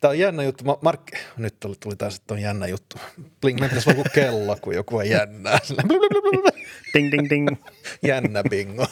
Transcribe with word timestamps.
Tämä 0.00 0.10
on 0.10 0.18
jännä 0.18 0.42
juttu. 0.42 0.64
Mark, 0.82 1.00
nyt 1.36 1.60
tuli, 1.60 1.74
tuli 1.80 1.96
taas, 1.96 2.16
että 2.16 2.34
on 2.34 2.40
jännä 2.40 2.66
juttu. 2.66 2.96
Bling, 3.40 3.60
meidän 3.60 3.68
pitäisi 3.68 3.90
olla 3.90 4.02
kuin 4.02 4.12
kello, 4.14 4.56
kun 4.60 4.74
joku 4.74 4.96
on 4.96 5.08
jännää. 5.08 5.58
Ding, 6.94 7.12
ding, 7.12 7.30
ding. 7.30 7.48
Jännä 8.02 8.42
bingo. 8.50 8.86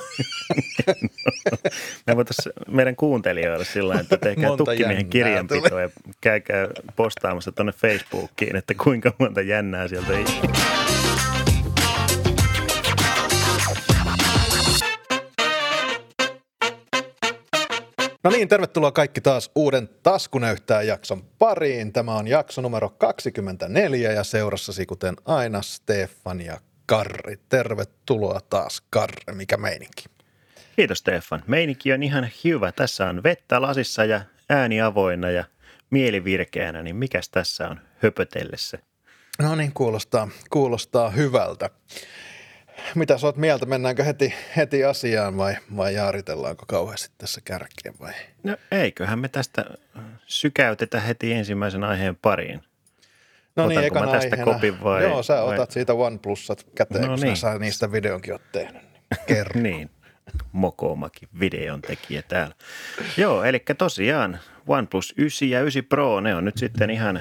Me 2.07 2.17
voitaisiin 2.17 2.53
meidän 2.69 2.97
kuuntelijoille 2.97 3.65
sillä 3.65 4.01
että 4.01 4.17
tehkää 4.17 4.49
Monta 4.49 4.65
tukkimiehen 4.65 5.07
kirjanpitoa 5.07 5.81
ja 5.81 5.91
käykää 6.21 6.69
postaamassa 6.97 7.53
tuonne 7.53 7.73
Facebookiin, 7.73 8.57
että 8.57 8.75
kuinka 8.75 9.13
monta 9.19 9.41
jännää 9.41 9.89
sieltä 9.89 10.13
ei. 10.13 10.25
No 18.27 18.31
niin, 18.31 18.49
tervetuloa 18.49 18.93
kaikki 18.93 19.21
taas 19.21 19.51
uuden 19.55 19.89
Taskunäyttää 20.03 20.83
jakson 20.83 21.25
pariin. 21.39 21.93
Tämä 21.93 22.15
on 22.15 22.29
jakso 22.29 22.63
numero 22.63 22.91
24 22.91 24.13
ja 24.13 24.25
seurassasi 24.25 24.87
kuten 24.87 25.17
aina 25.25 25.63
Stefan 25.63 26.41
ja 26.41 26.61
Karri. 26.87 27.39
Tervetuloa 27.49 28.41
taas 28.41 28.83
Karri, 28.91 29.35
mikä 29.35 29.57
meininki? 29.57 30.05
Kiitos 30.77 30.99
Stefan. 30.99 31.43
Meininki 31.47 31.93
on 31.93 32.03
ihan 32.03 32.29
hyvä. 32.45 32.73
Tässä 32.73 33.09
on 33.09 33.23
vettä 33.23 33.63
lasissa 33.63 34.05
ja 34.05 34.21
ääni 34.49 34.81
avoinna 34.81 35.31
ja 35.31 35.45
mieli 35.91 36.25
virkeänä, 36.25 36.83
niin 36.83 36.97
mikäs 36.97 37.29
tässä 37.29 37.69
on 37.69 37.81
höpötellessä? 38.03 38.79
No 39.39 39.55
niin, 39.55 39.73
kuulostaa, 39.73 40.29
kuulostaa 40.51 41.11
hyvältä. 41.11 41.71
Mitä 42.95 43.19
sä 43.19 43.27
oot 43.27 43.37
mieltä? 43.37 43.67
Mennäänkö 43.67 44.05
heti, 44.05 44.35
heti 44.57 44.85
asiaan 44.85 45.37
vai, 45.37 45.57
vai 45.77 45.95
jaaritellaanko 45.95 46.65
kauheasti 46.69 47.15
tässä 47.19 47.41
kärkeen 47.45 47.95
vai? 48.01 48.13
No 48.43 48.57
eiköhän 48.71 49.19
me 49.19 49.29
tästä 49.29 49.65
sykäytetä 50.27 51.01
heti 51.01 51.33
ensimmäisen 51.33 51.85
aiheen 51.85 52.17
pariin. 52.17 52.61
No 53.57 53.69
niin, 53.69 53.79
Otanko 53.79 53.87
ekana 53.87 54.07
mä 54.07 54.13
tästä 54.13 54.31
aiheena. 54.37 54.53
kopin 54.55 54.83
vai- 54.83 55.03
Joo, 55.03 55.23
sä 55.23 55.35
vai- 55.35 55.55
otat 55.55 55.71
siitä 55.71 55.95
OnePlusat 55.95 56.67
käteen, 56.75 57.05
No 57.05 57.09
kun 57.09 57.21
niin. 57.21 57.37
sä 57.37 57.59
niistä 57.59 57.93
videonkin 57.93 58.33
oot 58.33 58.53
tehnyt. 58.53 58.83
Niin 58.83 59.27
kerro. 59.29 59.61
Niin, 59.61 59.91
Mokomaki 60.53 61.29
videon 61.41 61.83
tekijä 61.83 62.23
täällä. 62.23 62.55
Joo, 63.17 63.45
eli 63.45 63.59
tosiaan 63.79 64.39
OnePlus 64.67 65.15
9 65.17 65.51
ja 65.51 65.61
9 65.61 65.85
Pro, 65.85 66.21
ne 66.21 66.35
on 66.35 66.45
nyt 66.45 66.57
sitten 66.59 66.91
ihan 66.91 67.21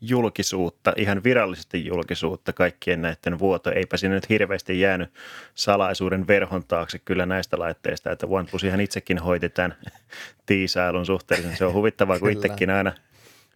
julkisuutta, 0.00 0.92
ihan 0.96 1.24
virallisesti 1.24 1.86
julkisuutta 1.86 2.52
kaikkien 2.52 3.02
näiden 3.02 3.38
vuoto. 3.38 3.70
Eipä 3.70 3.96
sinne 3.96 4.14
nyt 4.14 4.28
hirveästi 4.28 4.80
jäänyt 4.80 5.12
salaisuuden 5.54 6.26
verhon 6.26 6.64
taakse 6.64 6.98
kyllä 6.98 7.26
näistä 7.26 7.58
laitteista, 7.58 8.10
että 8.12 8.26
OnePlus 8.26 8.64
ihan 8.64 8.80
itsekin 8.80 9.18
hoiti 9.18 9.48
tämän 9.48 9.74
tiisailun 10.46 11.06
suhteellisen. 11.06 11.56
Se 11.56 11.64
on 11.64 11.72
huvittavaa, 11.72 12.18
kun 12.18 12.30
itsekin 12.30 12.70
aina 12.70 12.92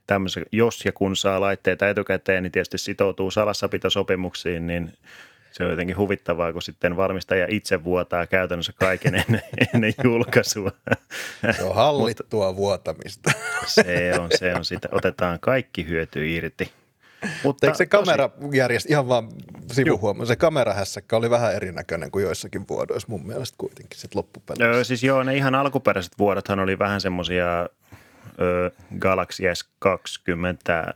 tämmöisen, 0.07 0.47
jos 0.53 0.85
ja 0.85 0.93
kun 0.93 1.17
saa 1.17 1.41
laitteita 1.41 1.89
etukäteen, 1.89 2.43
niin 2.43 2.53
tietysti 2.53 2.79
sitoutuu 2.79 3.31
salassapitosopimuksiin, 3.31 4.67
niin 4.67 4.93
se 5.55 5.65
on 5.65 5.71
jotenkin 5.71 5.97
huvittavaa, 5.97 6.53
kun 6.53 6.63
sitten 6.63 6.97
valmistaja 6.97 7.47
itse 7.51 7.85
vuotaa 7.85 8.27
käytännössä 8.27 8.73
kaiken 8.73 9.15
ennen, 9.15 9.43
ennen 9.75 9.95
julkaisua. 10.05 10.71
Se 11.57 11.63
on 11.63 11.75
hallittua 11.75 12.57
vuotamista. 12.57 13.31
Se 13.67 14.13
on, 14.21 14.29
se 14.39 14.55
on 14.55 14.65
sitä. 14.65 14.89
Otetaan 14.93 15.41
kaikki 15.41 15.89
hyöty 15.89 16.31
irti. 16.31 16.73
Mutta 17.43 17.67
Eikö 17.67 17.77
se 17.77 17.85
tosi- 17.85 17.91
kamera 17.91 18.31
järjest, 18.53 18.91
ihan 18.91 19.09
vaan 19.09 19.29
sivuhuomio, 19.73 20.27
se 20.27 20.37
kamerahässäkkä 20.37 21.17
oli 21.17 21.31
vähän 21.31 21.55
erinäköinen 21.55 22.11
kuin 22.11 22.25
joissakin 22.25 22.69
vuodoissa 22.69 23.09
mun 23.11 23.27
mielestä 23.27 23.55
kuitenkin 23.59 23.99
sit 23.99 24.15
loppupeleissä. 24.15 24.77
Öö, 24.77 24.85
siis 24.85 25.03
joo, 25.05 25.23
ne 25.23 25.37
ihan 25.37 25.55
alkuperäiset 25.55 26.19
vuodothan 26.19 26.61
oli 26.61 26.79
vähän 26.79 27.01
semmoisia 27.01 27.69
Galaxy 28.99 29.43
S20 29.43 30.95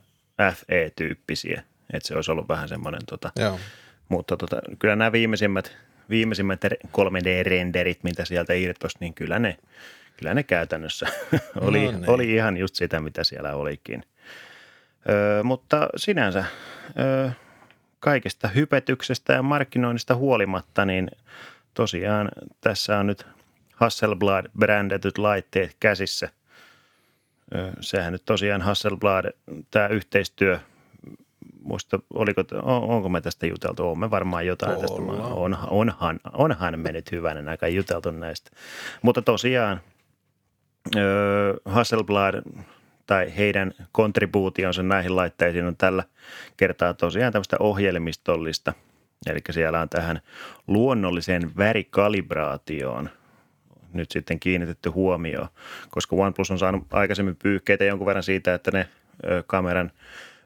FE-tyyppisiä. 0.55 1.62
Että 1.92 2.09
se 2.09 2.14
olisi 2.14 2.31
ollut 2.31 2.48
vähän 2.48 2.69
semmoinen 2.69 3.01
tota, 3.06 3.33
Joo. 3.36 3.59
Mutta 4.09 4.37
tota, 4.37 4.61
kyllä 4.78 4.97
nämä 4.97 5.12
viimeisimmät, 5.12 5.77
viimeisimmät 6.11 6.64
3D-renderit, 6.86 7.98
mitä 8.02 8.24
sieltä 8.24 8.52
irtosi, 8.52 8.96
niin 9.01 9.14
kyllä 9.14 9.39
ne, 9.39 9.57
kyllä 10.17 10.35
ne 10.35 10.42
käytännössä 10.42 11.07
oli, 11.61 11.85
No 11.85 11.91
niin. 11.91 12.11
oli 12.11 12.35
ihan 12.35 12.57
just 12.57 12.74
sitä, 12.74 13.01
mitä 13.01 13.24
siellä 13.24 13.55
olikin. 13.55 14.02
Öö, 15.08 15.42
mutta 15.42 15.89
sinänsä 15.97 16.45
öö, 16.98 17.30
kaikesta 18.01 18.48
hypetyksestä 18.48 19.33
ja 19.33 19.42
markkinoinnista 19.42 20.14
huolimatta, 20.14 20.85
niin 20.85 21.11
tosiaan 21.74 22.29
tässä 22.61 22.98
on 22.98 23.07
nyt 23.07 23.27
Hasselblad-brändätyt 23.74 25.18
laitteet 25.18 25.77
käsissä. 25.80 26.29
Öö, 27.55 27.70
sehän 27.80 28.13
nyt 28.13 28.24
tosiaan 28.24 28.63
Hasselblad, 28.63 29.33
tämä 29.70 29.89
yhteistyö 29.89 30.58
muista, 31.62 31.98
oliko, 32.14 32.44
on, 32.62 32.82
onko 32.82 33.08
me 33.08 33.20
tästä 33.20 33.46
juteltu? 33.46 33.88
Olemme 33.88 34.10
varmaan 34.10 34.46
jotain 34.46 34.80
tästä. 34.80 35.02
Ollaan. 35.02 35.32
On, 35.32 35.58
onhan, 35.70 36.20
onhan 36.32 36.80
me 36.80 36.92
nyt 36.92 37.12
hyvänen 37.12 37.48
aika 37.48 37.68
juteltu 37.68 38.10
näistä. 38.10 38.50
Mutta 39.02 39.22
tosiaan 39.22 39.80
öö, 40.96 41.54
Hasselblad 41.64 42.42
tai 43.06 43.36
heidän 43.36 43.72
kontribuutionsa 43.92 44.82
näihin 44.82 45.16
laitteisiin 45.16 45.64
on 45.64 45.76
tällä 45.76 46.04
kertaa 46.56 46.94
tosiaan 46.94 47.32
tämmöistä 47.32 47.56
ohjelmistollista. 47.60 48.72
Eli 49.26 49.40
siellä 49.50 49.80
on 49.80 49.88
tähän 49.88 50.20
luonnolliseen 50.66 51.50
värikalibraatioon 51.56 53.10
nyt 53.92 54.10
sitten 54.10 54.40
kiinnitetty 54.40 54.88
huomioon, 54.88 55.48
koska 55.90 56.16
OnePlus 56.16 56.50
on 56.50 56.58
saanut 56.58 56.86
aikaisemmin 56.90 57.36
pyyhkeitä 57.36 57.84
jonkun 57.84 58.06
verran 58.06 58.22
siitä, 58.22 58.55
että 58.55 58.70
ne 58.70 58.88
kameran 59.46 59.92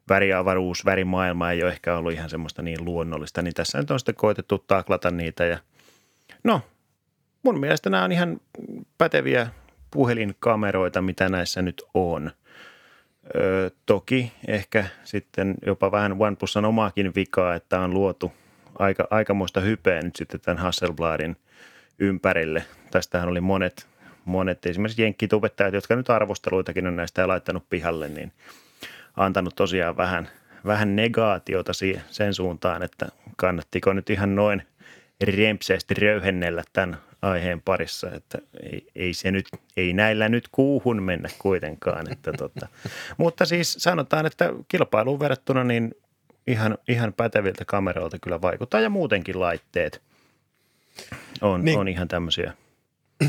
väriavaruus, 0.08 0.84
värimaailma 0.84 1.50
ei 1.50 1.62
ole 1.62 1.72
ehkä 1.72 1.96
ollut 1.96 2.12
ihan 2.12 2.30
semmoista 2.30 2.62
niin 2.62 2.84
luonnollista, 2.84 3.42
niin 3.42 3.54
tässä 3.54 3.78
nyt 3.78 3.90
on 3.90 3.98
sitten 3.98 4.14
koetettu 4.14 4.58
taklata 4.58 5.10
niitä 5.10 5.44
ja 5.44 5.58
no, 6.44 6.60
mun 7.42 7.60
mielestä 7.60 7.90
nämä 7.90 8.04
on 8.04 8.12
ihan 8.12 8.40
päteviä 8.98 9.46
puhelinkameroita, 9.90 11.02
mitä 11.02 11.28
näissä 11.28 11.62
nyt 11.62 11.82
on. 11.94 12.30
Ö, 13.36 13.70
toki 13.86 14.32
ehkä 14.48 14.84
sitten 15.04 15.54
jopa 15.66 15.92
vähän 15.92 16.16
OnePlusan 16.18 16.64
omaakin 16.64 17.12
vikaa, 17.14 17.54
että 17.54 17.80
on 17.80 17.94
luotu 17.94 18.32
aika, 18.78 19.08
aikamoista 19.10 19.60
hypeä 19.60 20.02
nyt 20.02 20.16
sitten 20.16 20.40
tämän 20.40 20.58
Hasselbladin 20.58 21.36
ympärille. 21.98 22.64
Tästähän 22.90 23.28
oli 23.28 23.40
monet, 23.40 23.86
monet 24.24 24.66
esimerkiksi 24.66 25.02
jenkkitubettajat, 25.02 25.74
jotka 25.74 25.96
nyt 25.96 26.10
arvosteluitakin 26.10 26.86
on 26.86 26.96
näistä 26.96 27.28
laittanut 27.28 27.64
pihalle, 27.70 28.08
niin 28.08 28.32
antanut 29.16 29.56
tosiaan 29.56 29.96
vähän, 29.96 30.28
vähän 30.66 30.96
negaatiota 30.96 31.72
sen 32.10 32.34
suuntaan, 32.34 32.82
että 32.82 33.06
kannattiko 33.36 33.92
nyt 33.92 34.10
ihan 34.10 34.36
noin 34.36 34.62
rempseästi 35.24 35.94
röyhennellä 35.94 36.62
tämän 36.72 36.98
aiheen 37.22 37.62
parissa, 37.62 38.10
että 38.10 38.38
ei, 38.62 38.86
ei, 38.94 39.14
se 39.14 39.30
nyt, 39.30 39.46
ei 39.76 39.92
näillä 39.92 40.28
nyt 40.28 40.48
kuuhun 40.52 41.02
mennä 41.02 41.28
kuitenkaan. 41.38 42.12
Että 42.12 42.32
tota. 42.32 42.68
Mutta 43.18 43.46
siis 43.46 43.72
sanotaan, 43.78 44.26
että 44.26 44.52
kilpailuun 44.68 45.20
verrattuna 45.20 45.64
niin 45.64 45.94
ihan, 46.46 46.78
ihan 46.88 47.12
päteviltä 47.12 47.64
kameroilta 47.64 48.18
kyllä 48.18 48.40
vaikuttaa 48.40 48.80
ja 48.80 48.90
muutenkin 48.90 49.40
laitteet 49.40 50.02
on, 51.40 51.64
Niin. 51.64 51.78
on 51.78 51.88
ihan 51.88 52.08
tämmöisiä 52.08 52.52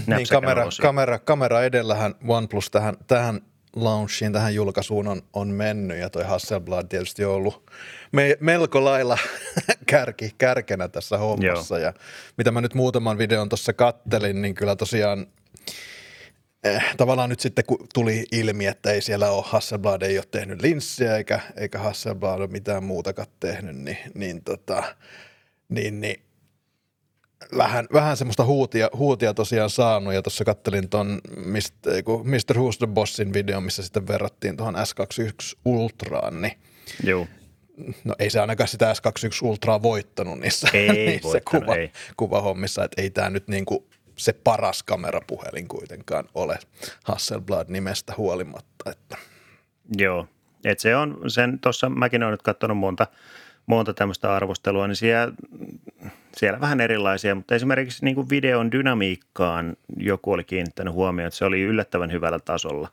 Niin 0.07 0.27
kamera, 0.29 0.65
kamera, 0.81 1.19
kamera 1.19 1.63
edellähän 1.63 2.15
OnePlus 2.27 2.71
tähän, 2.71 2.95
tähän 3.07 3.41
launchiin, 3.75 4.33
tähän 4.33 4.55
julkaisuun 4.55 5.07
on, 5.07 5.21
on 5.33 5.47
mennyt 5.47 5.97
ja 5.97 6.09
toi 6.09 6.23
Hasselblad 6.23 6.87
tietysti 6.87 7.25
on 7.25 7.33
ollut 7.33 7.71
me, 8.11 8.37
melko 8.39 8.83
lailla 8.83 9.17
kärki, 9.89 10.31
kärkenä 10.37 10.87
tässä 10.87 11.17
hommassa. 11.17 11.79
Ja 11.79 11.93
mitä 12.37 12.51
mä 12.51 12.61
nyt 12.61 12.73
muutaman 12.73 13.17
videon 13.17 13.49
tuossa 13.49 13.73
kattelin, 13.73 14.41
niin 14.41 14.55
kyllä 14.55 14.75
tosiaan 14.75 15.27
eh, 16.63 16.83
tavallaan 16.97 17.29
nyt 17.29 17.39
sitten 17.39 17.65
kun 17.65 17.87
tuli 17.93 18.25
ilmi, 18.31 18.65
että 18.65 18.91
ei 18.91 19.01
siellä 19.01 19.31
ole, 19.31 19.43
Hasselblad 19.47 20.01
ei 20.01 20.17
ole 20.17 20.25
tehnyt 20.31 20.61
linssiä 20.61 21.17
eikä, 21.17 21.39
eikä 21.57 21.79
Hasselblad 21.79 22.39
ole 22.39 22.47
mitään 22.47 22.83
muutakaan 22.83 23.27
tehnyt, 23.39 23.75
niin, 23.75 23.97
niin, 24.13 24.43
tota, 24.43 24.83
niin, 25.69 26.01
niin 26.01 26.23
vähän, 27.57 27.87
vähän 27.93 28.17
semmoista 28.17 28.45
huutia, 28.45 28.89
huutia 28.97 29.33
tosiaan 29.33 29.69
saanut, 29.69 30.13
ja 30.13 30.21
tuossa 30.21 30.45
kattelin 30.45 30.89
ton 30.89 31.21
Mr. 31.45 31.93
ei 31.93 32.03
kun 32.03 32.29
Mr. 32.29 32.55
Who's 32.55 32.77
the 32.77 32.87
Bossin 32.87 33.33
video, 33.33 33.61
missä 33.61 33.83
sitten 33.83 34.07
verrattiin 34.07 34.57
tuohon 34.57 34.75
S21 34.75 35.59
Ultraan, 35.65 36.41
niin 36.41 36.57
Joo. 37.03 37.27
no 38.03 38.15
ei 38.19 38.29
se 38.29 38.39
ainakaan 38.39 38.67
sitä 38.67 38.93
S21 38.93 39.47
Ultraa 39.47 39.81
voittanut 39.81 40.39
niissä, 40.39 40.67
Ei 40.73 40.89
niissä 41.07 41.27
voittanut, 41.27 41.65
kuva, 41.65 41.75
ei. 41.75 41.91
kuvahommissa, 42.17 42.83
että 42.83 43.01
ei 43.01 43.09
tämä 43.09 43.29
nyt 43.29 43.47
niinku 43.47 43.87
se 44.15 44.33
paras 44.33 44.83
kamerapuhelin 44.83 45.67
kuitenkaan 45.67 46.25
ole 46.35 46.59
Hasselblad 47.03 47.65
nimestä 47.69 48.13
huolimatta, 48.17 48.91
että 48.91 49.17
Joo, 49.97 50.27
et 50.65 50.79
se 50.79 50.95
on 50.95 51.17
sen, 51.27 51.59
tuossa 51.59 51.89
mäkin 51.89 52.23
olen 52.23 52.31
nyt 52.31 52.41
katsonut 52.41 52.77
monta, 52.77 53.07
monta 53.65 53.93
tämmöistä 53.93 54.35
arvostelua, 54.35 54.87
niin 54.87 54.95
siellä, 54.95 55.33
siellä 56.37 56.59
vähän 56.59 56.81
erilaisia, 56.81 57.35
mutta 57.35 57.55
esimerkiksi 57.55 58.05
niin 58.05 58.15
kuin 58.15 58.29
videon 58.29 58.71
dynamiikkaan 58.71 59.77
joku 59.97 60.31
oli 60.31 60.43
kiinnittänyt 60.43 60.93
huomioon, 60.93 61.27
että 61.27 61.37
se 61.37 61.45
oli 61.45 61.61
yllättävän 61.61 62.11
hyvällä 62.11 62.39
tasolla. 62.39 62.89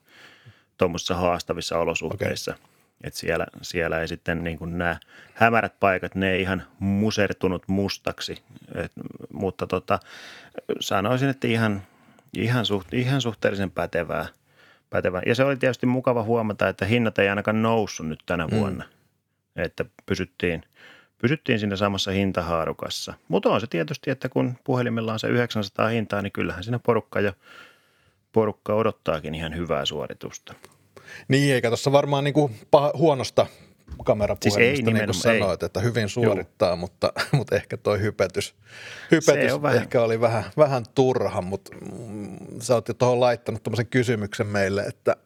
tuommoisissa 0.79 1.15
haastavissa 1.15 1.79
olosuhteissa. 1.79 2.51
Okay. 2.51 2.65
Et 3.05 3.15
siellä, 3.15 3.47
siellä 3.63 4.01
ei 4.01 4.09
sitten 4.09 4.45
niin 4.45 4.59
kuin 4.59 4.79
nämä 4.79 4.97
hämärät 5.35 5.81
paikat, 5.81 6.15
ne 6.15 6.33
ei 6.33 6.41
ihan 6.41 6.63
musertunut 6.79 7.69
mustaksi, 7.69 8.43
Et, 8.75 8.93
mutta 9.33 9.67
tota, 9.67 9.99
sanoisin, 10.81 11.29
että 11.29 11.47
ihan, 11.49 11.83
ihan, 12.35 12.67
suht, 12.67 12.95
ihan 12.95 13.21
suhteellisen 13.21 13.71
pätevää, 13.71 14.27
pätevää. 14.91 15.23
Ja 15.27 15.35
se 15.35 15.45
oli 15.45 15.57
tietysti 15.57 15.87
mukava 15.87 16.23
huomata, 16.23 16.69
että 16.69 16.85
hinnat 16.85 17.19
ei 17.19 17.29
ainakaan 17.29 17.63
noussut 17.63 18.09
nyt 18.09 18.21
tänä 18.27 18.47
mm. 18.47 18.57
vuonna, 18.57 18.85
että 19.57 19.85
pysyttiin, 20.07 20.63
pysyttiin 21.23 21.59
siinä 21.59 21.77
samassa 21.77 22.11
hintahaarukassa. 22.11 23.15
Mutta 23.29 23.49
on 23.49 23.61
se 23.61 23.67
tietysti, 23.67 24.11
että 24.11 24.29
kun 24.29 24.55
puhelimella 24.65 25.13
on 25.13 25.19
se 25.19 25.29
900 25.29 25.89
hintaa, 25.89 26.23
niin 26.23 26.33
kyllähän 26.33 26.65
siinä 26.65 26.79
porukka 26.79 27.21
jo 27.21 27.33
porukka 28.33 28.75
odottaakin 28.75 29.35
ihan 29.35 29.57
hyvää 29.57 29.85
suoritusta. 29.85 30.55
Niin, 31.29 31.55
eikä 31.55 31.69
tuossa 31.69 31.93
varmaan 31.93 32.25
niin 32.25 32.35
kuin 32.35 32.55
paha, 32.71 32.93
huonosta 32.95 33.47
kamerapuhelimesta, 34.05 34.85
siis 34.85 34.95
niin 34.95 35.05
kuin 35.05 35.15
sanoit, 35.15 35.63
ei. 35.63 35.67
että 35.67 35.81
hyvin 35.81 36.09
suorittaa, 36.09 36.77
mutta, 36.77 37.13
mutta 37.33 37.57
ehkä 37.57 37.77
toi 37.77 38.01
hypetys, 38.01 38.55
hypetys 39.11 39.53
ehkä 39.75 40.03
oli 40.03 40.21
vähän, 40.21 40.45
vähän 40.57 40.85
turha, 40.95 41.43
mutta 41.43 41.71
mm, 41.99 42.39
sä 42.61 42.75
oot 42.75 42.89
jo 42.89 42.95
tuohon 42.95 43.21
laittanut 43.21 43.63
tuommoisen 43.63 43.87
kysymyksen 43.87 44.47
meille, 44.47 44.83
että, 44.83 45.17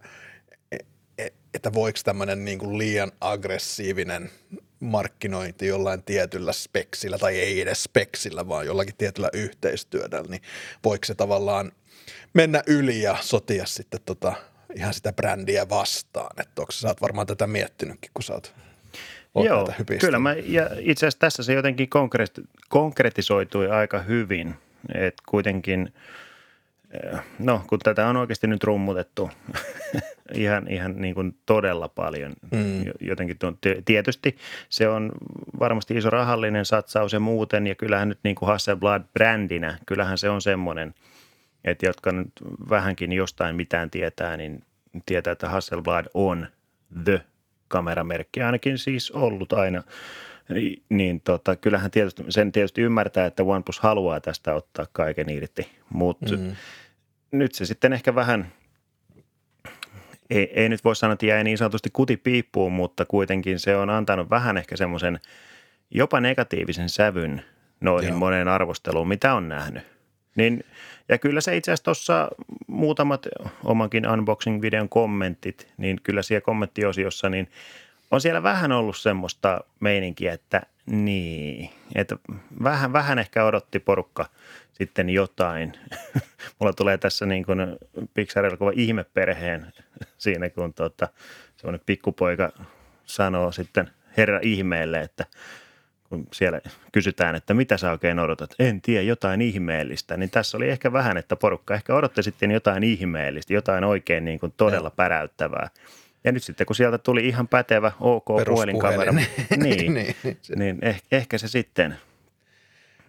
e, 0.72 0.76
e, 1.18 1.28
että 1.54 1.72
voiko 1.72 1.98
tämmöinen 2.04 2.44
niin 2.44 2.58
kuin 2.58 2.78
liian 2.78 3.12
aggressiivinen 3.20 4.30
markkinointi 4.80 5.66
jollain 5.66 6.02
tietyllä 6.02 6.52
speksillä, 6.52 7.18
tai 7.18 7.40
ei 7.40 7.60
edes 7.60 7.82
speksillä, 7.82 8.48
vaan 8.48 8.66
jollakin 8.66 8.94
tietyllä 8.98 9.30
yhteistyöllä, 9.32 10.22
niin 10.28 10.42
voiko 10.84 11.04
se 11.04 11.14
tavallaan 11.14 11.72
mennä 12.34 12.62
yli 12.66 13.02
ja 13.02 13.16
sotia 13.20 13.66
sitten 13.66 14.00
tota 14.04 14.32
ihan 14.74 14.94
sitä 14.94 15.12
brändiä 15.12 15.68
vastaan. 15.68 16.40
Että 16.42 16.62
onko 16.62 16.72
sä 16.72 16.88
oot 16.88 17.02
varmaan 17.02 17.26
tätä 17.26 17.46
miettinytkin, 17.46 18.10
kun 18.14 18.22
sä 18.22 18.32
oot 18.32 18.54
Joo, 19.44 19.68
kyllä 20.00 20.18
mä, 20.18 20.32
ja 20.32 20.70
itse 20.78 21.06
asiassa 21.06 21.18
tässä 21.18 21.42
se 21.42 21.52
jotenkin 21.52 21.88
konkretisoitui 22.68 23.70
aika 23.70 23.98
hyvin, 23.98 24.54
että 24.94 25.22
kuitenkin, 25.28 25.92
eh, 26.90 27.20
no 27.38 27.64
kun 27.66 27.78
tätä 27.78 28.06
on 28.06 28.16
oikeasti 28.16 28.46
nyt 28.46 28.64
rummutettu 28.64 29.30
ihan, 30.36 30.68
ihan 30.68 30.94
niin 30.96 31.14
kuin 31.14 31.38
todella 31.46 31.88
paljon, 31.88 32.32
mm. 32.50 32.84
jotenkin 33.00 33.36
tietysti 33.84 34.36
se 34.68 34.88
on 34.88 35.12
varmasti 35.58 35.96
iso 35.96 36.10
rahallinen 36.10 36.64
satsaus 36.64 37.12
ja 37.12 37.20
muuten, 37.20 37.66
ja 37.66 37.74
kyllähän 37.74 38.08
nyt 38.08 38.18
niin 38.24 38.36
kuin 38.36 38.46
Hasselblad 38.46 39.02
brändinä, 39.12 39.78
kyllähän 39.86 40.18
se 40.18 40.30
on 40.30 40.42
semmoinen– 40.42 40.94
että 41.64 41.86
jotka 41.86 42.12
nyt 42.12 42.32
vähänkin 42.70 43.12
jostain 43.12 43.56
mitään 43.56 43.90
tietää, 43.90 44.36
niin 44.36 44.62
tietää, 45.06 45.32
että 45.32 45.48
Hasselblad 45.48 46.06
on 46.14 46.46
the 47.04 47.20
kameramerkki, 47.68 48.42
ainakin 48.42 48.78
siis 48.78 49.10
ollut 49.10 49.52
aina. 49.52 49.82
Niin 50.88 51.20
tota, 51.20 51.56
kyllähän 51.56 51.90
tietysti, 51.90 52.24
sen 52.28 52.52
tietysti 52.52 52.82
ymmärtää, 52.82 53.26
että 53.26 53.42
OnePlus 53.42 53.80
haluaa 53.80 54.20
tästä 54.20 54.54
ottaa 54.54 54.86
kaiken 54.92 55.30
irti, 55.30 55.68
mutta 55.90 56.36
mm. 56.36 56.56
nyt 57.30 57.54
se 57.54 57.66
sitten 57.66 57.92
ehkä 57.92 58.14
vähän, 58.14 58.52
ei, 60.30 60.52
ei 60.54 60.68
nyt 60.68 60.84
voi 60.84 60.96
sanoa, 60.96 61.12
että 61.12 61.26
jäi 61.26 61.44
niin 61.44 61.58
sanotusti 61.58 61.90
kuti 61.92 62.16
piippuun, 62.16 62.72
mutta 62.72 63.04
kuitenkin 63.04 63.58
se 63.58 63.76
on 63.76 63.90
antanut 63.90 64.30
vähän 64.30 64.56
ehkä 64.56 64.76
semmoisen 64.76 65.20
jopa 65.90 66.20
negatiivisen 66.20 66.88
sävyn 66.88 67.42
noihin 67.80 68.08
Joo. 68.08 68.18
moneen 68.18 68.48
arvosteluun, 68.48 69.08
mitä 69.08 69.34
on 69.34 69.48
nähnyt. 69.48 69.82
Niin 70.36 70.64
ja 71.08 71.18
kyllä 71.18 71.40
se 71.40 71.56
itse 71.56 71.70
asiassa 71.70 71.84
tuossa 71.84 72.28
muutamat 72.66 73.26
omankin 73.64 74.08
unboxing-videon 74.08 74.88
kommentit, 74.88 75.72
niin 75.76 76.00
kyllä 76.02 76.22
siellä 76.22 76.44
kommenttiosiossa, 76.44 77.28
niin 77.28 77.50
on 78.10 78.20
siellä 78.20 78.42
vähän 78.42 78.72
ollut 78.72 78.96
semmoista 78.96 79.60
meininkiä, 79.80 80.32
että 80.32 80.62
niin, 80.86 81.70
että 81.94 82.16
vähän, 82.62 82.92
vähän 82.92 83.18
ehkä 83.18 83.44
odotti 83.44 83.78
porukka 83.78 84.26
sitten 84.72 85.10
jotain. 85.10 85.72
Mulla 86.58 86.72
tulee 86.72 86.98
tässä 86.98 87.26
niin 87.26 87.44
kuin 87.44 87.58
Pixarilla 88.14 88.56
kova 88.56 88.72
ihmeperheen 88.74 89.72
siinä, 90.18 90.50
kun 90.50 90.74
tota, 90.74 91.08
semmoinen 91.56 91.80
pikkupoika 91.86 92.52
sanoo 93.04 93.52
sitten 93.52 93.90
herra 94.16 94.40
ihmeelle, 94.42 95.00
että– 95.00 95.26
kun 96.14 96.26
siellä 96.32 96.60
kysytään, 96.92 97.34
että 97.34 97.54
mitä 97.54 97.76
sä 97.76 97.90
oikein 97.90 98.18
odotat, 98.18 98.54
en 98.58 98.80
tiedä, 98.80 99.02
jotain 99.02 99.42
ihmeellistä, 99.42 100.16
niin 100.16 100.30
tässä 100.30 100.56
oli 100.56 100.68
ehkä 100.70 100.92
vähän, 100.92 101.16
että 101.16 101.36
porukka 101.36 101.74
ehkä 101.74 101.94
odotti 101.94 102.22
sitten 102.22 102.50
jotain 102.50 102.84
ihmeellistä, 102.84 103.54
jotain 103.54 103.84
oikein 103.84 104.24
niin 104.24 104.40
kuin 104.40 104.54
todella 104.56 104.90
päräyttävää. 104.90 105.68
Ja 106.24 106.32
nyt 106.32 106.42
sitten 106.42 106.66
kun 106.66 106.76
sieltä 106.76 106.98
tuli 106.98 107.28
ihan 107.28 107.48
pätevä 107.48 107.92
OK 108.00 108.24
puhelinkamera, 108.24 109.12
niin, 109.12 109.28
niin, 109.58 109.94
niin, 109.94 110.36
niin 110.56 110.78
ehkä, 110.82 111.06
ehkä 111.10 111.38
se 111.38 111.48
sitten. 111.48 111.96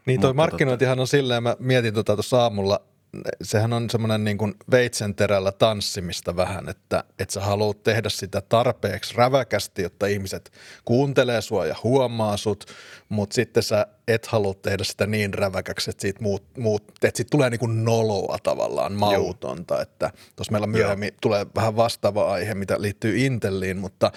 Niin 0.05 0.21
toi 0.21 0.33
markkinointihan 0.33 0.99
on 0.99 1.07
silleen, 1.07 1.43
mä 1.43 1.55
mietin 1.59 1.93
tuota 1.93 2.15
tuossa 2.15 2.41
aamulla– 2.41 2.81
sehän 3.41 3.73
on 3.73 3.89
semmoinen 3.89 4.23
niin 4.23 4.37
kuin 4.37 4.53
veitsenterällä 4.71 5.51
tanssimista 5.51 6.35
vähän, 6.35 6.69
että, 6.69 7.03
että 7.19 7.33
sä 7.33 7.41
haluat 7.41 7.83
tehdä 7.83 8.09
sitä 8.09 8.41
tarpeeksi 8.41 9.13
räväkästi, 9.17 9.81
jotta 9.81 10.07
ihmiset 10.07 10.51
kuuntelee 10.85 11.41
sua 11.41 11.65
ja 11.65 11.75
huomaa 11.83 12.37
sut, 12.37 12.65
mutta 13.09 13.33
sitten 13.33 13.63
sä 13.63 13.87
et 14.07 14.25
halua 14.25 14.53
tehdä 14.53 14.83
sitä 14.83 15.07
niin 15.07 15.33
räväkäksi, 15.33 15.89
että 15.89 16.01
siitä, 16.01 16.23
muut, 16.23 16.43
muut, 16.57 16.83
että 17.03 17.17
siitä 17.17 17.29
tulee 17.29 17.49
niin 17.49 17.59
kuin 17.59 17.85
noloa 17.85 18.37
tavallaan, 18.43 18.93
mautonta, 18.93 19.73
Joo. 19.73 19.81
että 19.81 20.11
tuossa 20.35 20.51
meillä 20.51 20.67
myöhemmin 20.67 21.07
Joo. 21.07 21.17
tulee 21.21 21.45
vähän 21.55 21.75
vastaava 21.75 22.31
aihe, 22.31 22.55
mitä 22.55 22.75
liittyy 22.79 23.17
Intelliin, 23.17 23.77
mutta, 23.77 24.11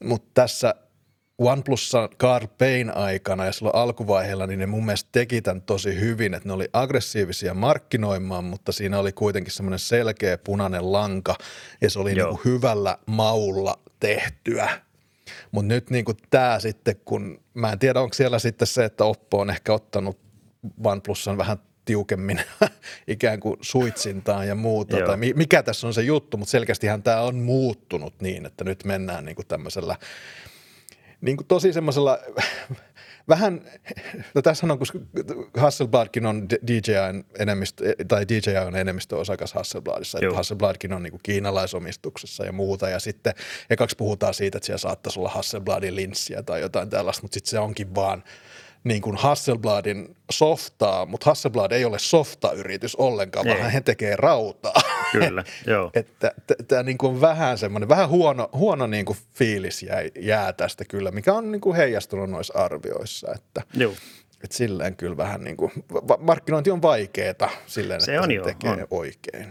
mutta 0.00 0.30
tässä– 0.34 0.74
OnePlussa 1.38 2.08
Carl 2.18 2.46
Payne 2.58 2.92
aikana 2.92 3.44
ja 3.44 3.52
silloin 3.52 3.76
alkuvaiheella, 3.76 4.46
niin 4.46 4.58
ne 4.58 4.66
mun 4.66 4.84
mielestä 4.84 5.08
teki 5.12 5.42
tämän 5.42 5.62
tosi 5.62 6.00
hyvin, 6.00 6.34
että 6.34 6.48
ne 6.48 6.52
oli 6.52 6.68
aggressiivisia 6.72 7.54
markkinoimaan, 7.54 8.44
mutta 8.44 8.72
siinä 8.72 8.98
oli 8.98 9.12
kuitenkin 9.12 9.52
semmoinen 9.52 9.78
selkeä 9.78 10.38
punainen 10.38 10.92
lanka 10.92 11.34
ja 11.80 11.90
se 11.90 11.98
oli 11.98 12.14
niin 12.14 12.28
kuin 12.28 12.40
hyvällä 12.44 12.98
maulla 13.06 13.78
tehtyä. 14.00 14.70
Mutta 15.50 15.68
nyt 15.68 15.90
niin 15.90 16.04
kuin 16.04 16.16
tämä 16.30 16.60
sitten, 16.60 16.96
kun 17.04 17.40
mä 17.54 17.72
en 17.72 17.78
tiedä, 17.78 18.00
onko 18.00 18.14
siellä 18.14 18.38
sitten 18.38 18.68
se, 18.68 18.84
että 18.84 19.04
Oppo 19.04 19.40
on 19.40 19.50
ehkä 19.50 19.72
ottanut 19.72 20.18
OnePlusan 20.84 21.38
vähän 21.38 21.58
tiukemmin 21.84 22.40
ikään 23.06 23.40
kuin 23.40 23.56
suitsintaan 23.60 24.48
ja 24.48 24.54
muuta. 24.54 24.96
Tai 25.06 25.16
mikä 25.16 25.62
tässä 25.62 25.86
on 25.86 25.94
se 25.94 26.02
juttu, 26.02 26.36
mutta 26.36 26.50
selkeästihän 26.50 27.02
tämä 27.02 27.20
on 27.20 27.36
muuttunut 27.36 28.20
niin, 28.20 28.46
että 28.46 28.64
nyt 28.64 28.84
mennään 28.84 29.24
niin 29.24 29.36
kuin 29.36 29.46
tämmöisellä 29.46 29.96
niin 31.20 31.36
kuin 31.36 31.46
tosi 31.46 31.72
semmoisella 31.72 32.18
vähän, 33.28 33.60
no 34.34 34.42
tässä 34.42 34.66
on, 34.66 34.78
kun 34.78 35.08
Hasselbladkin 35.56 36.26
on 36.26 36.48
DJIn 36.50 37.24
enemmistö, 37.38 37.94
tai 38.08 38.28
DJI 38.28 38.66
on 38.66 38.76
enemmistöosakas 38.76 39.52
Hasselbladissa, 39.52 40.18
että 40.22 40.36
Hasselbladkin 40.36 40.92
on 40.92 41.02
niin 41.02 41.10
kuin 41.10 41.20
kiinalaisomistuksessa 41.22 42.44
ja 42.44 42.52
muuta, 42.52 42.88
ja 42.88 42.98
sitten 42.98 43.34
ekaksi 43.70 43.96
puhutaan 43.96 44.34
siitä, 44.34 44.58
että 44.58 44.66
siellä 44.66 44.78
saattaisi 44.78 45.20
olla 45.20 45.28
Hasselbladin 45.28 45.96
linssiä 45.96 46.42
tai 46.42 46.60
jotain 46.60 46.90
tällaista, 46.90 47.22
mutta 47.22 47.34
sitten 47.34 47.50
se 47.50 47.58
onkin 47.58 47.94
vaan– 47.94 48.24
niin 48.84 49.02
kuin 49.02 49.16
Hasselbladin 49.16 50.16
softaa, 50.30 51.06
mutta 51.06 51.30
Hasselblad 51.30 51.72
ei 51.72 51.84
ole 51.84 51.98
softayritys 51.98 52.96
ollenkaan, 52.96 53.48
ei. 53.48 53.58
vaan 53.58 53.70
hän 53.70 53.84
tekee 53.84 54.16
rautaa. 54.16 54.80
Kyllä, 55.12 55.44
joo. 55.66 55.90
että 55.94 56.32
tämä 56.68 56.82
niin 56.82 56.98
kuin 56.98 57.20
vähän 57.20 57.58
semmoinen, 57.58 57.88
vähän 57.88 58.08
huono, 58.08 58.48
huono 58.52 58.86
niin 58.86 59.04
kuin 59.04 59.18
fiilis 59.34 59.82
jää, 59.82 60.02
jää 60.20 60.52
tästä 60.52 60.84
kyllä, 60.84 61.10
mikä 61.10 61.32
on 61.32 61.52
niin 61.52 61.60
kuin 61.60 61.76
heijastunut 61.76 62.30
noissa 62.30 62.58
arvioissa, 62.58 63.32
että 63.34 63.62
joo. 63.74 63.94
Et 64.44 64.52
silleen 64.52 64.96
kyllä 64.96 65.16
vähän 65.16 65.44
niin 65.44 65.56
kuin, 65.56 65.72
markkinointi 66.18 66.70
on 66.70 66.82
vaikeaa 66.82 67.50
silleen, 67.66 68.00
se 68.00 68.14
että 68.14 68.22
on 68.22 68.28
se 68.28 68.34
jo, 68.34 68.44
tekee 68.44 68.70
on. 68.70 68.86
oikein. 68.90 69.48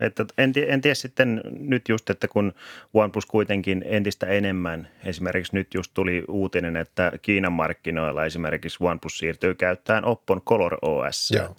Että 0.00 0.24
en, 0.38 0.52
en 0.68 0.80
tiedä 0.80 0.94
sitten 0.94 1.40
nyt 1.58 1.88
just, 1.88 2.10
että 2.10 2.28
kun 2.28 2.52
OnePlus 2.94 3.26
kuitenkin 3.26 3.84
entistä 3.86 4.26
enemmän, 4.26 4.88
esimerkiksi 5.04 5.56
nyt 5.56 5.74
just 5.74 5.90
tuli 5.94 6.24
uutinen, 6.28 6.76
että 6.76 7.12
Kiinan 7.22 7.52
markkinoilla 7.52 8.24
esimerkiksi 8.24 8.78
OnePlus 8.80 9.18
siirtyy 9.18 9.54
käyttämään 9.54 10.04
Oppon 10.04 10.42
Color 10.42 10.78
OS. 10.82 11.30
Joo. 11.30 11.56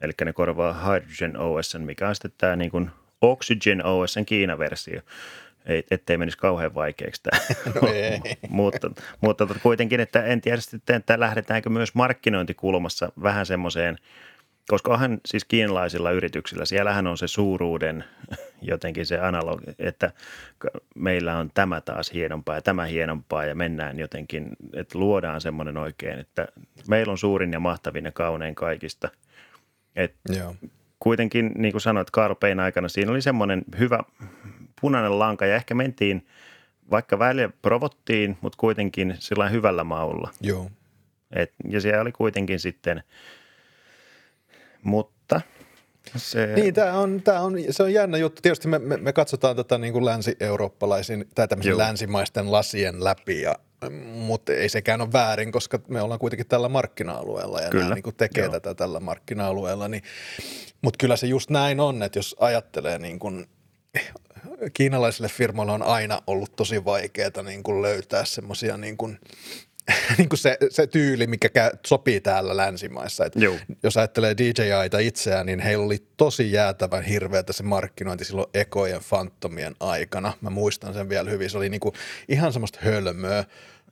Eli 0.00 0.12
ne 0.24 0.32
korvaa 0.32 0.72
Hydrogen 0.72 1.38
OS, 1.38 1.76
mikä 1.78 2.08
on 2.08 2.14
sitten 2.14 2.32
tämä 2.38 2.56
niin 2.56 2.70
kuin 2.70 2.90
Oxygen 3.20 3.84
OS 3.84 4.14
Kiina-versio. 4.26 5.00
Ei, 5.66 5.84
ettei 5.90 6.18
menisi 6.18 6.38
kauhean 6.38 6.74
vaikeaksi 6.74 7.22
tämä. 7.22 7.42
No 7.74 7.88
mutta, 8.48 8.90
mutta 9.20 9.46
kuitenkin, 9.62 10.00
että 10.00 10.24
en 10.24 10.40
tiedä 10.40 10.60
sitten, 10.60 10.96
että 10.96 11.20
lähdetäänkö 11.20 11.70
myös 11.70 11.94
markkinointikulmassa 11.94 13.12
vähän 13.22 13.46
semmoiseen– 13.46 13.98
koska 14.70 14.92
onhan 14.92 15.20
siis 15.26 15.44
kiinalaisilla 15.44 16.10
yrityksillä, 16.10 16.64
siellähän 16.64 17.06
on 17.06 17.18
se 17.18 17.28
suuruuden 17.28 18.04
jotenkin 18.62 19.06
se 19.06 19.18
analogi, 19.20 19.64
että 19.78 20.10
meillä 20.94 21.38
on 21.38 21.50
tämä 21.54 21.80
taas 21.80 22.12
hienompaa 22.12 22.54
ja 22.54 22.62
tämä 22.62 22.84
hienompaa 22.84 23.44
ja 23.44 23.54
mennään 23.54 23.98
jotenkin, 23.98 24.56
että 24.74 24.98
luodaan 24.98 25.40
semmoinen 25.40 25.76
oikein, 25.76 26.18
että 26.18 26.48
meillä 26.88 27.10
on 27.10 27.18
suurin 27.18 27.52
ja 27.52 27.60
mahtavin 27.60 28.04
ja 28.04 28.12
kaunein 28.12 28.54
kaikista. 28.54 29.08
Et 29.96 30.14
Joo. 30.28 30.54
Kuitenkin, 31.00 31.52
niin 31.56 31.72
kuin 31.72 31.80
sanoit, 31.80 32.08
Payne 32.40 32.62
aikana 32.62 32.88
siinä 32.88 33.10
oli 33.10 33.22
semmoinen 33.22 33.62
hyvä 33.78 33.98
punainen 34.80 35.18
lanka 35.18 35.46
ja 35.46 35.56
ehkä 35.56 35.74
mentiin, 35.74 36.26
vaikka 36.90 37.18
välillä 37.18 37.50
provottiin, 37.62 38.38
mutta 38.40 38.56
kuitenkin 38.56 39.16
sillä 39.18 39.48
hyvällä 39.48 39.84
maulla. 39.84 40.30
Joo. 40.40 40.70
Et, 41.36 41.52
ja 41.68 41.80
siellä 41.80 42.02
oli 42.02 42.12
kuitenkin 42.12 42.60
sitten, 42.60 43.02
mutta 44.82 45.40
se... 46.16 46.46
Niin, 46.46 46.74
tämä 46.74 46.98
on, 46.98 47.22
tää 47.24 47.40
on, 47.40 47.56
se 47.70 47.82
on 47.82 47.92
jännä 47.92 48.18
juttu. 48.18 48.42
Tietysti 48.42 48.68
me, 48.68 48.78
me, 48.78 48.96
me 48.96 49.12
katsotaan 49.12 49.56
tätä 49.56 49.78
niin 49.78 49.92
kuin 49.92 50.04
länsi-eurooppalaisin 50.04 51.28
tai 51.34 51.48
tämmöisen 51.48 51.78
länsimaisten 51.78 52.52
lasien 52.52 53.04
läpi, 53.04 53.42
ja, 53.42 53.54
mutta 54.14 54.52
ei 54.52 54.68
sekään 54.68 55.00
ole 55.00 55.12
väärin, 55.12 55.52
koska 55.52 55.80
me 55.88 56.02
ollaan 56.02 56.20
kuitenkin 56.20 56.46
tällä 56.46 56.68
markkina-alueella 56.68 57.60
ja 57.60 57.70
kyllä. 57.70 57.84
nämä 57.84 57.94
niin 57.94 58.02
kuin 58.02 58.16
tekee 58.16 58.44
Joo. 58.44 58.52
tätä 58.52 58.74
tällä 58.74 59.00
markkina-alueella. 59.00 59.88
Niin, 59.88 60.02
mutta 60.82 60.98
kyllä 60.98 61.16
se 61.16 61.26
just 61.26 61.50
näin 61.50 61.80
on, 61.80 62.02
että 62.02 62.18
jos 62.18 62.36
ajattelee 62.40 62.98
niin 62.98 63.18
kuin, 63.18 63.46
kiinalaisille 64.74 65.28
firmoille 65.28 65.72
on 65.72 65.82
aina 65.82 66.22
ollut 66.26 66.56
tosi 66.56 66.84
vaikeaa 66.84 67.42
niin 67.44 67.62
kuin 67.62 67.82
löytää 67.82 68.24
semmoisia 68.24 68.76
niin 68.76 68.96
kuin– 68.96 69.18
niin 70.18 70.28
kuin 70.28 70.38
se, 70.38 70.58
se 70.70 70.86
tyyli, 70.86 71.26
mikä 71.26 71.48
käy, 71.48 71.70
sopii 71.86 72.20
täällä 72.20 72.56
länsimaissa. 72.56 73.24
Et 73.24 73.32
jos 73.82 73.96
ajattelee 73.96 74.36
DJIta 74.36 74.98
itseään, 74.98 75.46
niin 75.46 75.60
heillä 75.60 75.84
oli 75.84 75.98
tosi 76.16 76.52
jäätävän 76.52 77.04
hirveätä 77.04 77.52
se 77.52 77.62
markkinointi 77.62 78.24
silloin 78.24 78.50
ekojen 78.54 79.00
fantomien 79.00 79.74
aikana. 79.80 80.32
Mä 80.40 80.50
muistan 80.50 80.94
sen 80.94 81.08
vielä 81.08 81.30
hyvin. 81.30 81.50
Se 81.50 81.58
oli 81.58 81.68
niin 81.68 81.80
kuin 81.80 81.94
ihan 82.28 82.52
semmoista 82.52 82.78
hölmöä. 82.82 83.44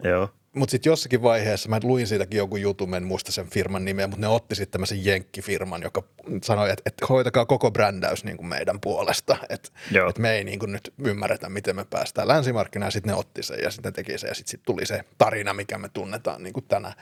Joo. 0.04 0.28
Mutta 0.58 0.70
sitten 0.70 0.90
jossakin 0.90 1.22
vaiheessa, 1.22 1.68
mä 1.68 1.80
luin 1.82 2.06
siitäkin 2.06 2.38
joku 2.38 2.56
jutun, 2.56 2.94
en 2.94 3.04
muista 3.04 3.32
sen 3.32 3.46
firman 3.46 3.84
nimeä, 3.84 4.06
mutta 4.06 4.20
ne 4.20 4.28
otti 4.28 4.54
sitten 4.54 4.72
tämmöisen 4.72 5.04
jenkkifirman, 5.04 5.82
joka 5.82 6.02
sanoi, 6.42 6.70
että, 6.70 6.82
että 6.86 7.06
hoitakaa 7.06 7.46
koko 7.46 7.70
brändäys 7.70 8.24
niin 8.24 8.36
kuin 8.36 8.46
meidän 8.46 8.80
puolesta. 8.80 9.36
Että, 9.48 9.68
että 10.08 10.22
me 10.22 10.32
ei 10.32 10.44
niin 10.44 10.58
kuin 10.58 10.72
nyt 10.72 10.94
ymmärretä, 11.04 11.48
miten 11.48 11.76
me 11.76 11.84
päästään 11.84 12.28
länsimarkkinaan. 12.28 12.86
Ja 12.86 12.90
sitten 12.90 13.10
ne 13.10 13.18
otti 13.18 13.42
sen 13.42 13.58
ja 13.62 13.70
sitten 13.70 13.92
teki 13.92 14.18
sen 14.18 14.28
ja 14.28 14.34
sitten 14.34 14.50
sit 14.50 14.62
tuli 14.62 14.86
se 14.86 15.00
tarina, 15.18 15.54
mikä 15.54 15.78
me 15.78 15.88
tunnetaan 15.88 16.42
niin 16.42 16.52
kuin 16.52 16.64
tänä, 16.68 16.92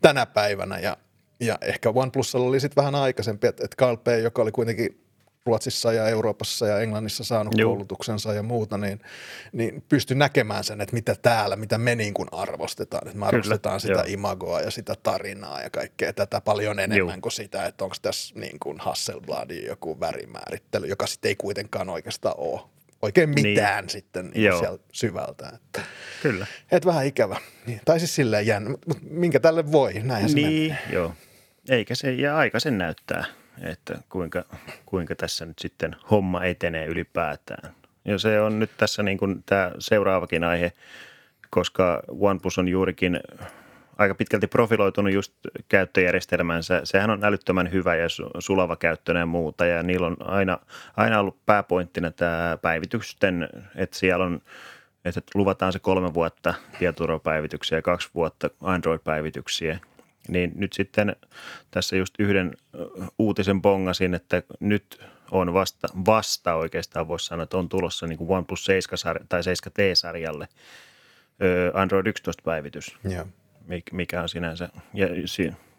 tänä 0.00 0.26
päivänä. 0.26 0.78
Ja, 0.78 0.96
ja 1.40 1.58
ehkä 1.60 1.92
OnePlusalla 1.94 2.46
oli 2.48 2.60
sitten 2.60 2.82
vähän 2.82 2.94
aikaisempi, 2.94 3.46
että, 3.46 3.64
että 3.64 3.76
Carl 3.76 3.96
P., 3.96 4.06
joka 4.22 4.42
oli 4.42 4.52
kuitenkin 4.52 5.03
Ruotsissa 5.46 5.92
ja 5.92 6.08
Euroopassa 6.08 6.66
ja 6.66 6.80
Englannissa 6.80 7.24
saanut 7.24 7.54
Joo. 7.58 7.70
koulutuksensa 7.70 8.34
ja 8.34 8.42
muuta, 8.42 8.78
niin, 8.78 9.00
niin 9.52 9.84
pysty 9.88 10.14
näkemään 10.14 10.64
sen, 10.64 10.80
että 10.80 10.94
mitä 10.94 11.16
täällä, 11.22 11.56
mitä 11.56 11.78
me 11.78 11.94
niin 11.94 12.14
kuin 12.14 12.28
arvostetaan. 12.32 13.08
Että 13.08 13.18
me 13.18 13.26
Kyllä, 13.26 13.28
arvostetaan 13.28 13.80
sitä 13.80 13.92
jo. 13.92 14.04
imagoa 14.06 14.60
ja 14.60 14.70
sitä 14.70 14.94
tarinaa 15.02 15.60
ja 15.60 15.70
kaikkea 15.70 16.12
tätä 16.12 16.40
paljon 16.40 16.78
enemmän 16.78 16.98
Joo. 16.98 17.20
kuin 17.22 17.32
sitä, 17.32 17.66
että 17.66 17.84
onko 17.84 17.96
tässä 18.02 18.34
niin 18.38 18.58
kuin 18.58 18.80
Hasselbladin 18.80 19.66
joku 19.66 20.00
värimäärittely, 20.00 20.86
joka 20.86 21.06
sitten 21.06 21.28
ei 21.28 21.36
kuitenkaan 21.36 21.88
oikeastaan 21.88 22.34
ole 22.38 22.60
oikein 23.02 23.30
niin. 23.30 23.48
mitään 23.48 23.84
niin. 23.84 23.90
sitten 23.90 24.30
niin 24.34 24.58
sieltä 24.58 24.84
syvältä. 24.92 25.52
Että, 25.54 25.80
Kyllä. 26.22 26.46
Että 26.72 26.86
vähän 26.86 27.06
ikävä. 27.06 27.40
Niin, 27.66 27.80
tai 27.84 27.98
siis 27.98 28.14
silleen 28.14 28.46
jännä, 28.46 28.70
mutta 28.70 29.04
minkä 29.10 29.40
tälle 29.40 29.72
voi, 29.72 29.94
näinhän 29.94 30.30
se 30.30 30.36
niin, 30.36 30.72
menee. 30.72 30.78
joo. 30.92 31.14
Eikä 31.68 31.94
se, 31.94 32.12
ja 32.12 32.36
aika 32.36 32.60
sen 32.60 32.78
näyttää 32.78 33.24
että 33.62 33.98
kuinka, 34.08 34.44
kuinka 34.86 35.14
tässä 35.14 35.46
nyt 35.46 35.58
sitten 35.58 35.96
homma 36.10 36.44
etenee 36.44 36.86
ylipäätään. 36.86 37.74
Ja 38.04 38.18
se 38.18 38.40
on 38.40 38.58
nyt 38.58 38.70
tässä 38.76 39.02
niin 39.02 39.18
kuin 39.18 39.42
tämä 39.46 39.70
seuraavakin 39.78 40.44
aihe, 40.44 40.72
koska 41.50 42.02
OnePlus 42.20 42.58
on 42.58 42.68
juurikin 42.68 43.20
aika 43.98 44.14
pitkälti 44.14 44.46
profiloitunut 44.46 45.12
just 45.12 45.32
käyttöjärjestelmänsä. 45.68 46.80
Sehän 46.84 47.10
on 47.10 47.24
älyttömän 47.24 47.72
hyvä 47.72 47.94
ja 47.94 48.06
sulava 48.38 48.76
käyttöinen 48.76 49.20
ja 49.20 49.26
muuta 49.26 49.66
ja 49.66 49.82
niillä 49.82 50.06
on 50.06 50.16
aina, 50.20 50.58
aina 50.96 51.20
ollut 51.20 51.46
pääpointtina 51.46 52.10
tämä 52.10 52.58
päivitysten, 52.62 53.48
että 53.76 53.98
siellä 53.98 54.24
on 54.24 54.40
että 55.04 55.20
luvataan 55.34 55.72
se 55.72 55.78
kolme 55.78 56.14
vuotta 56.14 56.54
tietoturvapäivityksiä 56.78 57.78
ja 57.78 57.82
kaksi 57.82 58.08
vuotta 58.14 58.50
Android-päivityksiä 58.60 59.78
niin 60.28 60.52
nyt 60.54 60.72
sitten 60.72 61.16
tässä 61.70 61.96
just 61.96 62.14
yhden 62.18 62.52
uutisen 63.18 63.62
bongasin, 63.62 64.14
että 64.14 64.42
nyt 64.60 65.00
on 65.30 65.54
vasta, 65.54 65.88
vasta 66.06 66.54
oikeastaan 66.54 67.08
voisi 67.08 67.26
sanoa, 67.26 67.42
että 67.42 67.56
on 67.56 67.68
tulossa 67.68 68.06
niin 68.06 68.18
kuin 68.18 68.30
OnePlus 68.30 68.64
7 68.64 69.16
tai 69.28 69.40
7T-sarjalle 69.40 70.48
Android 71.74 72.06
11-päivitys, 72.06 72.96
yeah. 73.10 73.26
mikä 73.92 74.22
on 74.22 74.28
sinänsä, 74.28 74.68
ja 74.94 75.08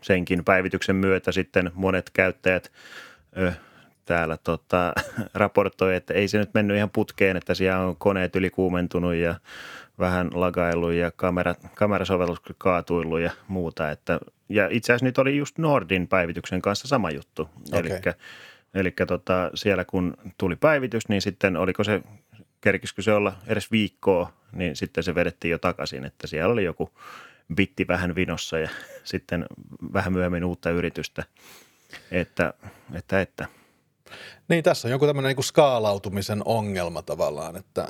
senkin 0.01 0.45
päivityksen 0.45 0.95
myötä 0.95 1.31
sitten 1.31 1.71
monet 1.73 2.09
käyttäjät 2.09 2.71
täällä 4.05 4.37
tota, 4.37 4.93
raportoi, 5.33 5.95
että 5.95 6.13
ei 6.13 6.27
se 6.27 6.37
nyt 6.37 6.53
mennyt 6.53 6.77
ihan 6.77 6.89
putkeen, 6.89 7.37
että 7.37 7.53
siellä 7.53 7.79
on 7.79 7.95
koneet 7.95 8.35
ylikuumentunut 8.35 9.15
ja 9.15 9.35
vähän 9.99 10.29
lagailu 10.33 10.91
ja 10.91 11.11
kamera, 11.15 11.55
kamerasovellus 11.75 12.41
kaatuillut 12.57 13.19
ja 13.19 13.31
muuta. 13.47 13.91
Että, 13.91 14.19
ja 14.49 14.67
itse 14.71 14.93
asiassa 14.93 15.05
nyt 15.05 15.17
oli 15.17 15.37
just 15.37 15.57
Nordin 15.57 16.07
päivityksen 16.07 16.61
kanssa 16.61 16.87
sama 16.87 17.11
juttu. 17.11 17.49
Okay. 17.73 18.13
Eli 18.73 18.93
tota, 19.07 19.51
siellä 19.55 19.85
kun 19.85 20.17
tuli 20.37 20.55
päivitys, 20.55 21.09
niin 21.09 21.21
sitten 21.21 21.57
oliko 21.57 21.83
se, 21.83 22.01
kerkisikö 22.61 23.01
se 23.01 23.13
olla 23.13 23.33
edes 23.47 23.71
viikkoa, 23.71 24.33
niin 24.51 24.75
sitten 24.75 25.03
se 25.03 25.15
vedettiin 25.15 25.51
jo 25.51 25.57
takaisin, 25.57 26.05
että 26.05 26.27
siellä 26.27 26.53
oli 26.53 26.63
joku 26.63 26.89
bitti 27.55 27.87
vähän 27.87 28.15
vinossa 28.15 28.59
ja 28.59 28.69
sitten 29.03 29.45
vähän 29.93 30.13
myöhemmin 30.13 30.45
uutta 30.45 30.69
yritystä. 30.69 31.23
Että, 32.11 32.53
että, 32.93 33.21
että– 33.21 33.47
niin, 34.47 34.63
tässä 34.63 34.87
on 34.87 34.91
joku 34.91 35.05
tämmöinen 35.05 35.35
niin 35.35 35.43
skaalautumisen 35.43 36.41
ongelma 36.45 37.01
tavallaan, 37.01 37.55
että 37.55 37.87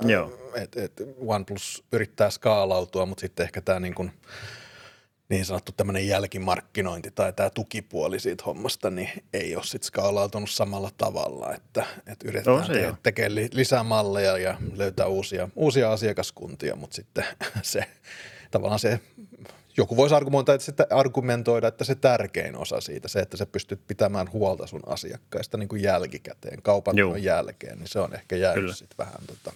et, 0.55 0.77
et 0.77 0.93
OnePlus 1.17 1.83
yrittää 1.91 2.29
skaalautua, 2.29 3.05
mutta 3.05 3.21
sitten 3.21 3.43
ehkä 3.43 3.61
tämä 3.61 3.79
niin, 3.79 3.95
kuin, 3.95 4.11
niin 5.29 5.45
sanottu 5.45 5.71
tämmöinen 5.71 6.07
jälkimarkkinointi 6.07 7.11
tai 7.11 7.33
tämä 7.33 7.49
tukipuoli 7.49 8.19
siitä 8.19 8.43
hommasta, 8.45 8.89
niin 8.89 9.09
ei 9.33 9.55
ole 9.55 9.63
sitten 9.63 9.87
skaalautunut 9.87 10.49
samalla 10.49 10.91
tavalla, 10.97 11.53
että, 11.53 11.85
että 12.07 12.27
yritetään 12.27 12.67
te- 12.67 12.93
tekemään 13.03 13.49
lisää 13.53 13.83
malleja 13.83 14.37
ja 14.37 14.57
löytää 14.75 15.07
uusia, 15.07 15.49
uusia 15.55 15.91
asiakaskuntia, 15.91 16.75
mutta 16.75 16.95
sitten 16.95 17.25
se 17.61 17.85
tavallaan 18.51 18.79
se 18.79 18.99
joku 19.77 19.97
voisi 19.97 20.15
argumentoida 20.15 20.55
että, 20.55 20.65
se, 20.65 20.95
argumentoida, 20.95 21.67
että 21.67 21.83
se 21.83 21.95
tärkein 21.95 22.55
osa 22.55 22.81
siitä, 22.81 23.07
se, 23.07 23.19
että 23.19 23.37
sä 23.37 23.45
pystyt 23.45 23.81
pitämään 23.87 24.31
huolta 24.33 24.67
sun 24.67 24.81
asiakkaista 24.85 25.57
niin 25.57 25.69
kuin 25.69 25.83
jälkikäteen, 25.83 26.61
kaupan 26.61 26.97
Joo. 26.97 27.15
jälkeen, 27.15 27.79
niin 27.79 27.87
se 27.87 27.99
on 27.99 28.13
ehkä 28.13 28.35
jäänyt 28.35 28.77
sitten 28.77 28.97
vähän 28.97 29.21
tota, 29.27 29.53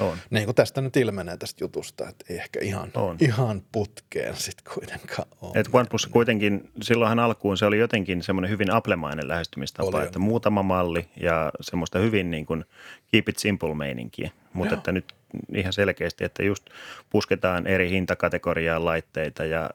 on. 0.00 0.18
Niin 0.30 0.44
kuin 0.44 0.54
tästä 0.54 0.80
nyt 0.80 0.96
ilmenee 0.96 1.36
tästä 1.36 1.64
jutusta, 1.64 2.08
että 2.08 2.24
ei 2.28 2.36
ehkä 2.36 2.60
ihan, 2.62 2.90
on. 2.94 3.16
ihan 3.20 3.62
putkeen 3.72 4.36
sitten 4.36 4.74
kuitenkaan 4.74 5.28
ole. 5.40 5.52
Et 5.54 5.68
OnePlus 5.72 6.06
kuitenkin, 6.06 6.70
silloinhan 6.82 7.18
alkuun 7.18 7.56
se 7.56 7.66
oli 7.66 7.78
jotenkin 7.78 8.22
semmoinen 8.22 8.50
hyvin 8.50 8.70
aplemainen 8.70 9.28
lähestymistapa, 9.28 9.96
oli 9.96 10.04
että 10.04 10.18
jo. 10.18 10.20
muutama 10.20 10.62
malli 10.62 11.08
ja 11.20 11.50
semmoista 11.60 11.98
hyvin 11.98 12.30
niin 12.30 12.46
kuin 12.46 12.64
keep 13.12 13.28
it 13.28 13.38
simple 13.38 13.74
meininkiä. 13.74 14.30
Mutta 14.52 14.74
että 14.74 14.92
nyt 14.92 15.14
ihan 15.54 15.72
selkeästi, 15.72 16.24
että 16.24 16.42
just 16.42 16.64
pusketaan 17.10 17.66
eri 17.66 17.90
hintakategoriaa 17.90 18.84
laitteita 18.84 19.44
ja 19.44 19.70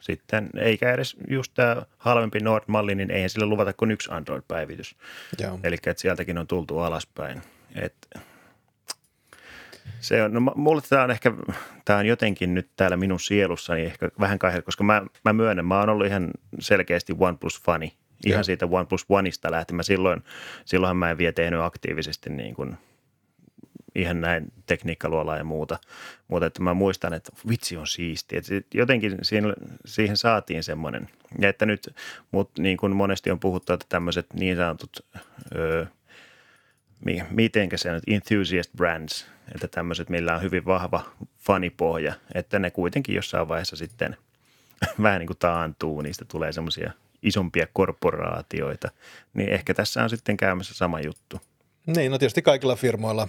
sitten, 0.00 0.50
eikä 0.56 0.92
edes 0.92 1.16
just 1.28 1.52
tämä 1.54 1.82
halvempi 1.98 2.38
Nord-malli, 2.40 2.94
niin 2.94 3.10
eihän 3.10 3.30
sille 3.30 3.46
luvata 3.46 3.72
kuin 3.72 3.90
yksi 3.90 4.10
Android-päivitys. 4.12 4.96
Eli 5.62 5.76
sieltäkin 5.96 6.38
on 6.38 6.46
tultu 6.46 6.78
alaspäin. 6.78 7.42
Et 7.74 7.94
se 10.00 10.22
on, 10.22 10.32
no 10.32 10.40
mulle 10.40 10.82
tämä 10.88 11.02
on 11.02 11.10
ehkä, 11.10 11.32
tämä 11.84 11.98
on 11.98 12.06
jotenkin 12.06 12.54
nyt 12.54 12.68
täällä 12.76 12.96
minun 12.96 13.20
sielussani 13.20 13.82
ehkä 13.82 14.08
vähän 14.20 14.38
kahden, 14.38 14.62
koska 14.62 14.84
mä, 14.84 15.02
mä 15.24 15.32
myönnän, 15.32 15.66
mä 15.66 15.80
oon 15.80 15.88
ollut 15.88 16.06
ihan 16.06 16.30
selkeästi 16.58 17.12
OnePlus-fani. 17.18 17.92
Ihan 18.26 18.38
ja. 18.38 18.44
siitä 18.44 18.66
OnePlus 18.70 19.06
Oneista 19.08 19.50
lähtien. 19.50 19.76
Mä 19.76 19.82
silloin, 19.82 20.22
silloinhan 20.64 20.96
mä 20.96 21.10
en 21.10 21.18
vielä 21.18 21.32
tehnyt 21.32 21.60
aktiivisesti 21.60 22.30
niin 22.30 22.54
kuin– 22.54 22.76
ihan 23.94 24.20
näin 24.20 24.52
tekniikkaluola 24.66 25.36
ja 25.36 25.44
muuta. 25.44 25.78
Mutta 26.28 26.46
että 26.46 26.62
mä 26.62 26.74
muistan, 26.74 27.14
että 27.14 27.32
vitsi 27.48 27.76
on 27.76 27.86
siisti. 27.86 28.36
Että 28.36 28.52
jotenkin 28.74 29.18
siihen, 29.22 29.52
siihen 29.86 30.16
saatiin 30.16 30.64
semmoinen. 30.64 31.08
Ja 31.40 31.48
että 31.48 31.66
nyt, 31.66 31.94
mutta 32.30 32.62
niin 32.62 32.76
kuin 32.76 32.96
monesti 32.96 33.30
on 33.30 33.40
puhuttu, 33.40 33.72
että 33.72 33.86
tämmöiset 33.88 34.26
niin 34.34 34.56
sanotut, 34.56 35.06
öö, 35.54 35.86
mitenkä 37.30 37.76
se 37.76 37.92
nyt, 37.92 38.02
enthusiast 38.06 38.72
brands, 38.76 39.26
että 39.54 39.68
tämmöiset, 39.68 40.08
millä 40.08 40.34
on 40.34 40.42
hyvin 40.42 40.64
vahva 40.64 41.04
fanipohja, 41.38 42.14
että 42.34 42.58
ne 42.58 42.70
kuitenkin 42.70 43.14
jossain 43.14 43.48
vaiheessa 43.48 43.76
sitten 43.76 44.16
vähän 45.02 45.18
niin 45.18 45.26
kuin 45.26 45.38
taantuu, 45.38 46.00
niistä 46.00 46.24
tulee 46.24 46.52
semmoisia 46.52 46.92
isompia 47.22 47.66
korporaatioita, 47.72 48.88
niin 49.34 49.48
ehkä 49.48 49.74
tässä 49.74 50.02
on 50.02 50.10
sitten 50.10 50.36
käymässä 50.36 50.74
sama 50.74 51.00
juttu. 51.00 51.40
Niin, 51.96 52.10
no 52.10 52.18
tietysti 52.18 52.42
kaikilla 52.42 52.76
firmoilla, 52.76 53.28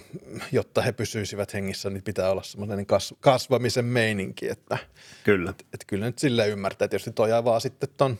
jotta 0.52 0.82
he 0.82 0.92
pysyisivät 0.92 1.54
hengissä, 1.54 1.90
niin 1.90 2.02
pitää 2.02 2.30
olla 2.30 2.42
semmoinen 2.42 2.86
kasvamisen 3.20 3.84
meininki, 3.84 4.48
että 4.48 4.78
kyllä, 5.24 5.50
että, 5.50 5.64
että 5.74 5.86
kyllä 5.86 6.06
nyt 6.06 6.18
sille 6.18 6.48
ymmärtää. 6.48 6.88
Tietysti 6.88 7.12
toi 7.12 7.32
avaa 7.32 7.60
sitten 7.60 7.88
ton 7.96 8.18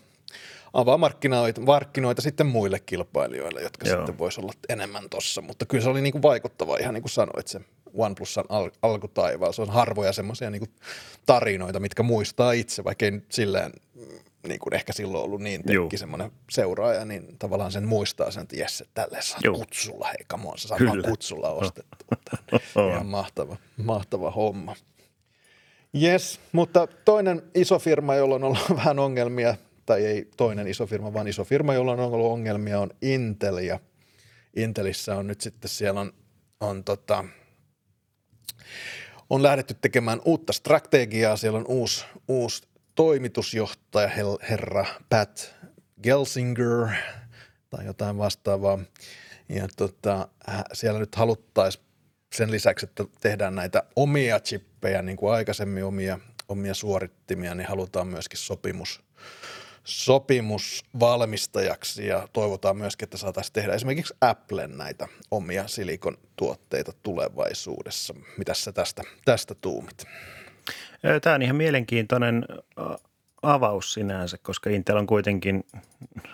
avaa 0.72 0.98
markkinoita, 0.98 1.60
markkinoita 1.60 2.22
sitten 2.22 2.46
muille 2.46 2.80
kilpailijoille, 2.80 3.62
jotka 3.62 3.88
Joo. 3.88 3.96
sitten 3.96 4.18
voisi 4.18 4.40
olla 4.40 4.52
enemmän 4.68 5.08
tossa. 5.10 5.40
Mutta 5.42 5.66
kyllä 5.66 5.84
se 5.84 5.90
oli 5.90 6.00
niin 6.00 6.12
kuin 6.12 6.22
vaikuttava, 6.22 6.76
ihan 6.76 6.94
niin 6.94 7.02
kuin 7.02 7.10
sanoit, 7.10 7.48
se 7.48 7.60
OnePlusan 7.94 8.44
al- 8.48 8.70
alkutaivaalla. 8.82 9.52
Se 9.52 9.62
on 9.62 9.70
harvoja 9.70 10.12
semmoisia 10.12 10.50
niin 10.50 10.74
tarinoita, 11.26 11.80
mitkä 11.80 12.02
muistaa 12.02 12.52
itse, 12.52 12.84
vaikka 12.84 13.04
ei 13.04 13.10
nyt 13.10 13.32
silleen 13.32 13.72
mm, 13.94 14.02
niin 14.48 14.60
kuin 14.60 14.74
ehkä 14.74 14.92
silloin 14.92 15.24
ollut 15.24 15.40
niin 15.40 15.62
tekki 15.62 15.98
semmoinen 15.98 16.30
seuraaja, 16.50 17.04
niin 17.04 17.36
tavallaan 17.38 17.72
sen 17.72 17.84
muistaa 17.84 18.30
sen, 18.30 18.42
että 18.42 18.56
jes, 18.56 18.80
että 18.80 19.02
tälleen 19.02 19.22
saa 19.22 19.40
Juu. 19.44 19.58
kutsulla, 19.58 20.06
hei 20.06 20.24
come 20.30 20.48
on, 20.48 20.58
sä 20.58 20.68
saat 20.68 20.78
Kyllä. 20.78 20.92
vaan 20.92 21.02
kutsulla 21.10 21.50
ostettua. 21.62 22.16
On. 22.74 22.90
Ihan 22.90 23.06
mahtava, 23.06 23.56
mahtava 23.84 24.30
homma. 24.30 24.74
Yes, 26.02 26.40
mutta 26.52 26.86
toinen 27.04 27.42
iso 27.54 27.78
firma, 27.78 28.14
jolla 28.14 28.34
on 28.34 28.44
ollut 28.44 28.70
vähän 28.76 28.98
ongelmia, 28.98 29.54
tai 29.90 30.06
ei 30.06 30.28
toinen 30.36 30.68
iso 30.68 30.86
firma, 30.86 31.12
vaan 31.12 31.28
iso 31.28 31.44
firma, 31.44 31.74
jolla 31.74 31.92
on 31.92 32.00
ollut 32.00 32.32
ongelmia, 32.32 32.80
on 32.80 32.90
Intel. 33.02 33.58
Ja 33.58 33.80
Intelissä 34.56 35.16
on 35.16 35.26
nyt 35.26 35.40
sitten 35.40 35.68
siellä 35.68 36.00
on, 36.00 36.12
on, 36.60 36.84
tota, 36.84 37.24
on 39.30 39.42
lähdetty 39.42 39.74
tekemään 39.74 40.20
uutta 40.24 40.52
strategiaa. 40.52 41.36
Siellä 41.36 41.58
on 41.58 41.64
uusi, 41.68 42.04
uusi 42.28 42.62
toimitusjohtaja, 42.94 44.10
herra 44.50 44.86
Pat 45.08 45.54
Gelsinger 46.02 46.88
tai 47.70 47.86
jotain 47.86 48.18
vastaavaa. 48.18 48.78
Ja 49.48 49.68
tota, 49.76 50.28
siellä 50.72 51.00
nyt 51.00 51.14
haluttaisiin 51.14 51.84
sen 52.34 52.50
lisäksi, 52.50 52.86
että 52.86 53.04
tehdään 53.20 53.54
näitä 53.54 53.82
omia 53.96 54.40
chippejä, 54.40 55.02
niin 55.02 55.16
kuin 55.16 55.32
aikaisemmin 55.32 55.84
omia, 55.84 56.18
omia 56.48 56.74
suorittimia, 56.74 57.54
niin 57.54 57.68
halutaan 57.68 58.06
myöskin 58.06 58.38
sopimus, 58.38 59.02
sopimusvalmistajaksi 59.84 62.06
ja 62.06 62.28
toivotaan 62.32 62.76
myöskin, 62.76 63.06
että 63.06 63.16
saataisiin 63.16 63.52
tehdä 63.52 63.72
esimerkiksi 63.72 64.14
Applen 64.20 64.78
näitä 64.78 65.08
omia 65.30 65.68
silikon 65.68 66.18
tuotteita 66.36 66.92
tulevaisuudessa. 67.02 68.14
Mitä 68.38 68.54
sä 68.54 68.72
tästä, 68.72 69.02
tästä 69.24 69.54
tuumit? 69.54 70.04
Tämä 71.22 71.34
on 71.34 71.42
ihan 71.42 71.56
mielenkiintoinen 71.56 72.44
avaus 73.42 73.92
sinänsä, 73.92 74.38
koska 74.42 74.70
Intel 74.70 74.96
on 74.96 75.06
kuitenkin 75.06 75.64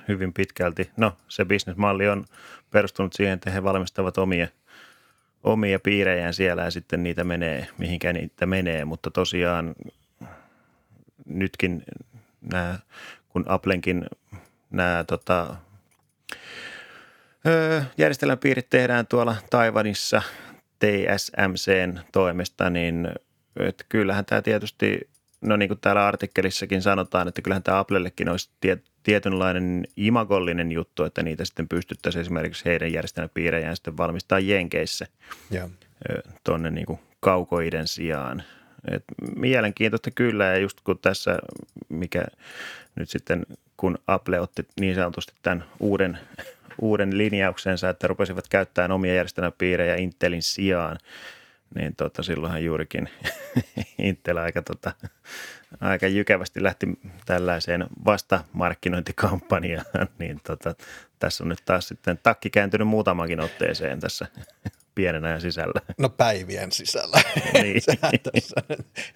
hyvin 0.09 0.33
pitkälti, 0.33 0.91
no 0.97 1.13
se 1.29 1.45
bisnesmalli 1.45 2.09
on 2.09 2.25
perustunut 2.71 3.13
siihen, 3.13 3.35
että 3.35 3.51
he 3.51 3.63
valmistavat 3.63 4.19
omia, 4.19 4.49
omia 5.45 5.81
piirejään 5.81 6.35
siellä 6.35 6.63
ja 6.63 6.71
sitten 6.71 7.03
niitä 7.03 7.25
menee, 7.25 7.69
mihinkä 7.79 8.13
niitä 8.13 8.47
menee, 8.47 8.85
mutta 8.85 9.11
tosiaan 9.11 9.75
nytkin 11.27 11.83
nämä, 12.41 12.79
kun 13.37 13.45
Applenkin 13.49 14.07
nämä 14.71 15.05
tota, 15.07 15.57
öö, 17.47 17.83
järjestelmäpiirit 17.99 18.71
tehdään 18.71 19.07
tuolla 19.07 19.37
Taiwanissa 19.51 20.23
TSMCn 20.79 21.99
toimesta, 22.13 22.71
niin 22.71 23.09
että 23.61 23.85
kyllähän 23.89 24.25
tämä 24.25 24.43
tietysti, 24.43 25.09
no 25.41 25.57
niin 25.57 25.69
kuin 25.69 25.81
täällä 25.81 26.07
artikkelissakin 26.07 26.83
sanotaan, 26.83 27.29
että 27.29 27.43
kyllähän 27.43 27.63
tämä 27.63 27.79
Applellekin 27.79 28.29
olisi 28.29 28.51
tie, 28.61 28.79
tietynlainen 29.03 29.85
imagollinen 29.97 30.73
juttu, 30.73 31.05
että 31.05 31.23
niitä 31.23 31.45
sitten 31.45 31.69
pystyttäisiin 31.69 32.21
esimerkiksi 32.21 32.65
heidän 32.65 32.93
järjestelmäpiirejään 32.93 33.77
sitten 33.77 33.97
valmistaa 33.97 34.39
Jenkeissä 34.39 35.07
Joo. 35.51 35.71
tuonne 36.45 36.71
niin 36.71 36.87
kuin 36.87 36.99
kaukoiden 37.21 37.89
sijaan. 37.89 38.43
Et 38.91 39.05
mielenkiintoista 39.37 40.11
kyllä 40.11 40.45
ja 40.45 40.59
just 40.59 40.81
kun 40.85 40.99
tässä, 40.99 41.39
mikä 41.89 42.25
nyt 42.97 43.11
sitten 43.11 43.47
kun 43.77 43.99
Apple 44.07 44.41
otti 44.41 44.67
niin 44.81 44.95
sanotusti 44.95 45.33
tämän 45.43 45.65
uuden, 45.81 46.19
uuden 46.81 47.19
linjauksensa, 47.19 47.89
että 47.89 48.07
rupesivat 48.07 48.49
käyttämään 48.49 48.93
omia 48.93 49.15
järjestelmäpiirejä 49.15 49.97
Intelin 49.97 50.43
sijaan, 50.43 50.99
niin 51.75 51.97
tota, 51.97 52.23
silloinhan 52.23 52.65
juurikin 52.65 53.09
Intel 53.99 54.37
aika, 54.37 54.63
tota, 54.63 54.93
aika 55.81 56.07
jykevästi 56.07 56.63
lähti 56.63 56.87
tällaiseen 57.27 57.87
vastamarkkinointikampanjaan, 58.05 60.09
niin 60.19 60.41
tota, 60.47 60.75
tässä 61.19 61.45
on 61.45 61.49
nyt 61.49 61.63
taas 61.65 61.89
sitten 61.89 62.19
takki 62.23 62.51
kääntynyt 62.51 62.89
muutamankin 62.89 63.41
otteeseen 63.41 64.01
tässä 64.01 64.27
pienen 64.97 65.25
ajan 65.25 65.41
sisällä. 65.41 65.81
No 65.99 66.09
päivien 66.09 66.73
sisällä. 66.73 67.21
Niin. 67.63 67.83
Sehän 67.83 68.13
tässä 68.33 68.63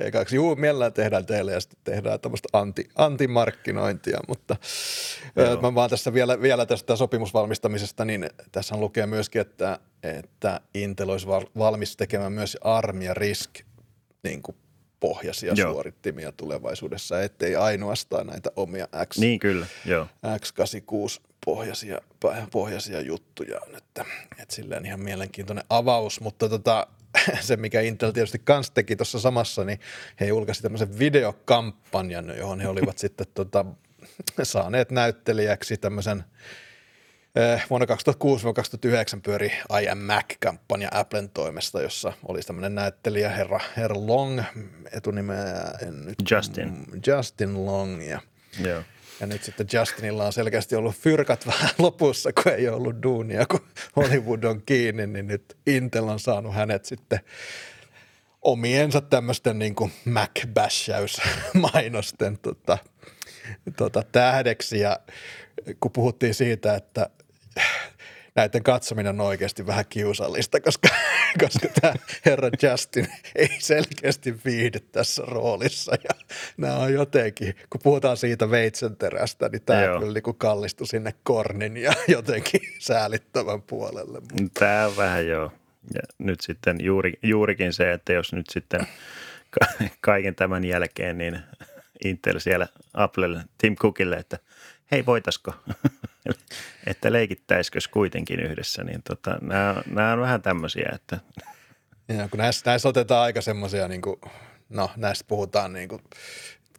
ekaksi. 0.00 0.36
Juu, 0.36 0.56
mielellään 0.56 0.92
tehdään 0.92 1.26
teille 1.26 1.52
ja 1.52 1.60
sitten 1.60 1.78
tehdään 1.84 2.20
tämmöistä 2.20 2.48
anti, 2.52 2.88
antimarkkinointia, 2.96 4.20
mutta 4.28 4.56
Joo. 5.36 5.60
mä 5.60 5.74
vaan 5.74 5.90
tässä 5.90 6.14
vielä, 6.14 6.42
vielä 6.42 6.66
tästä 6.66 6.96
sopimusvalmistamisesta, 6.96 8.04
niin 8.04 8.30
tässä 8.52 8.76
lukee 8.76 9.06
myöskin, 9.06 9.40
että, 9.40 9.78
että 10.02 10.60
Intel 10.74 11.08
olisi 11.08 11.26
val- 11.26 11.46
valmis 11.58 11.96
tekemään 11.96 12.32
myös 12.32 12.58
ARM 12.60 13.02
ja 13.02 13.14
RISC 13.14 13.50
niin 14.22 14.42
kuin 14.42 14.56
pohjaisia 15.00 15.52
Joo. 15.56 15.72
suorittimia 15.72 16.32
tulevaisuudessa, 16.32 17.22
ettei 17.22 17.56
ainoastaan 17.56 18.26
näitä 18.26 18.50
omia 18.56 18.88
X, 19.06 19.18
Niin 19.18 19.40
kyllä, 19.40 19.66
joo. 19.84 20.06
X86 20.26 21.20
pohjaisia, 21.44 22.00
pohjaisia 22.52 23.00
juttuja 23.00 23.60
on, 23.68 23.76
että, 23.76 24.04
että 24.38 24.54
silleen 24.54 24.86
ihan 24.86 25.00
mielenkiintoinen 25.00 25.64
avaus, 25.70 26.20
mutta 26.20 26.48
tota, 26.48 26.86
se, 27.40 27.56
mikä 27.56 27.80
Intel 27.80 28.10
tietysti 28.10 28.40
kans 28.44 28.70
teki 28.70 28.96
tuossa 28.96 29.20
samassa, 29.20 29.64
niin 29.64 29.80
he 30.20 30.26
julkaisivat 30.26 30.62
tämmöisen 30.62 30.98
videokampanjan, 30.98 32.36
johon 32.38 32.60
he 32.60 32.68
olivat 32.68 32.98
sitten 33.04 33.26
tota, 33.34 33.64
saaneet 34.42 34.90
näyttelijäksi 34.90 35.76
tämmöisen 35.76 36.24
vuonna 37.70 37.86
2006-2009 37.86 39.20
pyöri 39.22 39.52
I 39.82 39.88
am 39.88 39.98
Mac-kampanja 39.98 40.88
Applen 40.92 41.30
toimesta, 41.30 41.82
jossa 41.82 42.12
oli 42.28 42.40
tämmöinen 42.40 42.74
näyttelijä 42.74 43.28
herra, 43.28 43.60
herra 43.76 44.06
Long, 44.06 44.40
etunimeä 44.92 45.54
en 45.82 46.04
nyt, 46.04 46.16
Justin. 46.30 46.86
Justin 47.06 47.66
Long 47.66 48.08
ja 48.08 48.20
joo. 48.64 48.82
ja 49.20 49.26
nyt 49.26 49.44
sitten 49.44 49.66
Justinilla 49.72 50.26
on 50.26 50.32
selkeästi 50.32 50.76
ollut 50.76 50.96
fyrkat 50.96 51.46
vähän 51.52 51.70
lopussa, 51.78 52.32
kun 52.32 52.52
ei 52.52 52.68
ollut 52.68 53.02
duunia, 53.02 53.46
kun 53.46 53.60
Hollywood 53.96 54.42
on 54.42 54.62
kiinni, 54.66 55.06
niin 55.06 55.26
nyt 55.26 55.56
Intel 55.66 56.08
on 56.08 56.20
saanut 56.20 56.54
hänet 56.54 56.84
sitten 56.84 57.20
omiensa 58.42 59.00
tämmöisten 59.00 59.58
niin 59.58 59.74
kuin 59.74 59.92
Mac-bashäys-mainosten 60.04 62.38
tota, 62.42 62.78
tota, 63.76 64.02
tähdeksi. 64.12 64.80
Ja 64.80 65.00
kun 65.80 65.92
puhuttiin 65.92 66.34
siitä, 66.34 66.74
että 66.74 67.10
näiden 68.34 68.62
katsominen 68.62 69.20
on 69.20 69.26
oikeasti 69.26 69.66
vähän 69.66 69.84
kiusallista, 69.88 70.60
koska, 70.60 70.88
koska 71.42 71.68
tämä 71.80 71.94
herra 72.24 72.50
Justin 72.62 73.08
ei 73.34 73.48
selkeästi 73.58 74.34
viihdy 74.44 74.80
tässä 74.80 75.22
roolissa. 75.26 75.92
Ja 76.04 76.10
nämä 76.56 76.76
on 76.76 76.92
jotenkin, 76.92 77.54
kun 77.70 77.80
puhutaan 77.84 78.16
siitä 78.16 78.50
veitsenterästä, 78.50 79.48
niin 79.48 79.62
tämä 79.62 79.82
Joo. 79.82 79.98
kyllä 80.00 80.12
niin 80.12 80.36
kallistui 80.38 80.86
sinne 80.86 81.14
kornin 81.22 81.76
ja 81.76 81.92
jotenkin 82.08 82.60
säälittävän 82.78 83.62
puolelle. 83.62 84.22
Tämä 84.54 84.86
on 84.86 84.96
vähän 84.96 85.26
joo. 85.26 85.52
Ja 85.94 86.00
nyt 86.18 86.40
sitten 86.40 86.76
juuri, 86.80 87.12
juurikin 87.22 87.72
se, 87.72 87.92
että 87.92 88.12
jos 88.12 88.32
nyt 88.32 88.46
sitten 88.50 88.80
ka- 89.50 89.84
kaiken 90.00 90.34
tämän 90.34 90.64
jälkeen, 90.64 91.18
niin 91.18 91.38
Intel 92.04 92.38
siellä 92.38 92.68
Applelle, 92.94 93.40
Tim 93.58 93.76
Cookille, 93.76 94.16
että 94.16 94.38
hei 94.92 95.06
voitasko, 95.06 95.54
että 96.86 97.12
leikittäisikö 97.12 97.78
kuitenkin 97.90 98.40
yhdessä, 98.40 98.84
niin 98.84 99.02
tota, 99.02 99.38
nämä, 99.40 99.82
nämä 99.86 100.12
on 100.12 100.20
vähän 100.20 100.42
tämmöisiä, 100.42 100.90
että 100.94 101.18
Ja 102.08 102.28
kun 102.28 102.38
näissä, 102.38 102.62
näissä 102.66 102.88
otetaan 102.88 103.22
aika 103.22 103.40
semmoisia, 103.40 103.88
niin 103.88 104.02
kuin, 104.02 104.20
no 104.68 104.90
näistä 104.96 105.24
puhutaan 105.28 105.72
niin 105.72 105.88
kuin 105.88 106.02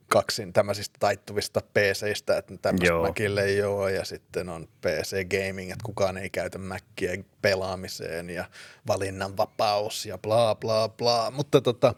kaksin 0.08 0.54
tämmöisistä 0.54 0.97
taittuvista 0.99 1.62
PCistä, 1.73 2.38
että 2.38 2.58
tämmöistä 2.62 2.88
Joo. 2.88 3.08
Macille 3.08 3.43
ei 3.43 3.63
ole 3.63 3.91
ja 3.91 4.06
sitten 4.06 4.49
on 4.49 4.67
PC 4.82 5.27
Gaming, 5.30 5.71
että 5.71 5.84
kukaan 5.86 6.17
ei 6.17 6.30
käytä 6.30 6.58
Mackiä 6.58 7.23
pelaamiseen 7.41 8.30
ja 8.30 8.45
valinnanvapaus 8.88 10.06
ja 10.06 10.17
bla 10.17 10.56
bla 10.56 10.89
bla, 10.89 11.32
mutta 11.32 11.62
tota, 11.62 11.95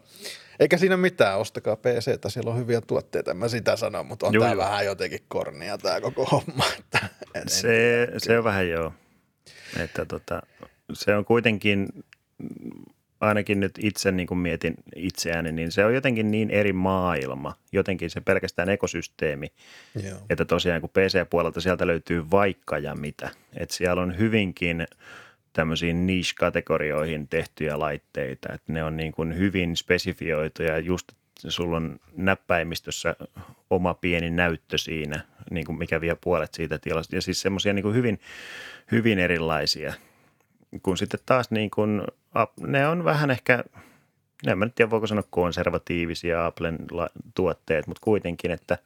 eikä 0.64 0.78
siinä 0.78 0.96
mitään, 0.96 1.38
ostakaa 1.38 1.76
PC, 1.76 2.08
että 2.08 2.28
siellä 2.28 2.50
on 2.50 2.58
hyviä 2.58 2.80
tuotteita, 2.80 3.30
en 3.30 3.36
mä 3.36 3.48
sitä 3.48 3.76
sano, 3.76 4.04
mutta 4.04 4.26
on 4.26 4.32
tämä 4.32 4.46
joo. 4.46 4.56
vähän 4.56 4.86
jotenkin 4.86 5.20
kornia 5.28 5.78
tämä 5.78 6.00
koko 6.00 6.24
homma. 6.24 6.64
Että 6.78 6.98
en, 7.34 7.42
en 7.42 7.48
se, 7.48 8.08
se 8.18 8.38
on 8.38 8.44
vähän 8.44 8.68
joo. 8.68 8.92
Että 9.78 10.04
tota, 10.04 10.42
se 10.92 11.16
on 11.16 11.24
kuitenkin, 11.24 11.88
ainakin 13.20 13.60
nyt 13.60 13.78
itse 13.78 14.12
niin 14.12 14.26
kuin 14.26 14.38
mietin 14.38 14.74
itseäni, 14.96 15.52
niin 15.52 15.72
se 15.72 15.84
on 15.84 15.94
jotenkin 15.94 16.30
niin 16.30 16.50
eri 16.50 16.72
maailma, 16.72 17.54
jotenkin 17.72 18.10
se 18.10 18.20
pelkästään 18.20 18.68
ekosysteemi, 18.68 19.46
Joo. 20.08 20.18
että 20.30 20.44
tosiaan 20.44 20.80
kun 20.80 20.90
PC-puolelta 20.90 21.60
sieltä 21.60 21.86
löytyy 21.86 22.30
vaikka 22.30 22.78
ja 22.78 22.94
mitä, 22.94 23.30
että 23.56 23.74
siellä 23.74 24.02
on 24.02 24.18
hyvinkin 24.18 24.86
tämmöisiin 25.54 26.06
niche-kategorioihin 26.06 27.28
tehtyjä 27.28 27.78
laitteita, 27.78 28.52
että 28.52 28.72
ne 28.72 28.84
on 28.84 28.96
niin 28.96 29.12
kuin 29.12 29.38
hyvin 29.38 29.76
spesifioituja 29.76 30.78
just 30.78 31.12
sulla 31.48 31.76
on 31.76 32.00
näppäimistössä 32.16 33.16
oma 33.70 33.94
pieni 33.94 34.30
näyttö 34.30 34.78
siinä, 34.78 35.20
niin 35.50 35.66
kuin 35.66 35.78
mikä 35.78 36.00
vie 36.00 36.16
puolet 36.20 36.54
siitä 36.54 36.78
tilasta. 36.78 37.16
Ja 37.16 37.22
siis 37.22 37.40
semmoisia 37.40 37.72
niin 37.72 37.94
hyvin, 37.94 38.20
hyvin 38.92 39.18
erilaisia. 39.18 39.94
Kun 40.82 40.98
sitten 40.98 41.20
taas 41.26 41.50
niin 41.50 41.70
kuin, 41.70 42.02
ne 42.60 42.88
on 42.88 43.04
vähän 43.04 43.30
ehkä, 43.30 43.64
en 44.46 44.58
mä 44.58 44.64
nyt 44.64 44.74
tiedä 44.74 44.90
voiko 44.90 45.06
sanoa 45.06 45.24
konservatiivisia 45.30 46.46
Applen 46.46 46.78
tuotteet, 47.34 47.86
mutta 47.86 48.00
kuitenkin, 48.04 48.50
että– 48.50 48.78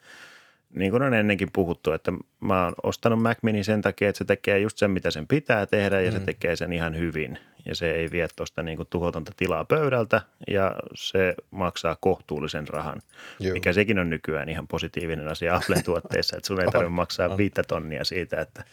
niin 0.74 0.90
kuin 0.90 1.02
on 1.02 1.14
ennenkin 1.14 1.48
puhuttu, 1.52 1.92
että 1.92 2.12
mä 2.40 2.64
oon 2.64 2.74
ostanut 2.83 3.22
Mac 3.22 3.38
Mini 3.42 3.64
sen 3.64 3.83
takia, 3.83 4.09
että 4.09 4.18
se 4.18 4.24
tekee 4.24 4.59
just 4.59 4.78
sen, 4.78 4.90
mitä 4.90 5.11
sen 5.11 5.26
pitää 5.26 5.66
tehdä 5.66 6.00
ja 6.00 6.11
mm. 6.11 6.18
se 6.18 6.24
tekee 6.24 6.57
sen 6.57 6.72
ihan 6.72 6.96
hyvin. 6.96 7.38
Ja 7.64 7.74
se 7.74 7.90
ei 7.90 8.11
vie 8.11 8.28
tuosta 8.37 8.62
niin 8.62 8.76
kuin 8.76 8.88
tuhotonta 8.90 9.33
tilaa 9.37 9.64
pöydältä 9.64 10.22
ja 10.48 10.76
se 10.94 11.35
maksaa 11.50 11.96
kohtuullisen 12.00 12.68
rahan, 12.68 13.02
Joo. 13.40 13.52
mikä 13.52 13.72
sekin 13.72 13.98
on 13.98 14.11
nykyään 14.11 14.48
ihan 14.48 14.68
positiivinen 14.68 15.28
asia 15.28 15.57
Applen 15.57 15.85
tuotteissa, 15.85 16.37
että 16.37 16.46
sun 16.46 16.61
ei 16.61 16.66
tarvitse 16.66 16.94
maksaa 16.94 17.37
viittä 17.37 17.62
tonnia 17.62 18.04
siitä, 18.04 18.40
että– 18.40 18.64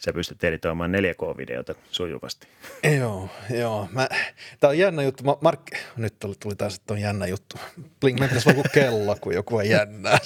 sä 0.00 0.12
pystyt 0.12 0.44
editoimaan 0.44 0.92
4K-videota 0.92 1.74
sujuvasti. 1.90 2.46
Joo, 2.98 3.28
joo. 3.50 3.88
Mä, 3.92 4.08
tää 4.60 4.70
on 4.70 4.78
jännä 4.78 5.02
juttu. 5.02 5.24
Mark, 5.40 5.60
nyt 5.96 6.14
tuli, 6.18 6.34
tuli 6.40 6.56
taas, 6.56 6.76
että 6.76 6.94
on 6.94 7.00
jännä 7.00 7.26
juttu. 7.26 7.56
Bling, 8.00 8.18
mä 8.18 8.28
pitäisi 8.28 8.50
olla 8.50 8.62
kello, 8.74 9.16
kun 9.20 9.34
joku 9.34 9.56
on 9.56 9.68
jännää. 9.68 10.18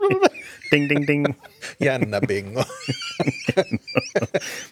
ding, 0.72 0.88
ding, 0.88 1.06
ding. 1.06 1.26
Jännä 1.80 2.20
bingo. 2.28 2.64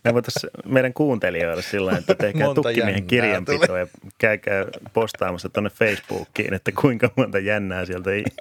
Me 0.05 0.15
voitaisiin 0.15 0.51
meidän 0.65 0.93
kuuntelijoille 0.93 1.63
sillä 1.63 1.99
että 1.99 2.15
tehkää 2.15 2.55
tukkimiehen 2.55 3.07
kirjanpitoa 3.07 3.79
ja 3.79 3.87
käykää 4.19 4.65
postaamassa 4.93 5.49
tuonne 5.49 5.71
Facebookiin, 5.71 6.55
että 6.55 6.73
kuinka 6.73 7.11
monta 7.17 7.39
jännää 7.39 7.85
sieltä 7.85 8.11
ei 8.11 8.25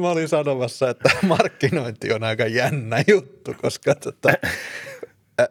Mä 0.00 0.10
olin 0.10 0.28
sanomassa, 0.28 0.90
että 0.90 1.10
markkinointi 1.22 2.12
on 2.12 2.24
aika 2.24 2.46
jännä 2.46 3.04
juttu, 3.08 3.54
koska 3.62 3.94
tota, 3.94 4.28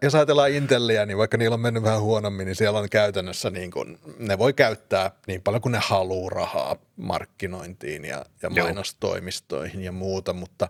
jos 0.01 0.15
ajatellaan 0.15 0.51
Intelliä, 0.51 1.05
niin 1.05 1.17
vaikka 1.17 1.37
niillä 1.37 1.53
on 1.53 1.59
mennyt 1.59 1.83
vähän 1.83 2.01
huonommin, 2.01 2.45
niin 2.45 2.55
siellä 2.55 2.79
on 2.79 2.89
käytännössä 2.89 3.49
niin 3.49 3.71
kuin, 3.71 3.99
ne 4.19 4.37
voi 4.37 4.53
käyttää 4.53 5.11
niin 5.27 5.41
paljon 5.41 5.61
kuin 5.61 5.71
ne 5.71 5.79
haluaa 5.81 6.29
rahaa 6.29 6.75
markkinointiin 6.95 8.05
ja, 8.05 8.25
ja 8.41 8.49
mainostoimistoihin 8.49 9.81
ja 9.81 9.91
muuta, 9.91 10.33
mutta, 10.33 10.69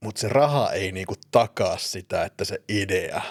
mutta 0.00 0.20
se 0.20 0.28
raha 0.28 0.72
ei 0.72 0.92
niin 0.92 1.06
kuin 1.06 1.18
takaa 1.30 1.78
sitä, 1.78 2.24
että 2.24 2.44
se 2.44 2.62
idea 2.68 3.22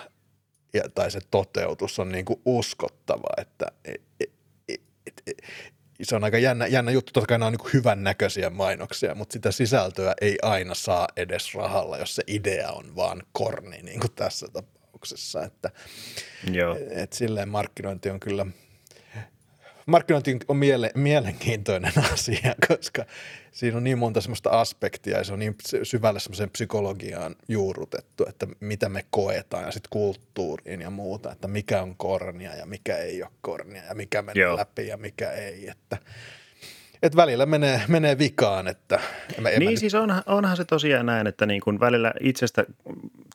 ja, 0.73 0.83
tai 0.95 1.11
se 1.11 1.19
toteutus 1.31 1.99
on 1.99 2.09
niin 2.09 2.25
kuin 2.25 2.41
uskottava, 2.45 3.29
että 3.37 3.65
et, 3.85 4.01
et, 4.19 4.31
et, 4.67 4.81
et, 5.27 5.37
se 6.05 6.15
on 6.15 6.23
aika 6.23 6.37
jännä, 6.37 6.67
jännä 6.67 6.91
juttu. 6.91 7.11
Totta 7.13 7.27
kai 7.27 7.39
nämä 7.39 7.47
on 7.47 7.53
niin 7.53 7.73
hyvän 7.73 8.03
näköisiä 8.03 8.49
mainoksia, 8.49 9.15
mutta 9.15 9.33
sitä 9.33 9.51
sisältöä 9.51 10.13
ei 10.21 10.37
aina 10.41 10.73
saa 10.73 11.07
edes 11.17 11.55
rahalla, 11.55 11.97
jos 11.97 12.15
se 12.15 12.23
idea 12.27 12.71
on 12.71 12.95
vaan 12.95 13.23
korni, 13.31 13.81
niin 13.81 13.99
kuin 13.99 14.11
tässä 14.15 14.47
tapauksessa. 14.47 15.43
Että, 15.43 15.69
Joo. 16.51 16.77
Et 16.89 17.13
silleen 17.13 17.49
markkinointi 17.49 18.09
on 18.09 18.19
kyllä– 18.19 18.45
markkinointi 19.85 20.39
on 20.47 20.57
miele, 20.57 20.91
mielenkiintoinen 20.95 21.93
asia, 22.13 22.55
koska 22.67 23.05
siinä 23.51 23.77
on 23.77 23.83
niin 23.83 23.97
monta 23.97 24.21
semmoista 24.21 24.49
aspektia 24.49 25.17
ja 25.17 25.23
se 25.23 25.33
on 25.33 25.39
niin 25.39 25.55
syvälle 25.83 26.19
semmoiseen 26.19 26.49
psykologiaan 26.49 27.35
juurrutettu, 27.47 28.25
että 28.29 28.47
mitä 28.59 28.89
me 28.89 29.05
koetaan 29.09 29.65
ja 29.65 29.71
sitten 29.71 29.89
kulttuuriin 29.89 30.81
ja 30.81 30.89
muuta, 30.89 31.31
että 31.31 31.47
mikä 31.47 31.81
on 31.81 31.95
kornia 31.97 32.55
ja 32.55 32.65
mikä 32.65 32.97
ei 32.97 33.23
ole 33.23 33.31
kornia 33.41 33.83
ja 33.83 33.95
mikä 33.95 34.21
menee 34.21 34.43
Joo. 34.43 34.57
läpi 34.57 34.87
ja 34.87 34.97
mikä 34.97 35.31
ei, 35.31 35.69
että– 35.69 35.97
että 37.03 37.17
välillä 37.17 37.45
menee, 37.45 37.81
menee 37.87 38.17
vikaan. 38.17 38.67
Että 38.67 38.99
en 39.37 39.43
niin 39.59 39.69
nyt... 39.69 39.79
siis 39.79 39.95
onhan, 39.95 40.23
onhan 40.25 40.57
se 40.57 40.65
tosiaan 40.65 41.05
näin, 41.05 41.27
että 41.27 41.45
niin 41.45 41.61
kun 41.61 41.79
välillä 41.79 42.13
itsestä 42.19 42.65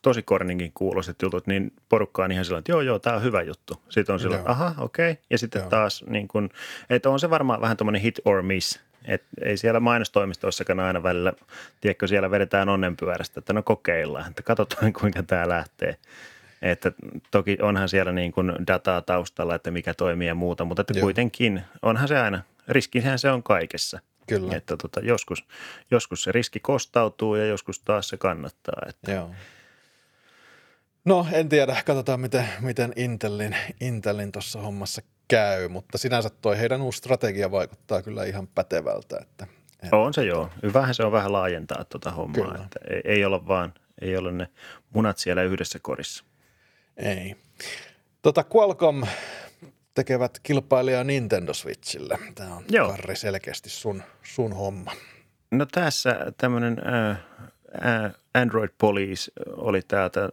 tosi 0.02 0.22
korninkin 0.22 0.72
kuuloiset 0.74 1.22
jutut, 1.22 1.46
niin 1.46 1.72
porukka 1.88 2.24
on 2.24 2.32
ihan 2.32 2.44
sillä 2.44 2.58
että 2.58 2.72
joo, 2.72 2.80
joo, 2.80 2.98
tämä 2.98 3.16
on 3.16 3.22
hyvä 3.22 3.42
juttu. 3.42 3.82
Sitten 3.88 4.12
on 4.12 4.20
sillä 4.20 4.40
aha, 4.44 4.74
okei. 4.78 5.10
Okay. 5.10 5.22
Ja 5.30 5.38
sitten 5.38 5.60
joo. 5.60 5.68
taas, 5.68 6.04
niin 6.08 6.28
kun, 6.28 6.50
että 6.90 7.10
on 7.10 7.20
se 7.20 7.30
varmaan 7.30 7.60
vähän 7.60 7.76
tuommoinen 7.76 8.02
hit 8.02 8.20
or 8.24 8.42
miss. 8.42 8.80
Et 9.04 9.22
ei 9.42 9.56
siellä 9.56 9.80
mainostoimistoissakaan 9.80 10.80
aina 10.80 11.02
välillä, 11.02 11.32
tiedätkö, 11.80 12.06
siellä 12.06 12.30
vedetään 12.30 12.68
onnenpyörästä, 12.68 13.40
että 13.40 13.52
no 13.52 13.62
kokeillaan, 13.62 14.30
että 14.30 14.42
katsotaan 14.42 14.92
kuinka 15.00 15.22
tämä 15.22 15.48
lähtee. 15.48 15.96
Että 16.62 16.92
toki 17.30 17.58
onhan 17.62 17.88
siellä 17.88 18.12
niin 18.12 18.32
kuin 18.32 18.52
dataa 18.66 19.02
taustalla, 19.02 19.54
että 19.54 19.70
mikä 19.70 19.94
toimii 19.94 20.28
ja 20.28 20.34
muuta, 20.34 20.64
mutta 20.64 20.80
että 20.80 21.00
kuitenkin 21.00 21.62
onhan 21.82 22.08
se 22.08 22.18
aina 22.18 22.42
riskihän 22.68 23.18
se 23.18 23.30
on 23.30 23.42
kaikessa. 23.42 24.00
Kyllä. 24.26 24.56
Että 24.56 24.76
tota, 24.76 25.00
joskus, 25.00 25.44
joskus 25.90 26.22
se 26.22 26.32
riski 26.32 26.60
kostautuu 26.60 27.34
ja 27.34 27.46
joskus 27.46 27.80
taas 27.80 28.08
se 28.08 28.16
kannattaa. 28.16 28.82
Että. 28.88 29.12
Joo. 29.12 29.30
No 31.04 31.26
en 31.32 31.48
tiedä, 31.48 31.82
katsotaan 31.86 32.20
miten, 32.20 32.48
miten 32.60 32.92
Intelin, 32.96 33.56
Intelin 33.80 34.32
tuossa 34.32 34.60
hommassa 34.60 35.02
käy, 35.28 35.68
mutta 35.68 35.98
sinänsä 35.98 36.30
toi 36.30 36.58
heidän 36.58 36.82
uusi 36.82 36.98
strategia 36.98 37.50
vaikuttaa 37.50 38.02
kyllä 38.02 38.24
ihan 38.24 38.46
pätevältä. 38.46 39.18
Että, 39.22 39.46
että 39.82 39.96
on 39.96 40.14
se 40.14 40.24
joo. 40.24 40.50
Hyvähän 40.62 40.94
se 40.94 41.04
on 41.04 41.12
vähän 41.12 41.32
laajentaa 41.32 41.84
tuota 41.84 42.10
hommaa, 42.10 42.44
kyllä. 42.44 42.64
että 42.64 42.80
ei, 42.90 43.00
ei 43.04 43.24
ole 43.24 43.46
vaan, 43.46 43.74
ei 44.00 44.16
ole 44.16 44.32
ne 44.32 44.48
munat 44.94 45.18
siellä 45.18 45.42
yhdessä 45.42 45.78
korissa. 45.82 46.24
Ei. 46.96 47.36
Tota 48.22 48.44
Qualcomm 48.56 49.02
tekevät 49.94 50.40
kilpailijaa 50.42 51.04
Nintendo 51.04 51.54
Switchille. 51.54 52.18
Tämä 52.34 52.54
on 52.54 52.64
Joo. 52.70 52.88
Karri 52.88 53.16
selkeästi 53.16 53.70
sun, 53.70 54.02
sun 54.22 54.52
homma. 54.52 54.92
No 55.50 55.66
tässä 55.72 56.16
tämmöinen 56.36 56.76
äh, 56.86 58.14
Android 58.34 58.70
Police 58.78 59.32
oli 59.46 59.82
täältä 59.82 60.28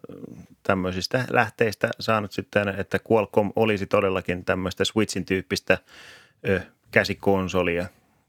tämmöisistä 0.63 1.25
lähteistä 1.29 1.89
saanut 1.99 2.31
sitten, 2.31 2.67
että 2.67 2.99
Qualcomm 3.11 3.51
olisi 3.55 3.85
todellakin 3.85 4.45
tämmöistä 4.45 4.85
Switchin 4.85 5.25
tyyppistä 5.25 5.77
äh, 6.49 6.67
käsikonsolia 6.91 7.85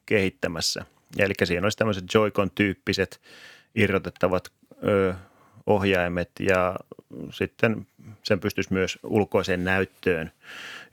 kehittämässä. 0.06 0.84
Eli 1.18 1.32
siinä 1.44 1.64
olisi 1.64 1.78
tämmöiset 1.78 2.04
Joy-Con-tyyppiset 2.14 3.20
irrotettavat 3.74 4.52
äh, 5.10 5.16
ohjaimet 5.66 6.30
ja 6.40 6.76
sitten 7.30 7.86
sen 8.22 8.40
pystyisi 8.40 8.72
myös 8.72 8.98
ulkoiseen 9.02 9.64
näyttöön 9.64 10.32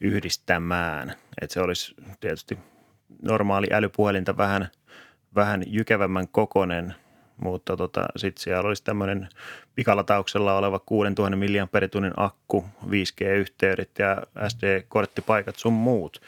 yhdistämään. 0.01 1.13
Että 1.41 1.53
se 1.53 1.61
olisi 1.61 1.95
tietysti 2.19 2.57
normaali 3.21 3.67
älypuhelinta 3.71 4.37
vähän, 4.37 4.67
vähän 5.35 5.63
jykevämmän 5.67 6.27
kokonen, 6.27 6.95
mutta 7.37 7.77
tota, 7.77 8.05
sitten 8.15 8.43
siellä 8.43 8.67
olisi 8.67 8.83
tämmöinen 8.83 9.29
pikalatauksella 9.75 10.57
oleva 10.57 10.79
6000 10.79 11.37
mAh 11.37 12.11
akku, 12.17 12.65
5G-yhteydet 12.85 13.91
ja 13.99 14.17
SD-korttipaikat 14.47 15.55
sun 15.55 15.73
muut. 15.73 16.21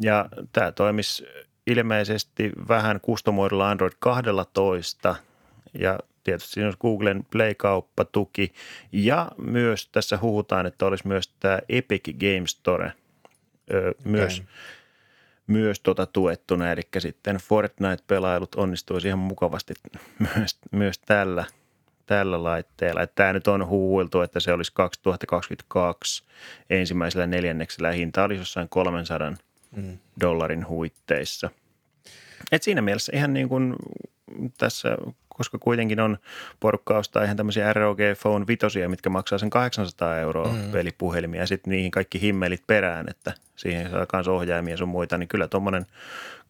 Ja 0.00 0.28
tämä 0.52 0.72
toimisi 0.72 1.26
ilmeisesti 1.66 2.52
vähän 2.68 3.00
kustomoidulla 3.00 3.70
Android 3.70 3.92
12 3.98 5.16
ja 5.78 5.98
tietysti 6.26 6.52
siinä 6.52 6.66
olisi 6.66 6.78
Googlen 6.80 7.26
Play-kauppa-tuki 7.30 8.52
ja 8.92 9.28
myös 9.38 9.88
tässä 9.88 10.18
huhutaan, 10.22 10.66
että 10.66 10.86
olisi 10.86 11.06
myös 11.06 11.28
tämä 11.28 11.58
Epic 11.68 12.04
Game 12.18 12.46
Store– 12.46 12.92
ö, 13.74 13.94
myös, 14.04 14.42
myös 15.46 15.80
tota 15.80 16.06
tuettuna, 16.06 16.72
eli 16.72 16.82
sitten 16.98 17.36
Fortnite-pelailut 17.36 18.54
onnistuisi 18.54 19.08
ihan 19.08 19.18
mukavasti 19.18 19.74
myös, 20.18 20.58
myös 20.70 20.98
tällä, 20.98 21.44
tällä 22.06 22.42
laitteella. 22.42 23.02
Että 23.02 23.14
tämä 23.14 23.32
nyt 23.32 23.48
on 23.48 23.66
huuiltu, 23.66 24.20
että 24.20 24.40
se 24.40 24.52
olisi 24.52 24.72
2022 24.74 26.24
ensimmäisellä 26.70 27.26
neljänneksellä 27.26 27.90
hinta 27.92 28.24
olisi 28.24 28.40
jossain 28.40 28.68
300 28.68 29.32
mm. 29.76 29.98
dollarin 30.20 30.68
huitteissa. 30.68 31.50
Et 32.52 32.62
siinä 32.62 32.82
mielessä 32.82 33.12
ihan 33.14 33.32
niin 33.32 33.48
kuin 33.48 33.74
tässä 34.58 34.96
koska 35.36 35.58
kuitenkin 35.58 36.00
on 36.00 36.18
porukka 36.60 36.98
ostaa 36.98 37.24
ihan 37.24 37.36
tämmöisiä 37.36 37.72
ROG 37.72 37.98
Phone 38.22 38.46
vitosia, 38.46 38.88
mitkä 38.88 39.10
maksaa 39.10 39.38
sen 39.38 39.50
800 39.50 40.18
euroa 40.18 40.52
mm. 40.52 40.72
pelipuhelimia 40.72 41.40
ja 41.40 41.46
sitten 41.46 41.70
niihin 41.70 41.90
kaikki 41.90 42.20
himmelit 42.20 42.62
perään, 42.66 43.06
että 43.10 43.32
siihen 43.56 43.90
saa 43.90 44.06
myös 44.12 44.28
ohjaimia 44.28 44.76
sun 44.76 44.88
muita, 44.88 45.18
niin 45.18 45.28
kyllä 45.28 45.48
tuommoinen 45.48 45.86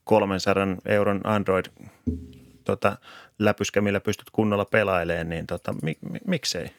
300 0.05 0.67
euron 0.87 1.21
Android 1.25 1.67
tota, 2.65 2.99
läpyskä, 3.39 3.81
millä 3.81 4.01
pystyt 4.01 4.31
kunnolla 4.31 4.65
pelailemaan, 4.65 5.29
niin 5.29 5.47
tota, 5.47 5.75
mi, 5.83 5.97
mi, 6.11 6.19
miksei? 6.27 6.71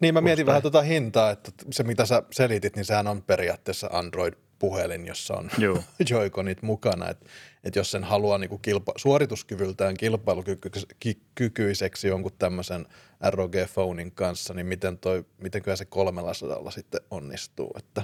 Niin 0.00 0.14
mä 0.14 0.20
mietin 0.20 0.46
vähän 0.46 0.62
tuota 0.62 0.82
hintaa, 0.82 1.30
että 1.30 1.52
se 1.70 1.82
mitä 1.82 2.06
sä 2.06 2.22
selitit, 2.30 2.76
niin 2.76 2.84
sehän 2.84 3.06
on 3.06 3.22
periaatteessa 3.22 3.88
Android 3.92 4.34
puhelin, 4.62 5.06
jossa 5.06 5.34
on 5.34 5.50
Joy-Conit 6.10 6.62
mukana. 6.62 7.08
Että 7.08 7.26
et 7.64 7.76
jos 7.76 7.90
sen 7.90 8.04
haluaa 8.04 8.38
niinku 8.38 8.58
kilpa- 8.58 8.92
suorituskyvyltään 8.96 9.96
kilpailukykyiseksi 9.96 12.08
jonkun 12.08 12.32
tämmöisen 12.38 12.86
ROG 13.30 13.52
Phonein 13.74 14.12
kanssa, 14.12 14.54
niin 14.54 14.66
miten 14.66 14.98
toi, 14.98 15.24
mitenköhän 15.38 15.78
se 15.78 15.84
300 15.84 16.70
sitten 16.70 17.00
onnistuu. 17.10 17.74
Että, 17.78 18.02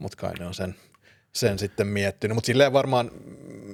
mutta 0.00 0.16
kai 0.16 0.34
ne 0.38 0.46
on 0.46 0.54
sen, 0.54 0.74
sen 1.32 1.58
sitten 1.58 1.86
miettinyt. 1.86 2.34
Mutta 2.34 2.46
silleen 2.46 2.72
varmaan 2.72 3.10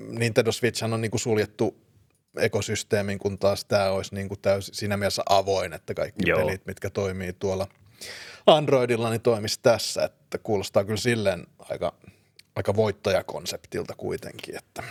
Nintendo 0.08 0.52
Switch 0.52 0.84
on 0.84 1.00
niin 1.00 1.10
kuin 1.10 1.20
suljettu 1.20 1.76
ekosysteemin, 2.38 3.18
kun 3.18 3.38
taas 3.38 3.64
tämä 3.64 3.90
olisi 3.90 4.14
niin 4.14 4.28
kuin 4.28 4.40
täysin 4.40 4.74
siinä 4.74 4.96
mielessä 4.96 5.22
avoin, 5.28 5.72
että 5.72 5.94
kaikki 5.94 6.30
Joo. 6.30 6.38
pelit, 6.38 6.66
mitkä 6.66 6.90
toimii 6.90 7.32
tuolla 7.32 7.66
Androidilla, 8.46 9.10
niin 9.10 9.20
toimisi 9.20 9.60
tässä, 9.62 10.04
että 10.04 10.23
kuulostaa 10.38 10.84
kyllä 10.84 10.96
silleen 10.96 11.46
aika, 11.58 11.92
aika 12.56 12.76
voittajakonseptilta 12.76 13.94
kuitenkin. 13.96 14.56
Että. 14.56 14.82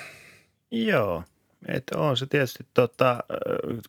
Joo, 0.71 1.23
että 1.67 1.97
on 1.97 2.17
se 2.17 2.25
tietysti, 2.25 2.65
tota, 2.73 3.23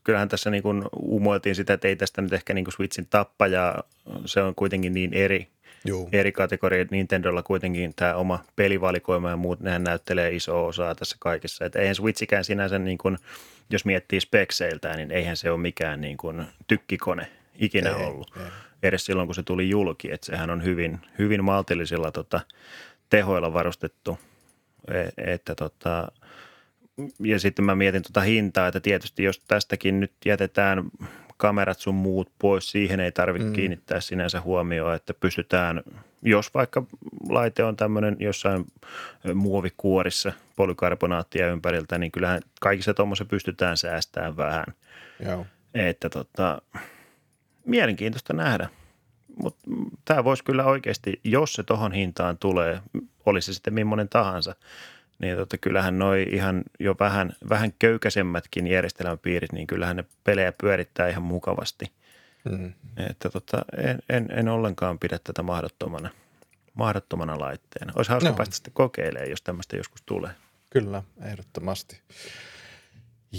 kyllähän 0.05 0.29
tässä 0.29 0.51
niin 0.51 0.62
kuin 0.62 0.85
umoiltiin 1.03 1.55
sitä, 1.55 1.73
että 1.73 1.88
ei 1.88 1.97
tästä 1.97 2.23
nyt 2.23 2.33
ehkä 2.33 2.55
niin 2.55 2.64
kuin 2.64 2.73
Switchin 2.73 3.07
tappaja, 3.11 3.85
se 4.27 4.43
on 4.43 4.55
kuitenkin 4.55 4.95
niin 4.95 5.14
eri, 5.14 5.49
Juu. 5.85 6.09
eri 6.12 6.33
kategoria. 6.33 6.87
Nintendolla 6.90 7.43
kuitenkin 7.43 7.93
tämä 7.97 8.14
oma 8.14 8.45
pelivalikoima 8.57 9.31
ja 9.31 9.37
muut, 9.37 9.61
nehän 9.61 9.85
näyttelee 9.85 10.35
iso 10.35 10.67
osaa 10.67 10.95
tässä 10.95 11.17
kaikessa. 11.21 11.64
Että 11.64 11.79
eihän 11.79 11.95
Switchikään 11.95 12.45
sinänsä, 12.45 12.79
niin 12.79 12.99
kuin, 12.99 13.19
jos 13.71 13.85
miettii 13.85 14.21
spekseiltään, 14.21 14.97
niin 14.97 15.11
eihän 15.11 15.37
se 15.37 15.51
ole 15.51 15.61
mikään 15.61 16.01
niin 16.01 16.17
kuin 16.17 16.47
tykkikone 16.67 17.27
ikinä 17.59 17.90
ei, 17.90 18.05
ollut. 18.05 18.31
Ei. 18.37 18.43
Edes 18.85 19.05
silloin, 19.05 19.29
kun 19.29 19.35
se 19.35 19.42
tuli 19.42 19.70
julki, 19.70 20.12
että 20.12 20.27
sehän 20.27 20.51
on 20.51 20.64
hyvin, 20.64 21.01
hyvin 21.18 21.44
maltillisilla 21.44 22.12
tota, 22.12 22.40
tehoilla 23.11 23.53
varustettu. 23.53 24.18
E, 24.88 25.33
että 25.33 25.55
tota, 25.55 26.12
ja 27.20 27.38
sitten 27.38 27.64
mä 27.64 27.75
mietin 27.75 28.03
tuota 28.03 28.20
hintaa, 28.20 28.68
että 28.68 28.81
tietysti 28.81 29.23
jos 29.23 29.40
tästäkin 29.40 30.01
nyt 30.01 30.12
jätetään 30.25 30.85
kamerat 31.37 31.79
sun 31.79 31.94
muut 31.94 32.33
pois, 32.38 32.70
siihen 32.70 33.01
ei 33.01 33.12
tarvitse 33.12 33.49
mm. 33.49 33.53
kiinnittää 33.53 34.01
sinänsä 34.01 34.40
huomioon, 34.40 34.94
että 34.94 35.14
pystytään, 35.14 35.83
jos 36.23 36.55
vaikka 36.55 36.87
laite 37.29 37.64
on 37.64 37.77
tämmöinen 37.77 38.16
jossain 38.18 38.64
muovikuorissa 39.35 40.33
polykarbonaattia 40.57 41.49
ympäriltä, 41.49 41.99
niin 41.99 42.12
kyllähän 42.12 42.40
kaikissa 42.61 42.94
tuommoissa 42.94 43.25
pystytään 43.25 43.77
säästämään 43.77 44.37
vähän. 44.37 44.64
Joo. 45.25 45.47
Että 45.75 46.11
tota, 46.11 46.62
mielenkiintoista 47.64 48.33
nähdä. 48.33 48.68
Mutta 49.42 49.70
tämä 50.05 50.24
voisi 50.24 50.44
kyllä 50.44 50.64
oikeasti, 50.64 51.20
jos 51.24 51.53
se 51.53 51.62
tuohon 51.62 51.92
hintaan 51.92 52.38
tulee, 52.38 52.81
olisi 53.27 53.46
se 53.46 53.55
sitten 53.55 53.74
millainen 53.74 54.09
tahansa, 54.09 54.55
niin 55.18 55.37
tota, 55.37 55.59
kyllähän 55.59 55.98
noi 55.98 56.27
ihan 56.33 56.62
jo 56.81 56.96
vähän, 57.00 57.33
vähän 57.48 57.72
köykäisemmätkin 57.79 58.66
järjestelmäpiirit, 58.66 59.53
niin 59.53 59.66
kyllähän 59.66 59.96
ne 59.96 60.05
pelejä 60.24 60.53
pyörittää 60.53 61.09
ihan 61.09 61.22
mukavasti. 61.22 61.92
Mm. 62.44 62.72
Että 62.96 63.31
tota, 63.31 63.64
en, 63.77 63.98
en, 64.09 64.29
en, 64.31 64.48
ollenkaan 64.48 64.98
pidä 64.98 65.18
tätä 65.24 65.42
mahdottomana, 65.42 66.11
mahdottomana 66.74 67.38
laitteena. 67.38 67.92
Olisi 67.96 68.11
hauska 68.11 68.31
no. 68.31 68.37
päästä 68.37 68.55
sitten 68.55 68.74
kokeilemaan, 68.74 69.31
jos 69.31 69.42
tämmöistä 69.42 69.77
joskus 69.77 70.03
tulee. 70.07 70.31
Kyllä, 70.70 71.03
ehdottomasti. 71.24 72.00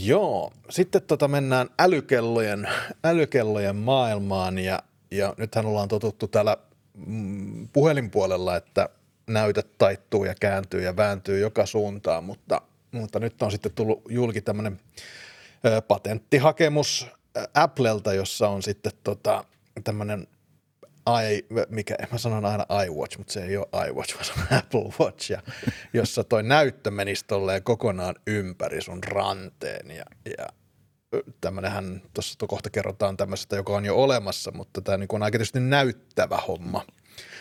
Joo, 0.03 0.51
sitten 0.69 1.01
tota 1.01 1.27
mennään 1.27 1.69
älykellojen, 1.79 2.69
älykellojen 3.03 3.75
maailmaan 3.75 4.59
ja, 4.59 4.83
ja 5.11 5.33
nythän 5.37 5.65
ollaan 5.65 5.87
totuttu 5.87 6.27
täällä 6.27 6.57
mm, 7.05 7.67
puhelinpuolella, 7.73 8.55
että 8.55 8.89
näytöt 9.27 9.77
taittuu 9.77 10.25
ja 10.25 10.35
kääntyy 10.39 10.81
ja 10.81 10.97
vääntyy 10.97 11.39
joka 11.39 11.65
suuntaan, 11.65 12.23
mutta, 12.23 12.61
mutta 12.91 13.19
nyt 13.19 13.41
on 13.41 13.51
sitten 13.51 13.71
tullut 13.71 14.01
julki 14.09 14.41
tämmöinen 14.41 14.79
patenttihakemus 15.87 17.07
Applelta, 17.53 18.13
jossa 18.13 18.49
on 18.49 18.63
sitten 18.63 18.91
tota, 19.03 19.45
tämmöinen 19.83 20.27
i, 21.31 21.45
mikä, 21.69 21.95
mä 22.11 22.17
sanon 22.17 22.45
aina 22.45 22.65
iWatch, 22.85 23.17
mutta 23.17 23.33
se 23.33 23.45
ei 23.45 23.57
ole 23.57 23.87
iWatch, 23.87 24.13
vaan 24.13 24.25
se 24.25 24.33
on 24.37 24.57
Apple 24.59 24.93
Watch, 24.99 25.31
ja, 25.31 25.41
jossa 25.93 26.23
toi 26.23 26.43
näyttö 26.43 26.91
menisi 26.91 27.25
tolleen 27.27 27.63
kokonaan 27.63 28.15
ympäri 28.27 28.81
sun 28.81 29.03
ranteen, 29.03 29.91
ja, 29.91 30.05
ja 30.37 30.47
tämmönenhän, 31.41 32.01
tuossa 32.13 32.47
kohta 32.47 32.69
kerrotaan 32.69 33.17
tämmöisestä, 33.17 33.55
joka 33.55 33.73
on 33.73 33.85
jo 33.85 33.95
olemassa, 33.95 34.51
mutta 34.51 34.81
tämä 34.81 34.97
niin 34.97 35.07
on 35.11 35.23
aika 35.23 35.37
tietysti 35.37 35.59
näyttävä 35.59 36.37
homma. 36.47 36.85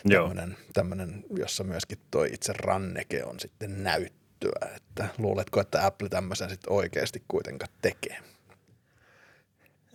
Tämmönen, 0.08 0.56
tämmönen, 0.72 1.24
jossa 1.36 1.64
myöskin 1.64 1.98
toi 2.10 2.28
itse 2.32 2.52
ranneke 2.52 3.24
on 3.24 3.40
sitten 3.40 3.82
näyttöä. 3.82 4.68
Että 4.76 5.08
luuletko, 5.18 5.60
että 5.60 5.86
Apple 5.86 6.08
tämmöisen 6.08 6.50
sitten 6.50 6.72
oikeasti 6.72 7.22
kuitenkaan 7.28 7.72
tekee? 7.82 8.18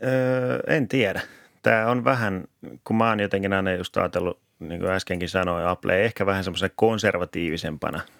Öö, 0.04 0.60
en 0.68 0.88
tiedä. 0.88 1.22
Tämä 1.62 1.88
on 1.88 2.04
vähän, 2.04 2.44
kun 2.84 2.96
mä 2.96 3.10
oon 3.10 3.20
jotenkin 3.20 3.54
aina 3.54 3.72
just 3.72 3.98
ajatellut, 3.98 4.40
niin 4.60 4.80
kuin 4.80 4.92
äskenkin 4.92 5.30
sanoin, 5.30 5.66
Apple 5.66 6.06
ehkä 6.06 6.26
vähän 6.26 6.44
semmoisen 6.44 6.72
konservatiivisempana– 6.76 8.02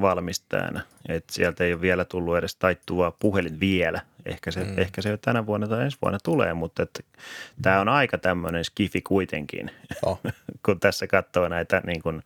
valmistajana. 0.00 0.80
että 1.08 1.32
sieltä 1.32 1.64
ei 1.64 1.72
ole 1.72 1.80
vielä 1.80 2.04
tullut 2.04 2.36
edes 2.36 2.56
taittua 2.56 3.16
puhelin 3.18 3.60
vielä. 3.60 4.00
Ehkä 4.26 4.50
se, 4.50 4.64
mm. 4.64 4.78
ehkä 4.78 5.02
se 5.02 5.08
jo 5.08 5.16
tänä 5.16 5.46
vuonna 5.46 5.68
tai 5.68 5.84
ensi 5.84 5.98
vuonna 6.02 6.18
tulee, 6.22 6.54
mutta 6.54 6.82
että 6.82 7.00
tämä 7.62 7.80
on 7.80 7.88
aika 7.88 8.18
tämmöinen 8.18 8.64
skifi 8.64 9.02
kuitenkin, 9.02 9.70
oh. 10.02 10.20
kun 10.66 10.80
tässä 10.80 11.06
katsoo 11.06 11.48
näitä 11.48 11.82
niin 11.86 12.02
kuin, 12.02 12.22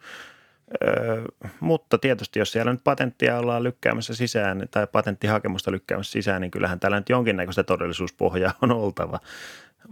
Öö, 0.82 1.24
mutta 1.60 1.98
tietysti, 1.98 2.38
jos 2.38 2.52
siellä 2.52 2.72
nyt 2.72 2.84
patenttia 2.84 3.38
ollaan 3.38 3.62
lykkäämässä 3.62 4.14
sisään 4.14 4.68
tai 4.70 4.86
patenttihakemusta 4.86 5.72
lykkäämässä 5.72 6.12
sisään, 6.12 6.40
niin 6.40 6.50
kyllähän 6.50 6.80
täällä 6.80 6.98
nyt 6.98 7.08
jonkinnäköistä 7.08 7.62
todellisuuspohjaa 7.62 8.52
on 8.62 8.72
oltava. 8.72 9.20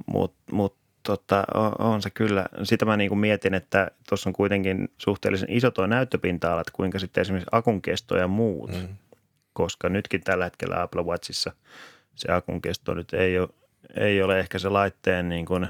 Mutta 0.07 0.39
mut 0.53 0.77
tota, 1.03 1.45
on 1.79 2.03
se 2.03 2.11
kyllä. 2.11 2.47
Sitä 2.63 2.85
mä 2.85 2.97
niin 2.97 3.09
kuin 3.09 3.19
mietin, 3.19 3.55
että 3.55 3.91
tuossa 4.09 4.31
on 4.31 4.35
kuitenkin 4.35 4.89
suhteellisen 4.99 5.51
iso 5.53 5.71
tuo 5.71 5.87
näyttöpinta-ala, 5.87 6.61
että 6.61 6.73
kuinka 6.75 6.99
sitten 6.99 7.21
esimerkiksi 7.23 7.49
akun 7.53 7.83
kesto 7.83 8.17
ja 8.17 8.29
muut. 8.29 8.71
Mm. 8.71 8.89
Koska 9.53 9.89
nytkin 9.89 10.21
tällä 10.25 10.45
hetkellä 10.45 10.83
Apple 10.83 11.03
Watchissa 11.03 11.53
se 12.15 12.33
akun 12.33 12.63
kesto 12.63 12.95
nyt 12.95 13.13
ei 13.13 13.39
ole, 13.39 13.49
ei 13.97 14.23
ole 14.23 14.41
ehkä 14.41 14.59
se 14.59 14.69
laitteen 14.69 15.29
niin 15.35 15.47
kuin 15.47 15.69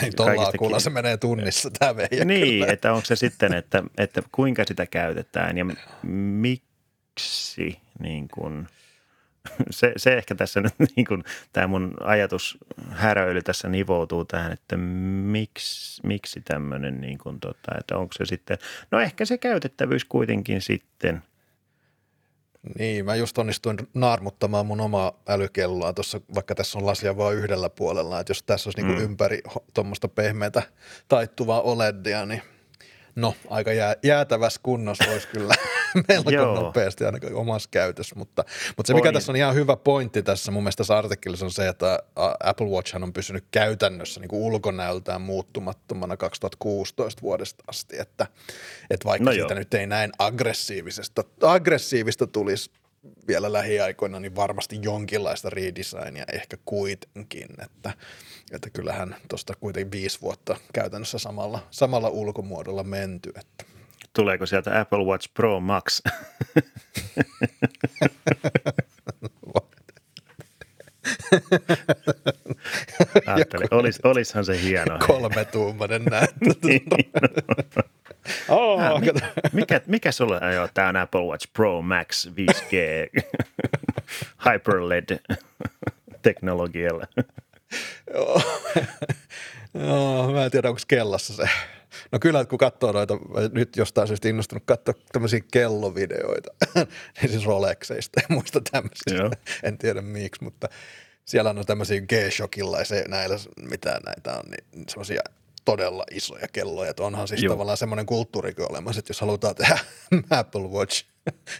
niin, 0.00 0.12
tuolla 0.16 0.42
akulla 0.42 0.80
se 0.80 0.90
menee 0.90 1.16
tunnissa 1.16 1.70
tämä 1.78 1.96
veijä 1.96 2.24
Niin, 2.24 2.48
kyllä. 2.48 2.66
että 2.72 2.92
onko 2.92 3.04
se 3.04 3.16
sitten, 3.16 3.54
että, 3.54 3.82
että 3.98 4.22
kuinka 4.32 4.64
sitä 4.68 4.86
käytetään 4.86 5.58
ja 5.58 5.66
miksi 6.02 7.80
niin 7.98 8.28
kuin– 8.28 8.66
se, 9.70 9.92
se 9.96 10.14
ehkä 10.14 10.34
tässä 10.34 10.60
nyt 10.60 10.74
niin 10.96 11.06
kuin, 11.06 11.24
tämä 11.52 11.66
mun 11.66 11.94
ajatus 12.00 12.58
häröily 12.90 13.42
tässä 13.42 13.68
nivoutuu 13.68 14.24
tähän, 14.24 14.52
että 14.52 14.76
miksi, 14.76 16.00
miksi 16.06 16.40
tämmöinen, 16.40 17.00
niin 17.00 17.18
kuin, 17.18 17.40
tota, 17.40 17.72
että 17.80 17.96
onko 17.96 18.12
se 18.12 18.24
sitten, 18.24 18.58
no 18.90 19.00
ehkä 19.00 19.24
se 19.24 19.38
käytettävyys 19.38 20.04
kuitenkin 20.04 20.60
sitten. 20.60 21.22
Niin, 22.78 23.04
mä 23.04 23.14
just 23.14 23.38
onnistuin 23.38 23.76
naarmuttamaan 23.94 24.66
mun 24.66 24.80
omaa 24.80 25.12
älykelloa 25.28 25.92
tuossa, 25.92 26.20
vaikka 26.34 26.54
tässä 26.54 26.78
on 26.78 26.86
lasia 26.86 27.16
vain 27.16 27.38
yhdellä 27.38 27.70
puolella, 27.70 28.20
että 28.20 28.30
jos 28.30 28.42
tässä 28.42 28.68
olisi 28.68 28.78
niin 28.78 28.86
kuin 28.86 28.98
mm. 28.98 29.04
ympäri 29.04 29.40
tuommoista 29.74 30.08
pehmeätä 30.08 30.62
taittuvaa 31.08 31.60
OLEDia, 31.60 32.26
niin 32.26 32.42
No, 33.16 33.34
aika 33.50 33.72
jää, 33.72 33.96
jäätävässä 34.02 34.60
kunnossa 34.62 35.10
olisi 35.10 35.28
kyllä 35.28 35.54
melko 36.08 36.30
nopeasti 36.30 37.04
ainakaan 37.04 37.34
omassa 37.34 37.68
käytössä, 37.72 38.14
mutta, 38.18 38.44
mutta 38.76 38.86
se 38.86 38.94
mikä 38.94 39.08
on. 39.08 39.14
tässä 39.14 39.32
on 39.32 39.36
ihan 39.36 39.54
hyvä 39.54 39.76
pointti 39.76 40.22
tässä 40.22 40.52
mun 40.52 40.62
mielestä 40.62 40.80
tässä 40.80 40.98
artikkelissa 40.98 41.44
on 41.44 41.50
se, 41.50 41.68
että 41.68 41.98
Apple 42.44 42.66
Watch 42.66 42.96
on 42.96 43.12
pysynyt 43.12 43.44
käytännössä 43.50 44.20
niin 44.20 44.28
kuin 44.28 44.42
ulkonäöltään 44.42 45.20
muuttumattomana 45.20 46.16
2016 46.16 47.22
vuodesta 47.22 47.64
asti, 47.66 47.98
että, 47.98 48.26
että 48.90 49.08
vaikka 49.08 49.24
no 49.24 49.32
siitä 49.32 49.54
joo. 49.54 49.58
nyt 49.58 49.74
ei 49.74 49.86
näin 49.86 50.12
aggressiivisesta, 50.18 51.24
aggressiivista 51.42 52.26
tulisi 52.26 52.70
vielä 53.28 53.52
lähiaikoina, 53.52 54.20
niin 54.20 54.36
varmasti 54.36 54.78
jonkinlaista 54.82 55.50
redesignia 55.50 56.24
ehkä 56.32 56.56
kuitenkin, 56.64 57.48
että, 57.64 57.92
että 58.52 58.70
kyllähän 58.70 59.16
tuosta 59.28 59.54
kuitenkin 59.60 59.92
viisi 59.92 60.20
vuotta 60.20 60.56
käytännössä 60.72 61.18
samalla, 61.18 61.66
samalla 61.70 62.08
ulkomuodolla 62.08 62.84
menty. 62.84 63.32
Että. 63.36 63.71
Tuleeko 64.12 64.46
sieltä 64.46 64.80
Apple 64.80 65.04
Watch 65.04 65.28
Pro 65.34 65.60
Max? 65.60 66.02
Ajattelin, 73.26 73.68
olis, 73.70 74.00
olishan 74.04 74.44
se 74.44 74.62
hieno. 74.62 74.98
Kolme 75.06 75.44
tuumainen 75.44 76.04
näyttö. 76.04 76.36
Niin. 76.68 76.82
oh, 78.48 78.80
äh, 78.80 78.92
mikä, 79.52 79.80
mikä 79.86 80.12
sulla 80.12 80.34
on? 80.34 80.68
Tämä 80.74 80.88
on 80.88 80.96
Apple 80.96 81.20
Watch 81.20 81.52
Pro 81.52 81.82
Max 81.82 82.28
5G 82.28 82.74
HyperLED 84.44 85.18
teknologialla. 86.22 87.06
Joo. 88.14 88.42
Joo, 89.86 90.32
mä 90.32 90.44
en 90.44 90.50
tiedä, 90.50 90.68
onko 90.68 90.80
kellassa 90.88 91.34
se. 91.34 91.48
No 92.12 92.18
kyllä, 92.18 92.44
kun 92.44 92.58
katsoo 92.58 92.92
noita, 92.92 93.18
nyt 93.52 93.76
jostain 93.76 94.08
syystä 94.08 94.28
innostunut 94.28 94.62
katsoa 94.66 94.94
tämmöisiä 95.12 95.40
kellovideoita, 95.52 96.50
niin 97.22 97.30
siis 97.30 97.46
Rolexeista 97.46 98.20
ja 98.20 98.34
muista 98.34 98.60
tämmöisistä. 98.70 99.30
En 99.62 99.78
tiedä 99.78 100.02
miksi, 100.02 100.44
mutta 100.44 100.68
siellä 101.24 101.50
on 101.50 101.66
tämmöisiä 101.66 102.00
G-Shockilla 102.00 102.78
ja 102.78 102.84
se, 102.84 103.04
näillä, 103.08 103.36
mitä 103.70 104.00
näitä 104.06 104.32
on, 104.32 104.44
niin 104.50 104.84
semmoisia 104.88 105.22
todella 105.64 106.04
isoja 106.10 106.48
kelloja. 106.52 106.90
Että 106.90 107.02
onhan 107.02 107.28
siis 107.28 107.42
Joo. 107.42 107.52
tavallaan 107.54 107.76
semmoinen 107.76 108.06
kulttuurikin 108.06 108.70
olemassa, 108.70 108.98
että 108.98 109.10
jos 109.10 109.20
halutaan 109.20 109.54
tehdä 109.54 109.78
Apple 110.30 110.62
Watch 110.62 111.04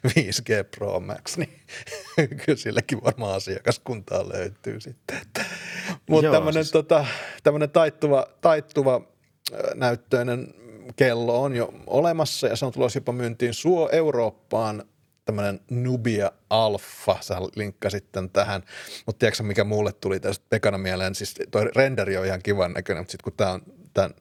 5G 0.09 0.64
Pro 0.77 1.01
Max, 1.01 1.37
niin 1.37 1.61
kyllä 2.47 2.59
sillekin 2.59 3.05
varmaan 3.05 3.35
asiakaskuntaa 3.35 4.29
löytyy 4.29 4.81
sitten. 4.81 5.21
Mutta 6.09 6.31
tämmöinen 6.31 6.64
siis... 6.64 6.73
tota, 6.73 7.07
taittuva, 7.73 8.27
taittuva 8.40 9.12
näyttöinen 9.75 10.55
kello 10.97 11.43
on 11.43 11.57
jo 11.57 11.75
olemassa 11.87 12.47
ja 12.47 12.57
se 12.57 12.67
on 12.67 12.73
tulossa 12.73 12.97
jopa 12.97 13.12
myyntiin. 13.12 13.55
Suo 13.55 13.88
Eurooppaan 13.93 14.85
tämmöinen 15.25 15.61
Nubia 15.71 16.33
Alpha, 16.51 17.19
sä 17.21 17.37
linkkasit 17.57 18.05
sitten 18.05 18.31
tähän, 18.31 18.62
mutta 19.07 19.19
tiedätkö 19.19 19.43
mikä 19.43 19.65
mulle 19.65 19.93
tuli 19.93 20.21
tästä 20.21 20.47
Pekana 20.49 20.79
mieleen, 20.79 21.15
siis 21.15 21.35
toi 21.51 21.71
renderi 21.77 22.17
on 22.17 22.27
ihan 22.27 22.43
kivan 22.43 22.73
näköinen, 22.73 23.01
mutta 23.01 23.12
sitten 23.12 23.25
kun 23.25 23.37
tämä 23.37 23.51
on 23.51 23.62
tämän 23.95 24.15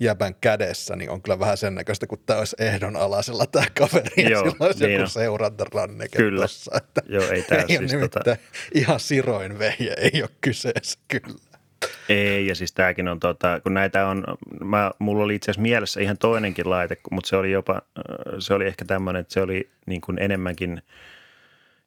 jäbän 0.00 0.34
kädessä, 0.34 0.96
niin 0.96 1.10
on 1.10 1.22
kyllä 1.22 1.38
vähän 1.38 1.56
sen 1.56 1.74
näköistä, 1.74 2.06
kun 2.06 2.18
tämä 2.26 2.38
olisi 2.38 2.56
ehdonalaisella 2.58 3.46
tämä 3.46 3.66
kaveri, 3.78 4.30
Joo, 4.30 4.44
ja 4.44 4.52
olisi 4.60 4.86
niin 4.86 5.00
joku 5.00 5.10
seurantaranneke 5.10 6.18
Kyllä. 6.18 6.42
Tossa, 6.42 6.70
että 6.76 7.02
Joo, 7.08 7.24
ei, 7.30 7.44
ei 7.68 7.88
siis 7.88 8.00
tota... 8.00 8.36
ihan 8.74 9.00
siroin 9.00 9.58
vehje, 9.58 9.94
ei 9.98 10.22
ole 10.22 10.30
kyseessä 10.40 10.98
kyllä. 11.08 11.47
Ei, 12.08 12.46
ja 12.46 12.54
siis 12.54 12.72
tämäkin 12.72 13.08
on, 13.08 13.20
tota, 13.20 13.60
kun 13.60 13.74
näitä 13.74 14.06
on, 14.06 14.24
mä, 14.64 14.90
mulla 14.98 15.24
oli 15.24 15.34
itse 15.34 15.50
asiassa 15.50 15.62
mielessä 15.62 16.00
ihan 16.00 16.18
toinenkin 16.18 16.70
laite, 16.70 16.96
mutta 17.10 17.28
se 17.28 17.36
oli 17.36 17.50
jopa, 17.50 17.82
se 18.38 18.54
oli 18.54 18.66
ehkä 18.66 18.84
tämmöinen, 18.84 19.20
että 19.20 19.34
se 19.34 19.40
oli 19.40 19.70
niin 19.86 20.00
kuin 20.00 20.18
enemmänkin 20.18 20.82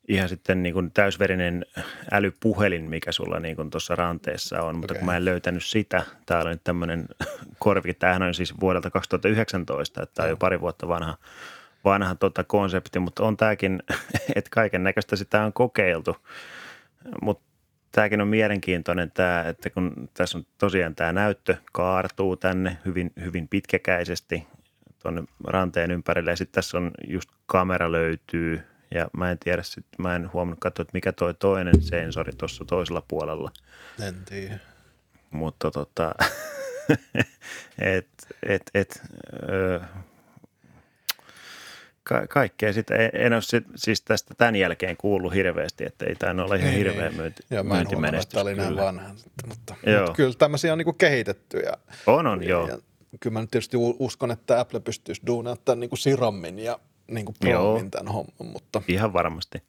ihan 0.07 0.29
sitten 0.29 0.63
niin 0.63 0.73
kuin 0.73 0.91
täysverinen 0.91 1.65
älypuhelin, 2.11 2.89
mikä 2.89 3.11
sulla 3.11 3.39
niin 3.39 3.55
kuin 3.55 3.69
tuossa 3.69 3.95
ranteessa 3.95 4.61
on, 4.61 4.75
mutta 4.75 4.93
okay. 4.93 4.99
kun 4.99 5.05
mä 5.05 5.17
en 5.17 5.25
löytänyt 5.25 5.63
sitä, 5.65 6.03
tää 6.25 6.41
oli 6.41 6.49
nyt 6.49 6.63
tämmöinen 6.63 7.05
korvi, 7.59 7.93
tämähän 7.93 8.23
on 8.23 8.33
siis 8.33 8.59
vuodelta 8.59 8.89
2019, 8.89 10.03
että 10.03 10.15
tämä 10.15 10.25
on 10.25 10.29
jo 10.29 10.37
pari 10.37 10.61
vuotta 10.61 10.87
vanha, 10.87 11.17
vanha 11.85 12.15
tota 12.15 12.43
konsepti, 12.43 12.99
mutta 12.99 13.23
on 13.23 13.37
tämäkin, 13.37 13.83
että 14.35 14.49
kaiken 14.51 14.83
näköistä 14.83 15.15
sitä 15.15 15.43
on 15.43 15.53
kokeiltu, 15.53 16.17
mutta 17.21 17.50
tämäkin 17.91 18.21
on 18.21 18.27
mielenkiintoinen 18.27 19.11
tämä, 19.11 19.41
että 19.41 19.69
kun 19.69 20.09
tässä 20.13 20.37
on 20.37 20.45
tosiaan 20.57 20.95
tämä 20.95 21.13
näyttö 21.13 21.55
kaartuu 21.71 22.35
tänne 22.35 22.77
hyvin, 22.85 23.11
hyvin 23.23 23.47
pitkäkäisesti 23.47 24.47
tuonne 25.01 25.23
ranteen 25.47 25.91
ympärille 25.91 26.29
ja 26.29 26.35
sitten 26.35 26.53
tässä 26.53 26.77
on 26.77 26.91
just 27.07 27.29
kamera 27.45 27.91
löytyy 27.91 28.61
ja 28.93 29.09
mä 29.17 29.31
en 29.31 29.39
tiedä, 29.39 29.63
sit, 29.63 29.85
mä 29.97 30.15
en 30.15 30.33
huomannut 30.33 30.59
katsoa, 30.59 30.81
että 30.81 30.93
mikä 30.93 31.11
toi 31.11 31.33
toinen 31.33 31.81
sensori 31.81 32.31
tuossa 32.37 32.65
toisella 32.65 33.03
puolella. 33.07 33.51
En 34.07 34.15
tiedä. 34.25 34.59
Mutta 35.31 35.71
tota, 35.71 36.15
et, 37.79 38.07
et, 38.43 38.61
et, 38.73 39.01
ka- 42.11 42.27
kaikkea 42.27 42.73
sitä. 42.73 42.95
En 43.13 43.33
ole 43.33 43.41
sit, 43.41 43.63
siis 43.75 44.01
tästä 44.01 44.33
tämän 44.37 44.55
jälkeen 44.55 44.97
kuullut 44.97 45.33
hirveästi, 45.33 45.85
että 45.85 46.05
ei 46.05 46.15
tämä 46.15 46.43
ole 46.43 46.57
ihan 46.57 46.73
hirveä 46.73 47.11
myynti, 47.11 47.43
joo, 47.51 47.63
mä 47.63 47.81
en 47.81 47.87
huomannut, 47.87 48.23
että 48.23 48.41
oli 48.41 48.55
näin 48.55 48.75
vanha. 48.75 49.09
Mutta, 49.09 49.43
mutta 49.47 50.13
kyllä 50.15 50.33
tämmöisiä 50.37 50.71
on 50.71 50.77
niinku 50.77 50.93
kehitetty. 50.93 51.57
Ja, 51.57 51.73
on, 52.07 52.27
on, 52.27 52.47
joo. 52.47 52.67
Ja, 52.67 52.77
kyllä 53.19 53.33
mä 53.33 53.41
nyt 53.41 53.51
tietysti 53.51 53.77
uskon, 53.99 54.31
että 54.31 54.59
Apple 54.59 54.79
pystyisi 54.79 55.21
duunaamaan 55.27 55.79
niinku 55.79 55.95
sirammin 55.95 56.59
ja 56.59 56.79
niinku 57.07 57.33
prommin 57.39 57.91
tämän 57.91 58.13
homman. 58.13 58.47
Mutta... 58.47 58.81
Ihan 58.87 59.13
varmasti. 59.13 59.63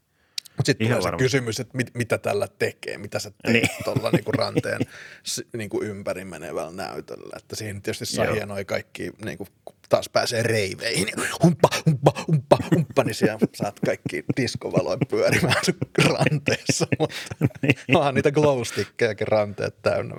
Mutta 0.57 0.66
sitten 0.66 0.88
tulee 0.88 1.02
se 1.02 1.09
kysymys, 1.18 1.61
että 1.61 1.76
mit, 1.76 1.94
mitä 1.94 2.18
tällä 2.18 2.48
tekee, 2.59 2.98
mitä 2.98 3.18
sä 3.18 3.31
teet 3.31 3.52
niin. 3.52 3.68
tuolla 3.85 4.11
niinku 4.11 4.33
ranteen 4.33 4.81
niinku 5.57 5.83
ympäri 5.83 6.24
menevällä 6.24 6.72
näytöllä. 6.72 7.37
Että 7.37 7.57
siihen 7.57 7.83
tietysti 7.83 8.07
saa 8.07 8.33
hienoja 8.33 8.64
kaikki, 8.64 9.11
niinku, 9.24 9.48
taas 9.92 10.09
pääsee 10.09 10.42
reiveihin, 10.42 11.09
humppa, 11.42 11.68
humppa, 11.87 12.12
humppa, 12.28 12.59
humppa, 12.74 13.05
niin 13.05 13.14
siellä 13.14 13.38
saat 13.55 13.81
kaikki 13.81 14.24
diskovaloin 14.40 14.98
pyörimään 15.11 15.62
ranteessa. 16.09 16.87
Mutta 16.98 17.16
niin. 17.62 17.74
onhan 17.94 18.14
niitä 18.14 18.31
glowstickkejäkin 18.31 19.28
ranteet 19.28 19.83
täynnä. 19.83 20.14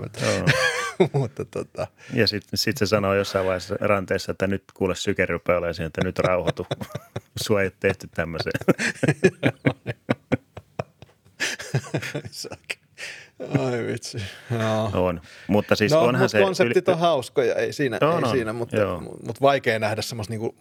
mutta 1.14 1.46
tota. 1.46 1.88
Ja 2.14 2.28
sitten 2.28 2.58
sit 2.58 2.78
se 2.78 2.86
sanoo 2.86 3.14
jossain 3.14 3.46
vaiheessa 3.46 3.76
ranteessa, 3.80 4.32
että 4.32 4.48
nyt 4.48 4.64
kuule 4.74 4.96
syke 4.96 5.26
rupeaa 5.26 5.58
olemaan 5.58 5.86
että 5.88 6.04
nyt 6.04 6.20
rauhoitu. 6.20 6.68
Sua 7.46 7.62
ei 7.62 7.72
tehty 7.80 8.08
tämmöiseen. 8.16 8.60
Ai 13.60 13.86
vitsi. 13.88 14.18
No. 14.50 14.92
On. 14.94 15.22
Mutta 15.48 15.76
siis 15.76 15.92
no, 15.92 16.00
onhan 16.02 16.24
mut 16.24 16.32
se... 16.32 16.42
konseptit 16.42 16.88
yli... 16.88 16.94
on 16.94 17.00
hauskoja, 17.00 17.56
ei 17.56 17.74
siinä, 17.74 17.98
no, 18.02 18.16
ei 18.16 18.22
no, 18.22 18.32
siinä 18.32 18.54
mutta, 18.54 18.78
mutta 19.00 19.42
vaikea 19.42 19.80
nähdä 19.80 20.02
semmoista 20.02 20.32
niinku, 20.32 20.56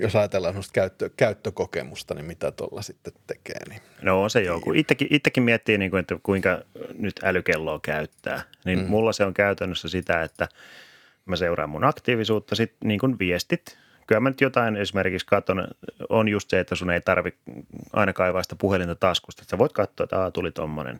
jos 0.00 0.16
ajatellaan 0.16 0.54
semmoista 0.54 0.72
käyttö, 0.72 1.10
käyttökokemusta, 1.16 2.14
niin 2.14 2.24
mitä 2.24 2.52
tuolla 2.52 2.82
sitten 2.82 3.12
tekee. 3.26 3.68
Niin. 3.68 3.82
No 4.02 4.22
on 4.22 4.30
se 4.30 4.42
joo, 4.42 4.60
kun 4.60 4.76
itsekin, 4.76 5.08
itsekin 5.10 5.42
miettii, 5.42 5.78
niin 5.78 5.90
kuin, 5.90 6.00
että 6.00 6.16
kuinka 6.22 6.62
nyt 6.98 7.20
älykelloa 7.22 7.80
käyttää, 7.82 8.42
niin 8.64 8.78
mm. 8.78 8.86
mulla 8.86 9.12
se 9.12 9.24
on 9.24 9.34
käytännössä 9.34 9.88
sitä, 9.88 10.22
että 10.22 10.48
mä 11.24 11.36
seuraan 11.36 11.70
mun 11.70 11.84
aktiivisuutta, 11.84 12.54
sitten 12.54 12.88
niin 12.88 13.00
kuin 13.00 13.18
viestit, 13.18 13.78
kyllä 14.08 14.20
mä 14.20 14.30
nyt 14.30 14.40
jotain 14.40 14.76
esimerkiksi 14.76 15.26
katson, 15.26 15.68
on 16.08 16.28
just 16.28 16.50
se, 16.50 16.60
että 16.60 16.74
sun 16.74 16.90
ei 16.90 17.00
tarvi 17.00 17.32
aina 17.92 18.12
kaivaa 18.12 18.42
sitä 18.42 18.56
puhelinta 18.56 18.94
taskusta. 18.94 19.42
Että 19.42 19.50
sä 19.50 19.58
voit 19.58 19.72
katsoa, 19.72 20.04
että 20.04 20.22
Aa, 20.22 20.30
tuli 20.30 20.52
tommonen. 20.52 20.98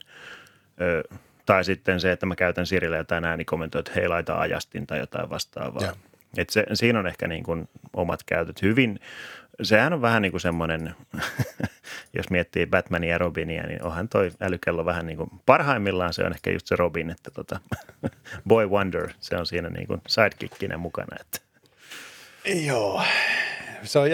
Ö, 0.80 1.02
tai 1.46 1.64
sitten 1.64 2.00
se, 2.00 2.12
että 2.12 2.26
mä 2.26 2.36
käytän 2.36 2.66
Sirille 2.66 2.96
jotain 2.96 3.24
äänikommentoja, 3.24 3.80
että 3.80 3.92
hei 3.94 4.08
laita 4.08 4.38
ajastin 4.38 4.86
tai 4.86 4.98
jotain 4.98 5.30
vastaavaa. 5.30 5.82
Ja. 5.82 5.92
Et 6.36 6.50
se, 6.50 6.66
siinä 6.74 6.98
on 6.98 7.06
ehkä 7.06 7.28
niin 7.28 7.44
kuin 7.44 7.68
omat 7.92 8.22
käytöt 8.26 8.62
hyvin. 8.62 9.00
Sehän 9.62 9.92
on 9.92 10.02
vähän 10.02 10.22
niin 10.22 10.32
kuin 10.32 10.40
semmoinen, 10.40 10.94
jos 12.16 12.30
miettii 12.30 12.66
Batmania 12.66 13.10
ja 13.10 13.18
Robinia, 13.18 13.66
niin 13.66 13.82
onhan 13.82 14.08
toi 14.08 14.30
älykello 14.40 14.84
vähän 14.84 15.06
niin 15.06 15.16
kuin, 15.16 15.30
parhaimmillaan 15.46 16.12
se 16.12 16.24
on 16.24 16.32
ehkä 16.32 16.50
just 16.50 16.66
se 16.66 16.76
Robin, 16.76 17.10
että 17.10 17.30
tota, 17.30 17.60
Boy 18.48 18.66
Wonder, 18.66 19.08
se 19.20 19.36
on 19.36 19.46
siinä 19.46 19.68
niin 19.68 19.86
kuin 19.86 20.00
sidekickinä 20.08 20.76
mukana, 20.76 21.16
että 21.20 21.38
Joo, 22.66 23.02
se 23.82 23.98
on 23.98 24.08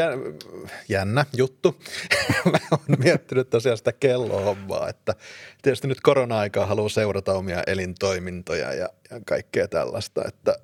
jännä 0.88 1.26
juttu. 1.36 1.82
Mä 2.52 2.58
oon 2.70 2.98
miettinyt 2.98 3.50
tosiaan 3.50 3.78
sitä 3.78 3.92
kellohommaa, 3.92 4.88
että 4.88 5.14
tietysti 5.62 5.88
nyt 5.88 6.00
korona-aikaa 6.00 6.66
haluaa 6.66 6.88
seurata 6.88 7.32
omia 7.32 7.62
elintoimintoja 7.66 8.74
ja, 8.74 8.88
ja 9.10 9.20
kaikkea 9.26 9.68
tällaista, 9.68 10.22
että 10.28 10.56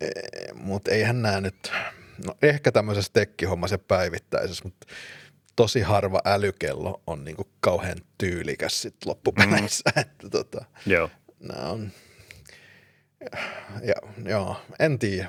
e, 0.00 0.08
mutta 0.54 0.90
eihän 0.90 1.22
nämä 1.22 1.40
nyt, 1.40 1.72
no 2.26 2.34
ehkä 2.42 2.72
tämmöisessä 2.72 3.12
tekkihommassa 3.12 3.78
päivittäisessä, 3.78 4.64
mutta 4.64 4.86
tosi 5.56 5.80
harva 5.80 6.20
älykello 6.24 7.02
on 7.06 7.24
niinku 7.24 7.48
kauhean 7.60 7.98
tyylikäs 8.18 8.82
sit 8.82 8.96
loppupeleissä, 9.04 9.92
mm. 9.96 10.00
että 10.00 10.30
tota, 10.30 10.64
Joo. 10.86 11.10
nämä 11.40 11.68
on, 11.68 11.92
ja, 13.82 13.94
joo, 14.24 14.56
en 14.78 14.98
tiedä. 14.98 15.28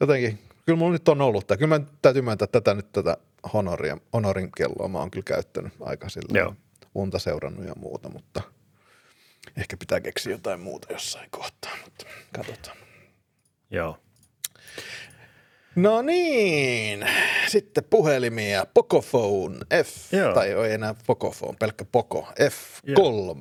Jotenkin 0.00 0.38
kyllä 0.68 0.78
mulla 0.78 0.92
nyt 0.92 1.08
on 1.08 1.20
ollut 1.20 1.46
tämä. 1.46 1.58
Kyllä 1.58 1.78
mä 1.78 1.84
täytyy 2.02 2.22
myöntää 2.22 2.48
tätä 2.48 2.74
nyt 2.74 2.92
tätä 2.92 3.16
honoria, 3.52 3.98
honorin 4.12 4.52
kelloa 4.56 4.88
mä 4.88 4.98
oon 4.98 5.10
kyllä 5.10 5.24
käyttänyt 5.24 5.72
aika 5.80 6.08
sillä 6.08 6.38
Joo. 6.38 6.54
unta 6.94 7.18
seurannut 7.18 7.66
ja 7.66 7.72
muuta, 7.76 8.08
mutta 8.08 8.42
ehkä 9.56 9.76
pitää 9.76 10.00
keksiä 10.00 10.32
jotain 10.32 10.60
muuta 10.60 10.92
jossain 10.92 11.28
kohtaa, 11.30 11.70
mutta 11.84 12.04
katsotaan. 12.36 12.76
Joo. 13.70 13.98
No 15.76 16.02
niin, 16.02 17.06
sitten 17.46 17.84
puhelimia, 17.84 18.66
Pocophone 18.74 19.58
F, 19.84 20.12
Joo. 20.12 20.34
tai 20.34 20.52
ei 20.52 20.72
enää 20.72 20.94
Pocophone, 21.06 21.56
pelkkä 21.60 21.84
Poco 21.92 22.28
F3, 22.40 22.88
Joo. 22.90 23.36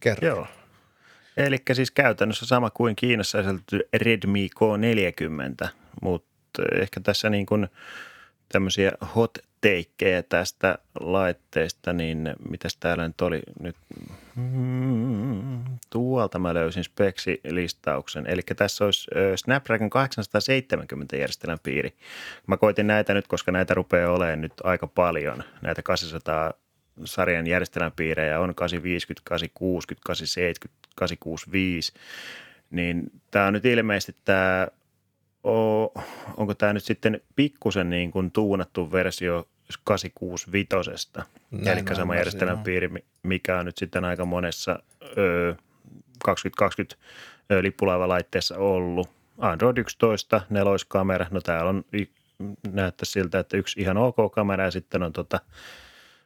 kerro. 0.00 0.28
Joo. 0.28 0.46
Eli 1.36 1.56
siis 1.72 1.90
käytännössä 1.90 2.46
sama 2.46 2.70
kuin 2.70 2.96
Kiinassa 2.96 3.40
esitetty 3.40 3.88
Redmi 3.92 4.48
K40, 4.60 5.68
mutta 6.02 6.31
ehkä 6.80 7.00
tässä 7.00 7.30
niin 7.30 7.46
kuin 7.46 7.68
tämmöisiä 8.48 8.92
hot 9.16 9.38
teikkejä 9.60 10.22
tästä 10.22 10.78
laitteesta, 11.00 11.92
niin 11.92 12.34
mitäs 12.48 12.76
täällä 12.76 13.08
nyt 13.08 13.20
oli 13.20 13.42
nyt, 13.60 13.76
mm, 14.36 15.64
tuolta 15.90 16.38
mä 16.38 16.54
löysin 16.54 16.84
speksilistauksen. 16.84 18.26
Eli 18.26 18.42
tässä 18.56 18.84
olisi 18.84 19.10
Snapdragon 19.36 19.90
870 19.90 21.16
järjestelmän 21.16 21.58
piiri. 21.62 21.92
Mä 22.46 22.56
koitin 22.56 22.86
näitä 22.86 23.14
nyt, 23.14 23.26
koska 23.26 23.52
näitä 23.52 23.74
rupeaa 23.74 24.12
olemaan 24.12 24.40
nyt 24.40 24.52
aika 24.64 24.86
paljon, 24.86 25.42
näitä 25.62 25.82
800 25.82 26.52
sarjan 27.04 27.46
järjestelmäpiirejä 27.46 28.40
on 28.40 28.54
850, 28.54 29.22
860, 29.24 30.02
870, 30.06 30.88
865, 30.96 31.92
niin 32.70 33.10
tämä 33.30 33.46
on 33.46 33.52
nyt 33.52 33.64
ilmeisesti 33.64 34.16
tämä 34.24 34.68
onko 36.36 36.54
tämä 36.58 36.72
nyt 36.72 36.84
sitten 36.84 37.20
pikkusen 37.36 37.90
niin 37.90 38.10
kuin 38.10 38.30
tuunattu 38.30 38.92
versio 38.92 39.48
865, 39.84 41.10
eli 41.52 41.96
sama 41.96 42.16
järjestelmäpiiri, 42.16 42.90
mikä 43.22 43.58
on 43.58 43.66
nyt 43.66 43.78
sitten 43.78 44.04
aika 44.04 44.24
monessa 44.24 44.78
ö, 45.18 45.54
2020 46.24 46.96
lippulaivalaitteessa 47.60 48.56
ollut. 48.58 49.08
Android 49.38 49.78
11, 49.78 50.40
neloiskamera, 50.50 51.26
no 51.30 51.40
täällä 51.40 51.68
on 51.68 51.84
näyttää 52.72 53.04
siltä, 53.04 53.38
että 53.38 53.56
yksi 53.56 53.80
ihan 53.80 53.96
ok 53.96 54.16
kamera 54.32 54.64
ja 54.64 54.70
sitten 54.70 55.02
on 55.02 55.12
tota, 55.12 55.40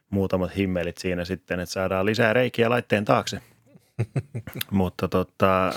muutamat 0.09 0.55
himmelit 0.57 0.97
siinä 0.97 1.25
sitten, 1.25 1.59
että 1.59 1.73
saadaan 1.73 2.05
lisää 2.05 2.33
reikiä 2.33 2.69
laitteen 2.69 3.05
taakse. 3.05 3.41
mutta 4.71 5.07
tota, 5.07 5.73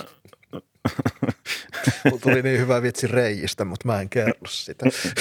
Mulla 2.05 2.19
tuli 2.21 2.43
niin 2.43 2.61
hyvä 2.61 2.83
vitsi 2.83 3.07
reijistä, 3.07 3.65
mutta 3.65 3.89
mä 3.89 4.01
en 4.01 4.09
kerro 4.09 4.47
sitä. 4.49 4.91
se, 4.91 5.13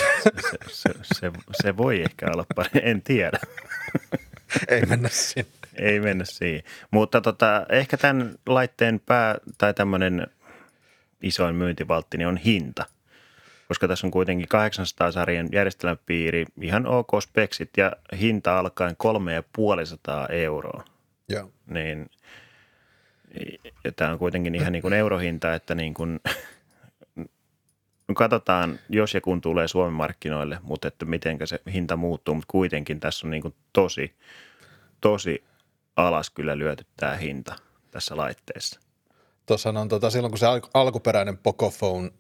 se, 0.68 0.90
se, 1.04 1.32
se 1.62 1.78
voi 1.78 2.02
ehkä 2.02 2.26
olla 2.34 2.46
pari, 2.56 2.70
en 2.84 3.02
tiedä. 3.02 3.40
Ei 4.68 4.82
mennä 4.86 5.10
sinne. 5.10 5.52
Ei 5.76 6.00
mennä 6.00 6.26
siihen. 6.26 6.64
Mutta 6.92 7.22
tota, 7.22 7.66
ehkä 7.70 7.98
tämän 7.98 8.36
laitteen 8.46 9.00
pää 9.00 9.36
tai 9.58 9.74
tämmöinen 9.74 10.28
isoin 11.22 11.56
myyntivaltti 11.56 12.18
niin 12.18 12.28
on 12.28 12.38
hinta. 12.38 12.86
Koska 13.68 13.88
tässä 13.88 14.08
on 14.08 14.12
kuitenkin 14.12 14.48
800 14.48 15.12
sarjan 15.12 15.50
järjestelmäpiiri, 15.52 16.46
ihan 16.62 16.88
ok 16.88 17.10
speksit 17.22 17.70
ja 17.78 17.92
hinta 18.20 18.60
alkaen 18.60 18.96
3500 18.98 20.28
euroa. 20.28 20.84
Joo. 21.30 21.52
Niin 21.68 22.10
ja 23.84 23.92
tämä 23.92 24.12
on 24.12 24.20
kuitenkin 24.20 24.56
ihan 24.56 24.74
niin 24.74 24.82
kuin 24.82 24.94
eurohinta, 24.94 25.54
että 25.54 25.76
niin 25.76 25.94
kuin, 25.94 26.20
katsotaan, 28.16 28.80
jos 28.90 29.14
ja 29.14 29.22
kun 29.22 29.42
tulee 29.42 29.68
Suomen 29.68 29.94
markkinoille, 29.94 30.60
mutta 30.62 30.88
että 30.88 31.06
miten 31.06 31.38
se 31.46 31.60
hinta 31.74 31.96
muuttuu, 31.96 32.36
mutta 32.36 32.52
kuitenkin 32.52 33.00
tässä 33.00 33.28
on 33.28 33.32
niin 33.32 33.42
kuin 33.42 33.56
tosi, 33.74 34.16
tosi 35.02 35.44
alas 35.96 36.30
kyllä 36.30 36.58
lyöty 36.58 36.86
tämä 36.98 37.16
hinta 37.16 37.56
tässä 37.92 38.18
laitteessa. 38.18 38.80
Tuossa 39.46 39.70
on 39.70 39.90
tota, 39.90 40.10
silloin, 40.10 40.32
kun 40.32 40.40
se 40.40 40.46
al- 40.46 40.62
alkuperäinen 40.74 41.38
Pocophone, 41.38 42.12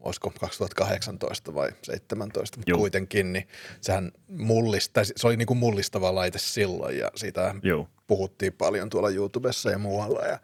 olisiko 0.00 0.32
2018 0.40 1.54
vai 1.54 1.70
17, 1.82 2.58
mutta 2.58 2.74
kuitenkin, 2.74 3.32
niin 3.32 3.48
sehän 3.80 4.12
mullista, 4.28 5.00
se 5.04 5.26
oli 5.26 5.36
niin 5.36 5.46
kuin 5.46 5.58
mullistava 5.58 6.14
laite 6.14 6.38
silloin 6.38 6.98
ja 6.98 7.10
siitä 7.14 7.54
Joo. 7.62 7.88
puhuttiin 8.06 8.52
paljon 8.52 8.90
tuolla 8.90 9.10
YouTubessa 9.10 9.70
ja 9.70 9.78
muualla 9.78 10.26
ja 10.26 10.38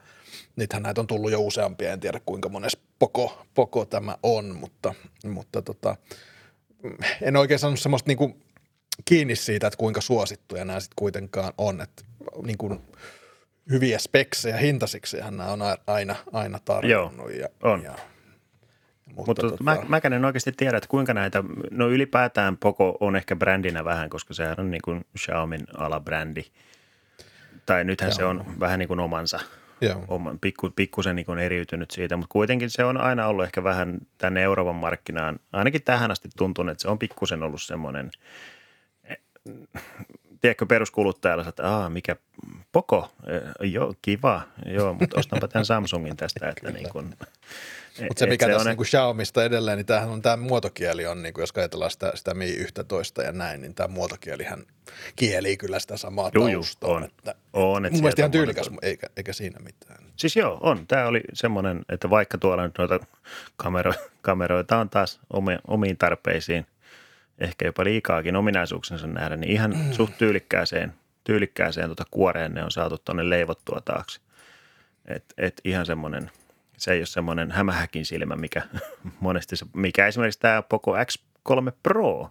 nythän 0.57 0.83
näitä 0.83 1.01
on 1.01 1.07
tullut 1.07 1.31
jo 1.31 1.41
useampia, 1.41 1.93
en 1.93 2.01
tiedä 2.01 2.21
kuinka 2.27 2.49
mones 2.49 2.79
Poco, 2.99 3.47
Poco 3.55 3.85
tämä 3.85 4.17
on, 4.23 4.57
mutta, 4.57 4.95
mutta 5.25 5.63
tota, 5.63 5.97
en 7.23 7.37
oikein 7.37 7.61
saanut 7.61 7.81
semmoista 7.81 8.09
niin 8.09 8.19
kuin 8.19 8.43
kiinni 9.05 9.37
siitä, 9.37 9.67
että 9.67 9.77
kuinka 9.77 10.01
suosittuja 10.01 10.65
nämä 10.65 10.81
sitten 10.81 10.97
kuitenkaan 10.97 11.53
on, 11.59 11.81
että 11.81 12.03
niin 12.43 12.59
kuin 12.59 12.81
hyviä 13.71 13.99
speksejä, 13.99 14.57
hintasiksihan 14.57 15.37
nämä 15.37 15.53
on 15.53 15.61
aina, 15.87 16.17
aina 16.33 16.59
tarjonnut. 16.65 17.33
Ja, 17.35 17.49
on. 17.63 17.83
Ja, 17.83 17.99
Mutta 19.15 19.43
tota, 19.43 19.65
mä, 19.65 19.77
mäkään 19.89 20.13
en 20.13 20.25
oikeasti 20.25 20.53
tiedä, 20.53 20.77
että 20.77 20.89
kuinka 20.89 21.15
näitä, 21.15 21.45
no 21.71 21.89
ylipäätään 21.89 22.57
Poco 22.57 22.97
on 23.01 23.17
ehkä 23.17 23.37
brändinä 23.37 23.85
vähän, 23.85 24.11
koska 24.11 24.35
sehän 24.35 24.55
on 24.59 24.71
niin 24.71 24.83
kuin 24.83 25.05
Xiaomin 25.19 25.67
alabrändi. 25.77 26.45
Tai 27.67 27.85
nythän 27.85 28.09
Joo. 28.11 28.17
se 28.17 28.25
on 28.25 28.45
vähän 28.61 28.79
niin 28.79 28.89
kuin 28.89 29.01
omansa, 29.01 29.41
Joo. 29.81 30.05
oman, 30.09 30.39
pikku, 30.39 30.71
pikkusen 30.77 31.17
niin 31.17 31.27
kuin 31.27 31.39
eriytynyt 31.39 31.91
siitä, 31.91 32.17
mutta 32.17 32.33
kuitenkin 32.33 32.71
se 32.71 32.85
on 32.85 32.97
aina 32.97 33.27
ollut 33.27 33.45
ehkä 33.45 33.65
vähän 33.65 33.99
tänne 34.19 34.43
Euroopan 34.43 34.75
markkinaan, 34.75 35.39
ainakin 35.53 35.83
tähän 35.83 36.11
asti 36.11 36.29
tuntunut, 36.37 36.73
että 36.73 36.83
se 36.83 36.89
on 36.89 36.99
pikkusen 36.99 37.43
ollut 37.43 37.63
semmoinen, 37.63 38.11
eh, 39.05 39.19
tiedätkö 40.41 40.67
peruskuluttajalla, 40.67 41.49
että 41.49 41.71
Aa, 41.71 41.91
mikä 41.91 42.17
Poco, 42.73 43.13
Eh, 43.27 43.73
joo 43.73 43.95
kiva, 44.03 44.43
joo, 44.67 44.95
mutta 44.95 45.19
ostanpa 45.19 45.49
tämän 45.49 45.65
Samsungin 45.65 46.17
tästä, 46.17 46.49
että 46.49 46.71
niin 46.79 46.89
kuin, 46.89 47.15
Mutta 48.01 48.21
se, 48.21 48.27
mikä 48.27 48.47
tässä 48.47 48.61
on- 48.61 48.67
niin 48.67 48.77
kuin 48.77 48.87
Xiaomista 48.87 49.45
edelleen, 49.45 49.77
niin 49.79 49.87
tämähän 49.87 50.09
on 50.11 50.23
tämä 50.23 50.37
muotokieli 50.37 51.07
on, 51.07 51.23
niin 51.23 51.35
kuin 51.35 51.43
jos 51.43 51.53
ajatellaan 51.57 51.91
sitä, 51.91 52.13
sitä 52.15 52.35
Mi 52.35 52.51
11 52.51 53.23
ja 53.23 53.33
näin, 53.33 53.61
niin 53.61 53.75
tämä 53.75 53.89
muotokielihän 53.89 54.63
kielii 55.17 55.57
kyllä 55.57 55.79
sitä 55.79 55.97
samaa 55.97 56.31
Juu, 56.35 56.49
juu, 56.49 56.63
taustaa. 56.63 56.91
on. 56.91 57.05
Että, 57.05 57.35
On, 57.53 57.85
että 57.87 57.95
mun 57.97 58.03
mielestä 58.03 58.23
ihan 58.23 58.31
tyylikäs, 58.31 58.71
eikä, 58.83 59.07
eikä 59.17 59.33
siinä 59.33 59.59
mitään. 59.61 60.05
Siis 60.17 60.37
joo, 60.37 60.59
on. 60.61 60.87
Tämä 60.87 61.07
oli 61.07 61.21
semmoinen, 61.33 61.81
että 61.89 62.11
vaikka 62.11 62.39
tuolla 62.39 62.63
nyt 62.63 62.79
noita 62.79 63.01
kamero, 63.57 63.93
kameroita 64.23 64.77
on 64.79 64.91
taas 64.91 65.21
omi, 65.33 65.57
omiin 65.69 65.97
tarpeisiin, 65.97 66.67
ehkä 67.39 67.65
jopa 67.67 67.85
liikaakin 67.85 68.37
ominaisuuksensa 68.37 69.07
nähdä, 69.07 69.37
niin 69.37 69.53
ihan 69.53 69.71
Mm. 69.77 69.93
suht 69.93 70.19
tyylikkääseen, 70.19 70.95
tyylikkääseen 71.25 71.87
tuota 71.87 72.05
kuoreen 72.11 72.55
ne 72.55 72.65
on 72.65 72.71
saatu 72.71 72.99
tuonne 72.99 73.31
leivottua 73.31 73.81
taakse. 73.85 74.21
Et, 75.09 75.25
et 75.39 75.61
ihan 75.65 75.87
semmoinen, 75.87 76.31
se 76.77 76.93
ei 76.93 76.99
ole 77.01 77.07
semmoinen 77.07 77.51
hämähäkin 77.51 78.07
silmä, 78.07 78.37
mikä 78.37 78.63
monesti, 79.21 79.57
se, 79.57 79.67
mikä 79.75 80.07
esimerkiksi 80.07 80.41
tämä 80.41 80.63
Poco 80.63 80.95
X3 80.97 81.73
Pro, 81.83 82.31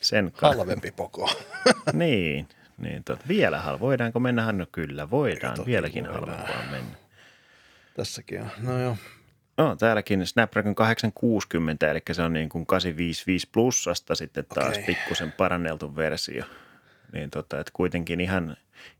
sen. 0.00 0.32
Halvempi 0.42 0.90
poko. 0.90 1.30
Niin, 1.92 2.48
niin 2.78 3.04
tot, 3.04 3.28
vielä 3.28 3.60
halva. 3.60 3.80
Voidaanko 3.80 4.20
mennä? 4.20 4.52
No 4.52 4.66
kyllä 4.72 5.10
voidaan, 5.10 5.54
Toki 5.56 5.70
vieläkin 5.70 6.04
voidaan. 6.04 6.28
halvempaa 6.28 6.70
mennä. 6.70 6.96
Tässäkin 7.96 8.40
on. 8.40 8.48
No 8.62 8.78
joo. 8.82 8.96
No, 9.56 9.76
täälläkin 9.76 10.26
Snapdragon 10.26 10.74
860, 10.74 11.90
eli 11.90 12.00
se 12.12 12.22
on 12.22 12.32
niin 12.32 12.48
kuin 12.48 12.66
855 12.66 13.48
plussasta 13.52 14.14
sitten 14.14 14.44
taas 14.54 14.68
Okei. 14.68 14.84
pikkusen 14.84 15.32
paranneltu 15.32 15.96
versio. 15.96 16.44
Niin 17.12 17.30
tota, 17.30 17.60
että 17.60 17.70
kuitenkin 17.74 18.20
ihan, 18.20 18.56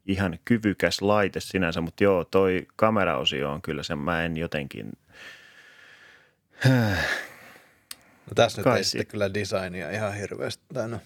ihan 0.06 0.38
kyvykäs 0.44 1.02
laite 1.02 1.40
sinänsä, 1.40 1.80
mutta 1.80 2.04
joo, 2.04 2.24
toi 2.24 2.66
kameraosio 2.76 3.50
on 3.52 3.62
kyllä 3.62 3.82
se, 3.82 3.94
mä 3.94 4.24
en 4.24 4.36
jotenkin, 4.36 4.92
No 8.26 8.34
tässä 8.34 8.60
nyt 8.60 8.64
Kai 8.64 8.78
ei 8.78 8.84
si- 8.84 8.90
sitten 8.90 9.06
kyllä 9.06 9.34
designia 9.34 9.90
ihan 9.90 10.14
hirveästi. 10.14 10.64
Tai 10.74 10.88
no. 10.88 10.98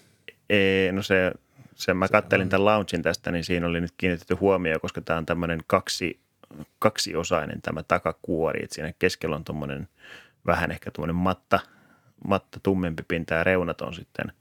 ei, 0.49 0.91
no 0.91 1.03
se, 1.03 1.31
se 1.75 1.93
mä 1.93 2.07
kattelin 2.07 2.49
tämän 2.49 2.65
launchin 2.65 3.01
tästä, 3.01 3.31
niin 3.31 3.43
siinä 3.43 3.67
oli 3.67 3.81
nyt 3.81 3.93
kiinnitetty 3.97 4.33
huomio, 4.35 4.79
koska 4.79 5.01
tämä 5.01 5.17
on 5.17 5.25
tämmöinen 5.25 5.59
kaksi, 5.67 6.19
kaksiosainen 6.79 7.61
tämä 7.61 7.83
takakuori, 7.83 8.63
että 8.63 8.75
siinä 8.75 8.93
keskellä 8.99 9.35
on 9.35 9.43
tuommoinen 9.43 9.87
vähän 10.45 10.71
ehkä 10.71 10.91
tuommoinen 10.91 11.15
matta, 11.15 11.59
matta 12.27 12.59
tummempi 12.63 13.03
pinta 13.07 13.33
ja 13.33 13.43
reunat 13.43 13.81
on 13.81 13.93
sitten, 13.93 14.31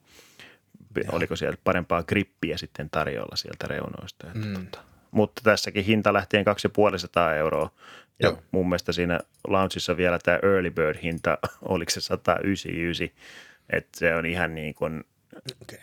oliko 1.12 1.36
sieltä 1.36 1.58
parempaa 1.64 2.02
grippiä 2.02 2.56
sitten 2.56 2.90
tarjolla 2.90 3.36
sieltä 3.36 3.66
reunoista. 3.66 4.26
Että 4.26 4.38
Mm. 4.48 4.54
tota. 4.54 4.78
Mutta 5.10 5.40
tässäkin 5.44 5.84
hinta 5.84 6.12
lähtien 6.12 6.44
250 6.44 7.34
euroa. 7.36 7.70
Ja 8.22 8.28
Joo. 8.28 8.42
mun 8.50 8.68
mielestä 8.68 8.92
siinä 8.92 9.20
launchissa 9.48 9.96
vielä 9.96 10.18
tämä 10.24 10.38
early 10.42 10.70
bird 10.70 10.98
hinta, 11.02 11.38
oliko 11.68 11.90
se 11.90 12.00
199, 12.00 13.08
että 13.70 13.98
se 13.98 14.14
on 14.14 14.26
ihan 14.26 14.54
niin 14.54 14.74
kuin, 14.74 15.04
Okay. 15.62 15.78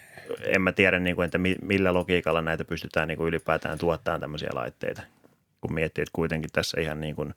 en 0.46 0.62
mä 0.62 0.72
tiedä, 0.72 1.00
niin 1.00 1.16
kuin, 1.16 1.26
että 1.26 1.38
mi- 1.38 1.56
millä 1.62 1.94
logiikalla 1.94 2.42
näitä 2.42 2.66
pystytään 2.66 3.08
niin 3.08 3.18
kuin 3.18 3.28
ylipäätään 3.28 3.78
tuottamaan 3.78 4.22
tämmöisiä 4.22 4.50
laitteita. 4.54 5.02
Kun 5.62 5.74
miettii, 5.74 6.02
että 6.02 6.12
kuitenkin 6.16 6.50
tässä 6.54 6.82
ihan 6.82 7.02
niin 7.02 7.16
kuin, 7.16 7.34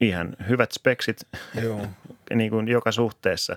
ihan 0.00 0.36
hyvät 0.48 0.72
speksit 0.72 1.16
Joo. 1.62 1.86
niin 2.34 2.50
kuin 2.50 2.68
joka 2.68 2.92
suhteessa 2.92 3.56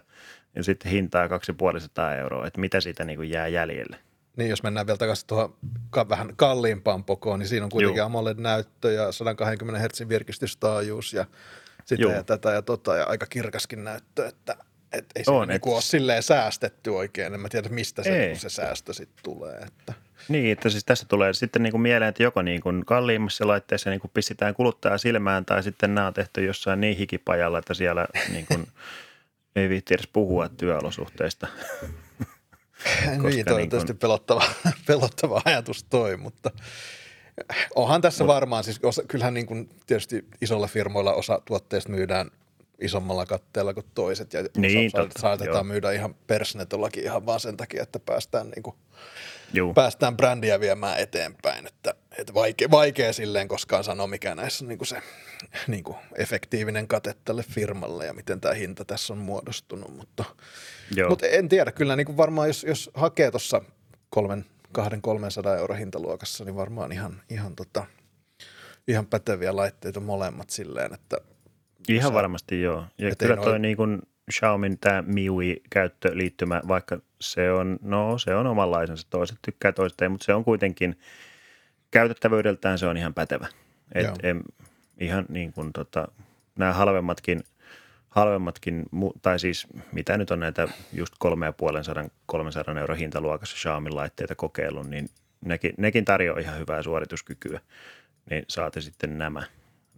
ja 0.56 0.64
sitten 0.64 0.92
hintaa 0.92 1.30
250 1.30 2.16
euroa, 2.18 2.48
että 2.48 2.60
mitä 2.62 2.82
siitä 2.82 3.04
niin 3.04 3.18
kuin 3.18 3.30
jää 3.30 3.48
jäljelle. 3.48 4.00
Niin, 4.38 4.50
jos 4.50 4.64
mennään 4.64 4.88
vielä 4.88 4.98
takaisin 4.98 5.28
tuohon 5.28 5.56
ka- 5.90 6.10
vähän 6.10 6.34
kalliimpaan 6.36 7.04
pokoon, 7.04 7.40
niin 7.40 7.48
siinä 7.48 7.64
on 7.66 7.70
kuitenkin 7.72 7.98
Juu. 8.00 8.06
AMOLED-näyttö 8.06 8.92
ja 8.92 9.12
120 9.12 9.88
Hz 9.88 10.10
virkistystaajuus 10.10 11.14
ja 11.14 11.26
sitä 11.86 12.02
Juu. 12.02 12.12
ja 12.12 12.24
tätä 12.24 12.52
ja 12.52 12.62
tota 12.62 12.96
ja 12.96 13.06
aika 13.06 13.26
kirkaskin 13.26 13.84
näyttö, 13.84 14.28
että 14.28 14.56
et 14.92 15.06
ei 15.16 15.24
se 15.24 15.32
On, 15.32 15.48
niin 15.48 15.56
et- 15.56 15.62
ole 15.66 15.82
silleen 15.82 16.24
säästetty 16.24 16.90
oikein. 16.90 17.34
En 17.34 17.40
mä 17.40 17.50
tiedä, 17.50 17.70
mistä 17.70 18.04
se, 18.04 18.26
Ei. 18.30 18.36
se 18.36 18.50
säästö 18.50 18.94
sitten 18.94 19.24
tulee. 19.24 19.56
Että. 19.58 19.94
Niin, 20.30 20.52
että 20.52 20.70
siis 20.70 20.86
tässä 20.86 21.06
tulee 21.10 21.34
sitten 21.34 21.64
niin 21.64 21.72
kuin 21.72 21.82
mieleen, 21.82 22.10
että 22.10 22.24
joko 22.24 22.42
niin 22.42 22.62
kuin 22.62 22.86
kalliimmassa 22.86 23.48
laitteessa 23.48 23.90
niin 23.90 24.00
kuin 24.00 24.12
pistetään 24.14 24.54
kuluttajaa 24.54 24.98
silmään 24.98 25.46
tai 25.46 25.64
sitten 25.64 25.96
nämä 25.96 26.08
on 26.08 26.14
tehty 26.14 26.46
jossain 26.46 26.82
niin 26.82 26.98
hikipajalla, 26.98 27.60
että 27.60 27.74
siellä 27.74 28.08
niin 28.32 28.46
kuin 28.46 28.68
ei 29.56 29.70
viitti 29.70 29.94
edes 29.94 30.08
puhua 30.08 30.50
työolosuhteista. 30.50 31.48
niin, 33.06 33.46
toi 33.46 33.54
on 33.54 33.58
niin 33.58 33.70
tietysti 33.70 33.94
kun- 33.94 34.00
pelottava, 34.00 34.44
pelottava 34.88 35.42
ajatus 35.46 35.84
toi, 35.84 36.18
mutta 36.18 36.52
onhan 37.76 38.02
tässä 38.02 38.28
varmaan, 38.28 38.64
siis 38.64 38.80
osa, 38.84 39.04
kyllähän 39.08 39.34
niin 39.34 39.46
kuin 39.46 39.70
tietysti 39.88 40.26
isolla 40.42 40.68
firmoilla 40.68 41.14
osa 41.14 41.42
tuotteista 41.46 41.92
myydään 41.92 42.32
isommalla 42.82 43.26
katteella 43.26 43.74
kuin 43.74 43.86
toiset 43.96 44.34
ja 44.34 44.44
Niin, 44.58 44.88
osa 44.88 44.98
totta, 44.98 45.22
saatetaan 45.22 45.56
joo. 45.56 45.64
myydä 45.64 45.92
ihan 45.92 46.16
persnetollakin 46.28 47.04
ihan 47.04 47.26
vaan 47.26 47.40
sen 47.40 47.58
takia, 47.58 47.84
että 47.84 48.00
päästään 48.00 48.50
niin 48.50 48.64
kuin 48.64 48.76
Juu. 49.54 49.74
päästään 49.74 50.18
brändiä 50.18 50.60
viemään 50.60 51.00
eteenpäin. 51.00 51.68
Että, 51.68 51.94
että 52.18 52.34
vaikea, 52.34 52.72
vaikea 52.72 53.14
silleen 53.14 53.48
koskaan 53.48 53.84
sanoa, 53.84 54.08
mikä 54.08 54.36
näissä 54.36 54.66
on 54.66 54.70
niin 54.70 54.78
kuin 54.78 54.88
se 54.88 55.02
niin 55.68 55.84
kuin 55.84 55.98
efektiivinen 56.16 56.88
kate 56.88 57.16
tälle 57.26 57.44
firmalle 57.44 58.06
ja 58.06 58.14
miten 58.14 58.42
tämä 58.42 58.54
hinta 58.54 58.86
tässä 58.86 59.14
on 59.14 59.20
muodostunut. 59.20 59.96
Mutta, 59.98 60.24
Joo. 60.96 61.10
mutta 61.10 61.28
en 61.28 61.50
tiedä, 61.50 61.72
kyllä 61.72 61.96
niin 61.96 62.06
kuin 62.06 62.18
varmaan 62.18 62.48
jos, 62.48 62.64
jos 62.64 62.92
hakee 62.94 63.32
tuossa 63.32 63.62
kolmen, 64.10 64.46
kahden 64.72 65.02
300 65.02 65.56
euro 65.58 65.76
hintaluokassa, 65.76 66.46
niin 66.46 66.56
varmaan 66.56 66.92
ihan, 66.92 67.22
ihan, 67.30 67.56
tota, 67.56 67.86
ihan 68.88 69.06
päteviä 69.08 69.56
laitteita 69.56 70.00
molemmat 70.00 70.50
silleen, 70.50 70.94
että 70.94 71.18
Ihan 71.90 72.10
sä- 72.12 72.14
varmasti 72.14 72.62
joo. 72.62 72.86
Ja 72.98 73.16
kyllä 73.16 73.36
noi- 73.36 73.46
toi 73.46 73.60
niin 73.60 73.78
kuin, 73.78 74.02
Xiaomin 74.32 74.80
tämä 74.80 75.02
MIUI-käyttöliittymä, 75.02 76.62
vaikka 76.68 77.00
se 77.22 77.52
on, 77.52 77.80
no 77.82 78.18
se 78.18 78.36
on 78.36 78.48
omanlaisensa, 78.48 79.08
toiset 79.10 79.38
tykkää 79.42 79.72
toista, 79.72 80.10
mutta 80.10 80.26
se 80.26 80.34
on 80.34 80.44
kuitenkin 80.44 81.00
käytettävyydeltään 81.92 82.78
se 82.78 82.88
on 82.88 82.98
ihan 82.98 83.14
pätevä. 83.14 83.48
Et 83.96 84.10
em, 84.24 84.42
ihan 85.00 85.26
niin 85.30 85.54
kuin 85.54 85.74
tota, 85.74 86.08
nämä 86.60 86.74
halvemmatkin, 86.74 87.44
halvemmatkin, 88.10 88.84
tai 89.22 89.40
siis 89.40 89.68
mitä 89.92 90.18
nyt 90.18 90.32
on 90.32 90.40
näitä 90.40 90.68
just 90.94 91.14
3,5 92.04 92.10
300 92.26 92.80
euro 92.80 92.96
hintaluokassa 92.96 93.56
Xiaomin 93.56 93.96
laitteita 93.96 94.36
kokeillut, 94.36 94.90
niin 94.90 95.10
nekin, 95.46 95.74
nekin 95.78 96.06
tarjoaa 96.06 96.40
ihan 96.40 96.60
hyvää 96.60 96.84
suorituskykyä, 96.84 97.60
niin 98.30 98.46
saatte 98.48 98.82
sitten 98.82 99.18
nämä. 99.18 99.44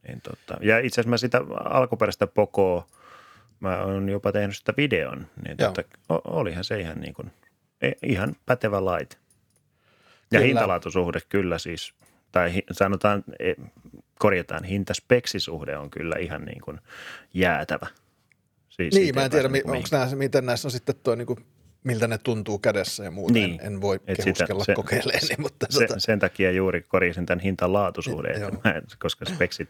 Niin 0.08 0.22
tota, 0.22 0.58
ja 0.62 0.80
itse 0.80 1.02
asiassa 1.02 1.10
mä 1.10 1.18
sitä 1.18 1.42
alkuperäistä 1.64 2.28
Pokoa, 2.28 2.88
mä 3.60 3.84
oon 3.84 4.10
jopa 4.10 4.32
tehnyt 4.32 4.58
sitä 4.58 4.74
videon, 4.78 5.28
niin 5.46 5.58
tota, 5.58 5.84
olihan 6.10 6.64
se 6.64 6.80
ihan 6.80 7.02
niin 7.02 7.14
kuin, 7.14 7.32
e, 7.82 7.92
ihan 8.04 8.36
pätevä 8.46 8.86
laite. 8.86 9.16
Ja 10.32 10.40
kyllä. 10.40 10.46
hintalaatusuhde 10.46 11.20
kyllä 11.30 11.58
siis, 11.58 11.94
tai 12.32 12.54
sanotaan, 12.72 13.24
e, 13.40 13.54
korjataan, 14.20 14.64
hintaspeksisuhde 14.64 15.78
on 15.78 15.90
kyllä 15.90 16.16
ihan 16.20 16.46
niin 16.46 16.62
kuin 16.62 16.80
jäätävä. 17.34 17.88
Siis 18.70 18.96
niin, 18.96 19.16
mä 19.16 19.26
en 19.26 19.32
tiedä, 19.32 19.50
onko 19.66 19.88
nämä, 19.92 20.08
miten 20.16 20.46
näissä 20.46 20.68
on 20.68 20.72
sitten 20.72 20.96
tuo 21.04 21.16
niin 21.16 21.28
kuin 21.28 21.46
miltä 21.84 22.08
ne 22.08 22.18
tuntuu 22.18 22.60
kädessä 22.60 23.04
ja 23.04 23.12
muuta. 23.12 23.34
Niin. 23.34 23.60
En, 23.64 23.82
voi 23.82 24.00
Et 24.08 24.18
kehuskella 24.18 24.64
sitä, 24.64 24.72
se, 24.72 24.76
kokeileeni. 24.76 25.36
Mutta 25.38 25.68
se, 25.70 25.88
tota... 25.88 26.00
Sen 26.00 26.20
takia 26.20 26.52
juuri 26.52 26.82
korjasin 26.82 27.26
tämän 27.26 27.40
hinta-laatuisuuden, 27.40 28.42
koska 29.00 29.26
speksit, 29.26 29.70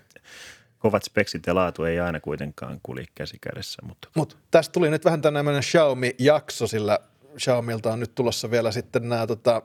kovat 0.80 1.03
speksit 1.03 1.47
ja 1.47 1.55
laatu 1.55 1.84
ei 1.84 1.99
aina 1.99 2.19
kuitenkaan 2.19 2.80
kulje 2.84 3.05
käsi 3.15 3.38
kädessä. 3.41 3.82
Mutta... 3.86 4.09
Mut 4.15 4.38
tästä 4.51 4.73
tuli 4.73 4.89
nyt 4.89 5.05
vähän 5.05 5.21
tämmöinen 5.21 5.61
Xiaomi-jakso, 5.61 6.67
sillä 6.67 6.99
Xiaomilta 7.38 7.93
on 7.93 7.99
nyt 7.99 8.15
tulossa 8.15 8.51
vielä 8.51 8.71
sitten 8.71 9.09
nämä 9.09 9.28
tota, 9.28 9.61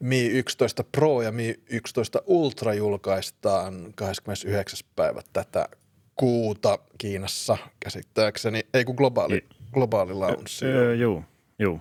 Mi 0.00 0.26
11 0.26 0.84
Pro 0.84 1.22
ja 1.22 1.32
Mi 1.32 1.54
11 1.70 2.22
Ultra 2.26 2.74
julkaistaan 2.74 3.92
29. 3.94 4.78
päivä 4.96 5.22
tätä 5.32 5.68
kuuta 6.16 6.78
Kiinassa 6.98 7.56
käsittääkseni, 7.80 8.66
ei 8.74 8.84
kun 8.84 8.94
globaali, 8.94 9.44
globaali 9.72 10.14
launch. 10.14 10.62
Joo, 10.98 11.22
Joo. 11.58 11.80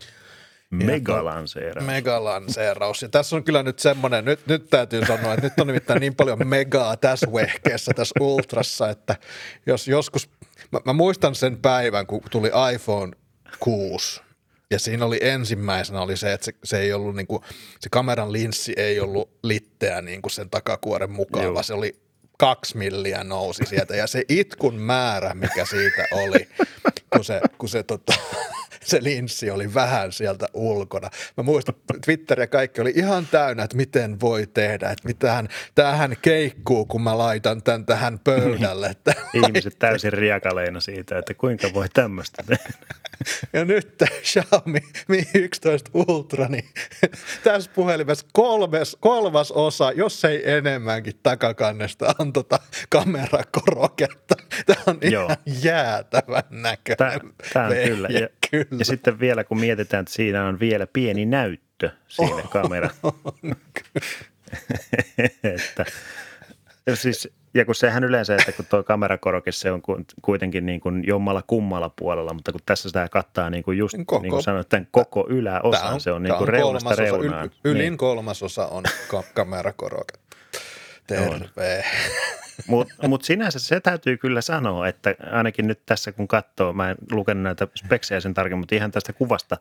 Megalanseeraus. 0.72 1.88
Megalanseeraus. 1.88 3.02
Ja 3.02 3.10
tässä 3.10 3.36
on 3.36 3.44
kyllä 3.44 3.64
nyt 3.64 3.80
semmoinen, 3.80 4.26
nyt, 4.26 4.48
nyt 4.48 4.70
täytyy 4.70 5.06
sanoa, 5.06 5.34
että 5.34 5.46
nyt 5.46 5.60
on 5.60 5.68
nimittäin 5.68 6.00
niin 6.00 6.16
paljon 6.16 6.48
megaa 6.48 6.98
tässä 6.98 7.34
vehkeessä, 7.34 7.94
tässä 7.94 8.14
ultrassa, 8.20 8.90
että 8.90 9.16
jos 9.66 9.88
joskus, 9.88 10.30
mä, 10.72 10.80
mä 10.86 10.94
muistan 10.94 11.36
sen 11.36 11.58
päivän, 11.58 12.08
kun 12.08 12.22
tuli 12.32 12.52
iPhone 12.74 13.12
6 13.60 14.22
ja 14.72 14.80
siinä 14.80 15.06
oli 15.06 15.20
ensimmäisenä 15.22 16.02
oli 16.02 16.18
se, 16.18 16.34
että 16.34 16.46
se, 16.46 16.54
se 16.64 16.80
ei 16.80 16.94
ollut 16.94 17.16
niin 17.16 17.28
kuin, 17.28 17.44
se 17.80 17.90
kameran 17.92 18.32
linssi 18.32 18.74
ei 18.78 19.00
ollut 19.00 19.30
litteä 19.44 20.02
niin 20.02 20.22
kuin 20.22 20.32
sen 20.32 20.50
takakuoren 20.50 21.12
mukaan, 21.12 21.46
Joo. 21.46 21.54
vaan 21.54 21.64
se 21.64 21.74
oli 21.74 22.02
kaksi 22.38 22.78
milliä 22.78 23.24
nousi 23.24 23.64
sieltä 23.66 23.96
ja 23.96 24.08
se 24.08 24.24
itkun 24.30 24.76
määrä, 24.76 25.34
mikä 25.34 25.66
siitä 25.66 26.06
oli, 26.12 26.50
kun 27.16 27.26
se, 27.26 27.42
kun 27.58 27.70
se 27.70 27.84
tota, 27.84 28.14
se 28.84 29.04
linssi 29.04 29.52
oli 29.52 29.74
vähän 29.74 30.12
sieltä 30.12 30.48
ulkona. 30.54 31.10
Mä 31.38 31.44
muistan, 31.44 31.76
Twitter 32.06 32.40
ja 32.40 32.48
kaikki 32.48 32.82
oli 32.82 32.94
ihan 32.96 33.28
täynnä, 33.28 33.64
että 33.64 33.78
miten 33.78 34.20
voi 34.20 34.48
tehdä, 34.48 34.90
että 34.90 35.08
mitähän, 35.08 35.48
tämähän 35.76 36.16
keikkuu, 36.22 36.86
kun 36.86 37.02
mä 37.02 37.18
laitan 37.18 37.64
tämän 37.64 37.86
tähän 37.86 38.20
pöydälle. 38.20 38.88
Että 38.88 39.14
Ihmiset 39.46 39.80
täysin 39.80 40.14
riakaleina 40.14 40.80
siitä, 40.80 41.18
että 41.18 41.34
kuinka 41.34 41.68
voi 41.74 41.90
tämmöistä 41.90 42.44
tehdä. 42.48 42.70
Ja 43.54 43.66
nyt 43.66 44.04
Xiaomi 44.24 44.80
Mi 45.08 45.24
11 45.34 45.92
Ultra, 45.94 46.48
niin 46.48 46.70
tässä 47.44 47.72
puhelimessa 47.76 48.28
kolmes, 48.34 48.98
kolmas 49.00 49.52
osa, 49.52 49.92
jos 49.92 50.26
ei 50.26 50.52
enemmänkin 50.52 51.14
takakannesta 51.24 52.16
on 52.20 52.34
tota 52.34 52.60
kamerakoroketta. 52.90 54.36
Tämä 54.66 54.84
on 54.88 54.98
Joo. 55.02 55.24
ihan 55.24 55.38
jäätävän 55.64 56.44
näköinen. 56.50 56.98
Tämä, 57.02 57.32
tämä 57.54 57.66
on 57.68 57.74
kyllä. 57.86 58.08
Ja, 58.08 58.28
kyllä. 58.52 58.80
Ja 58.80 58.86
sitten 58.86 59.20
vielä 59.20 59.44
kun 59.44 59.60
mietitään, 59.60 60.02
että 60.02 60.14
siinä 60.14 60.46
on 60.46 60.60
vielä 60.60 60.88
pieni 60.88 61.26
näyttö 61.26 61.90
siinä 62.08 62.36
oh, 62.36 62.50
kamera. 62.50 62.90
että, 65.44 65.86
siis, 66.94 67.30
ja 67.54 67.66
kun 67.66 67.76
sehän 67.76 68.04
yleensä, 68.04 68.36
että 68.36 68.52
kun 68.52 68.66
tuo 68.66 68.84
kamerakoroke, 68.84 69.52
se 69.52 69.72
on 69.72 69.82
kuitenkin 70.22 70.66
niin 70.66 70.82
kuin 70.82 71.08
jommalla 71.08 71.44
kummalla 71.48 71.90
puolella, 71.90 72.34
mutta 72.34 72.52
kun 72.52 72.62
tässä 72.66 72.90
sitä 72.90 73.08
kattaa 73.12 73.50
niin 73.50 73.64
kuin 73.64 73.78
just 73.78 73.98
koko, 74.06 74.22
niin 74.22 74.30
kuin 74.30 74.44
sanoit, 74.44 74.70
tämän 74.70 74.88
koko 74.92 75.26
yläosan, 75.30 75.94
on, 75.94 76.02
se 76.02 76.12
on 76.12 76.24
niin 76.24 76.36
kuin 76.36 76.48
reunasta 76.48 76.96
reunaan. 76.96 77.46
Yl, 77.46 77.72
ylin 77.72 77.80
niin. 77.80 77.98
kolmasosa 77.98 78.68
on 78.68 78.84
ka- 79.08 79.24
kamerakoroke. 79.34 80.14
Terve. 81.08 81.86
Mutta 82.68 83.08
mut 83.08 83.24
sinänsä 83.24 83.60
se 83.60 83.80
täytyy 83.80 84.18
kyllä 84.18 84.42
sanoa, 84.42 84.88
että 84.88 85.16
ainakin 85.32 85.68
nyt 85.68 85.86
tässä 85.86 86.12
kun 86.12 86.28
katsoo, 86.28 86.74
mä 86.74 86.90
en 86.90 86.98
lukenut 87.12 87.44
näitä 87.44 87.68
speksejä 87.76 88.20
sen 88.20 88.34
tarkemmin, 88.34 88.60
mutta 88.60 88.76
ihan 88.76 88.92
tästä 88.92 89.14
kuvasta, 89.14 89.58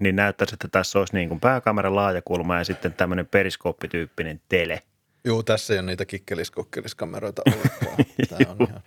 niin 0.00 0.16
näyttäisi, 0.16 0.54
että 0.54 0.68
tässä 0.68 0.98
olisi 0.98 1.14
niin 1.14 1.28
kuin 1.28 1.40
pääkamera 1.40 1.94
laajakulma 1.94 2.58
ja 2.58 2.64
sitten 2.64 2.92
tämmöinen 2.92 3.26
periskooppityyppinen 3.26 4.40
tele. 4.48 4.82
Joo, 5.24 5.42
tässä 5.42 5.74
ei 5.74 5.78
ole 5.78 5.86
niitä 5.86 6.04
kikkelis-kokkelis-kameroita 6.04 7.42
ollenkaan. 7.50 8.82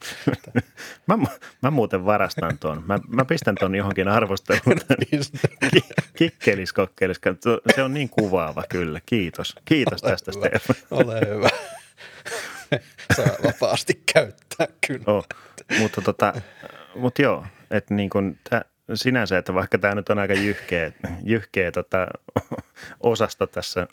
mä, 1.07 1.17
mä 1.61 1.71
muuten 1.71 2.05
varastan 2.05 2.57
tuon. 2.57 2.83
Mä, 2.87 2.99
mä 3.07 3.25
pistän 3.25 3.55
tuon 3.59 3.75
johonkin 3.75 4.07
arvosteluun. 4.07 4.81
kikkelis-kokkelis. 6.17 7.21
Se 7.75 7.83
on 7.83 7.93
niin 7.93 8.09
kuvaava 8.09 8.63
kyllä. 8.69 9.01
Kiitos. 9.05 9.55
Kiitos 9.65 10.03
ole 10.03 10.11
tästä, 10.11 10.31
Stefan. 10.31 10.75
Ole 10.91 11.19
hyvä. 11.29 11.49
saa 13.15 13.35
vapaasti 13.45 14.03
käyttää 14.13 14.67
kyllä. 14.87 15.03
Oh, 15.07 15.27
mutta, 15.79 16.01
tota, 16.01 16.33
mutta 16.95 17.21
joo, 17.21 17.45
että 17.71 17.93
niin 17.93 18.09
kuin 18.09 18.39
tää, 18.49 18.65
sinänsä, 18.93 19.37
että 19.37 19.53
vaikka 19.53 19.77
tämä 19.77 19.95
nyt 19.95 20.09
on 20.09 20.19
aika 20.19 20.33
jyhkeä, 20.33 20.91
jyhkeä 21.23 21.71
tota, 21.71 22.07
osasto 22.99 23.47
tässä 23.47 23.87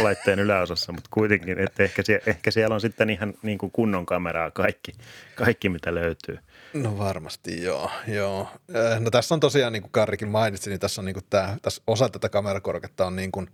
laitteen 0.00 0.38
yläosassa, 0.38 0.92
mutta 0.92 1.08
kuitenkin, 1.12 1.58
että 1.58 1.82
ehkä, 1.82 2.02
sie, 2.02 2.20
ehkä 2.26 2.50
siellä 2.50 2.74
on 2.74 2.80
sitten 2.80 3.10
ihan 3.10 3.34
niin 3.42 3.58
kuin 3.58 3.72
kunnon 3.72 4.06
kameraa 4.06 4.50
kaikki, 4.50 4.92
kaikki, 5.34 5.68
mitä 5.68 5.94
löytyy. 5.94 6.38
No 6.74 6.98
varmasti 6.98 7.62
joo, 7.62 7.90
joo. 8.08 8.48
Äh, 8.76 9.00
no 9.00 9.10
tässä 9.10 9.34
on 9.34 9.40
tosiaan, 9.40 9.72
niin 9.72 9.82
kuin 9.82 9.92
Karrikin 9.92 10.28
mainitsi, 10.28 10.70
niin 10.70 10.80
tässä 10.80 11.00
on 11.00 11.04
niin 11.04 11.14
kuin 11.14 11.26
tämä, 11.30 11.56
tässä 11.62 11.82
osa 11.86 12.08
tätä 12.08 12.28
kamerakorketta 12.28 13.06
on 13.06 13.16
niin 13.16 13.32
kuin 13.32 13.50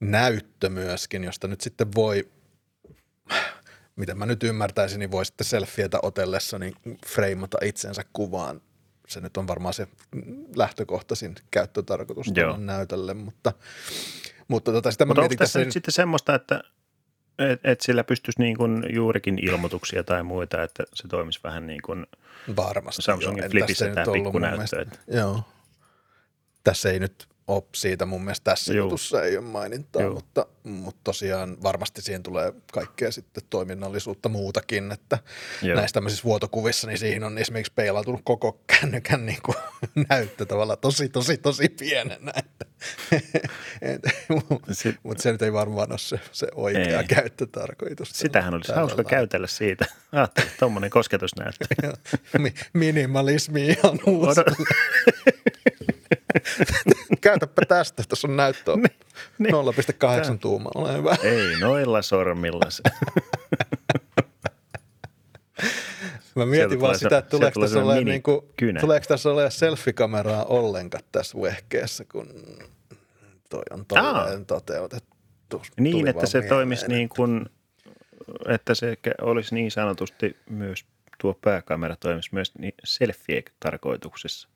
näyttö 0.00 0.68
myöskin, 0.68 1.24
josta 1.24 1.48
nyt 1.48 1.60
sitten 1.60 1.88
voi 1.94 2.28
miten 3.96 4.18
mä 4.18 4.26
nyt 4.26 4.42
ymmärtäisin, 4.42 4.98
niin 4.98 5.10
voi 5.10 5.24
sitten 5.24 5.44
selfietä 5.44 5.98
otellessa 6.02 6.58
niin 6.58 6.74
freimata 7.06 7.58
itsensä 7.62 8.02
kuvaan. 8.12 8.60
Se 9.08 9.20
nyt 9.20 9.36
on 9.36 9.48
varmaan 9.48 9.74
se 9.74 9.88
lähtökohtaisin 10.56 11.34
käyttötarkoitus 11.50 12.26
näytölle, 12.56 13.14
mutta, 13.14 13.52
mutta 14.48 14.72
tota, 14.72 14.90
sitä 14.90 15.04
mutta 15.04 15.20
mä 15.20 15.24
onko 15.24 15.34
tässä 15.38 15.58
nyt 15.58 15.72
sitten 15.72 15.92
semmoista, 15.92 16.34
että 16.34 16.60
et, 17.38 17.60
et 17.64 17.80
sillä 17.80 18.04
pystyisi 18.04 18.40
niin 18.40 18.56
kuin 18.56 18.84
juurikin 18.94 19.38
ilmoituksia 19.42 20.04
tai 20.04 20.22
muita, 20.22 20.62
että 20.62 20.84
se 20.94 21.08
toimisi 21.08 21.40
vähän 21.44 21.66
niin 21.66 21.82
kuin 21.82 22.06
Varmasti, 22.56 23.02
Samsungin 23.02 23.42
joo. 23.42 23.50
Flipissä 23.50 23.90
tämä 23.94 24.12
pikkunäyttö. 24.12 24.80
Että... 24.82 24.98
Joo. 25.08 25.42
Tässä 26.64 26.90
ei 26.90 26.98
nyt 26.98 27.28
ole 27.48 27.62
siitä 27.74 28.06
mun 28.06 28.24
mielestä 28.24 28.50
tässä 28.50 28.74
Joo. 28.74 28.84
jutussa 28.84 29.22
ei 29.22 29.36
ole 29.36 29.46
mainintaa, 29.46 30.10
mutta, 30.10 30.46
mutta 30.64 31.00
tosiaan 31.04 31.62
varmasti 31.62 32.02
siihen 32.02 32.22
tulee 32.22 32.52
kaikkea 32.72 33.12
sitten 33.12 33.42
toiminnallisuutta 33.50 34.28
muutakin, 34.28 34.92
että 34.92 35.18
Joo. 35.62 35.76
näissä 35.76 35.94
tämmöisissä 35.94 36.24
vuotokuvissa, 36.24 36.86
niin 36.86 36.98
siihen 36.98 37.24
on 37.24 37.38
esimerkiksi 37.38 37.72
peilautunut 37.74 38.20
koko 38.24 38.60
kännykän 38.66 39.26
niin 39.26 39.42
kuin 39.42 39.56
näyttö 40.10 40.46
tavallaan 40.46 40.78
tosi, 40.78 41.08
tosi, 41.08 41.36
tosi 41.36 41.68
pienenä, 41.68 42.32
että, 42.36 42.66
mutta 45.02 45.22
se 45.22 45.32
nyt 45.32 45.42
ei 45.42 45.52
varmaan 45.52 45.90
ole 45.90 45.98
se, 45.98 46.20
se 46.32 46.46
oikea 46.54 47.00
ei. 47.00 47.06
käyttötarkoitus. 47.06 48.10
Sitähän 48.12 48.54
olisi 48.54 48.72
hauska 48.72 48.96
lailla. 48.96 49.10
käytellä 49.10 49.46
siitä. 49.46 49.86
Ajattelin, 50.12 50.50
tuommoinen 50.58 50.90
kosketusnäyttö. 50.90 51.66
Minimalismi 52.72 53.66
ihan 53.66 53.98
uusi. 54.06 54.40
Käytäpä 57.20 57.62
tästä, 57.68 58.02
tässä 58.08 58.28
on 58.28 58.36
näyttö 58.36 58.76
niin, 58.76 58.84
niin. 59.38 59.54
0,8 59.54 60.38
tuumaa, 60.40 60.72
ole 60.74 60.96
hyvä. 60.96 61.16
Ei 61.22 61.60
noilla 61.60 62.02
sormilla 62.02 62.70
se. 62.70 62.82
Mä 66.34 66.46
mietin 66.46 66.80
vaan 66.80 66.98
sitä, 66.98 67.18
että 67.18 67.30
tuleeko 67.30 67.60
tässä, 67.60 67.84
ole, 67.84 68.04
niin 68.04 68.22
kuin, 68.22 68.40
tuleeko 68.80 69.06
tässä 69.08 69.30
ole 69.30 69.50
selfie-kameraa 69.50 70.44
ollenkaan 70.44 71.04
tässä 71.12 71.40
vehkeessä, 71.42 72.04
kun 72.12 72.28
toi 73.50 73.62
on 73.70 73.86
tolleen 73.86 74.46
toteutettu. 74.46 75.62
Niin, 75.80 76.08
että 76.08 76.26
se 76.26 76.42
toimisi 76.42 76.88
niin 76.88 77.08
kuin, 77.08 77.46
että 78.48 78.74
se 78.74 78.96
olisi 79.20 79.54
niin 79.54 79.70
sanotusti 79.70 80.36
myös 80.50 80.84
tuo 81.18 81.34
pääkamera 81.34 81.96
toimisi 81.96 82.28
myös 82.32 82.52
niin 82.58 82.74
selfie-tarkoituksessa. 82.84 84.48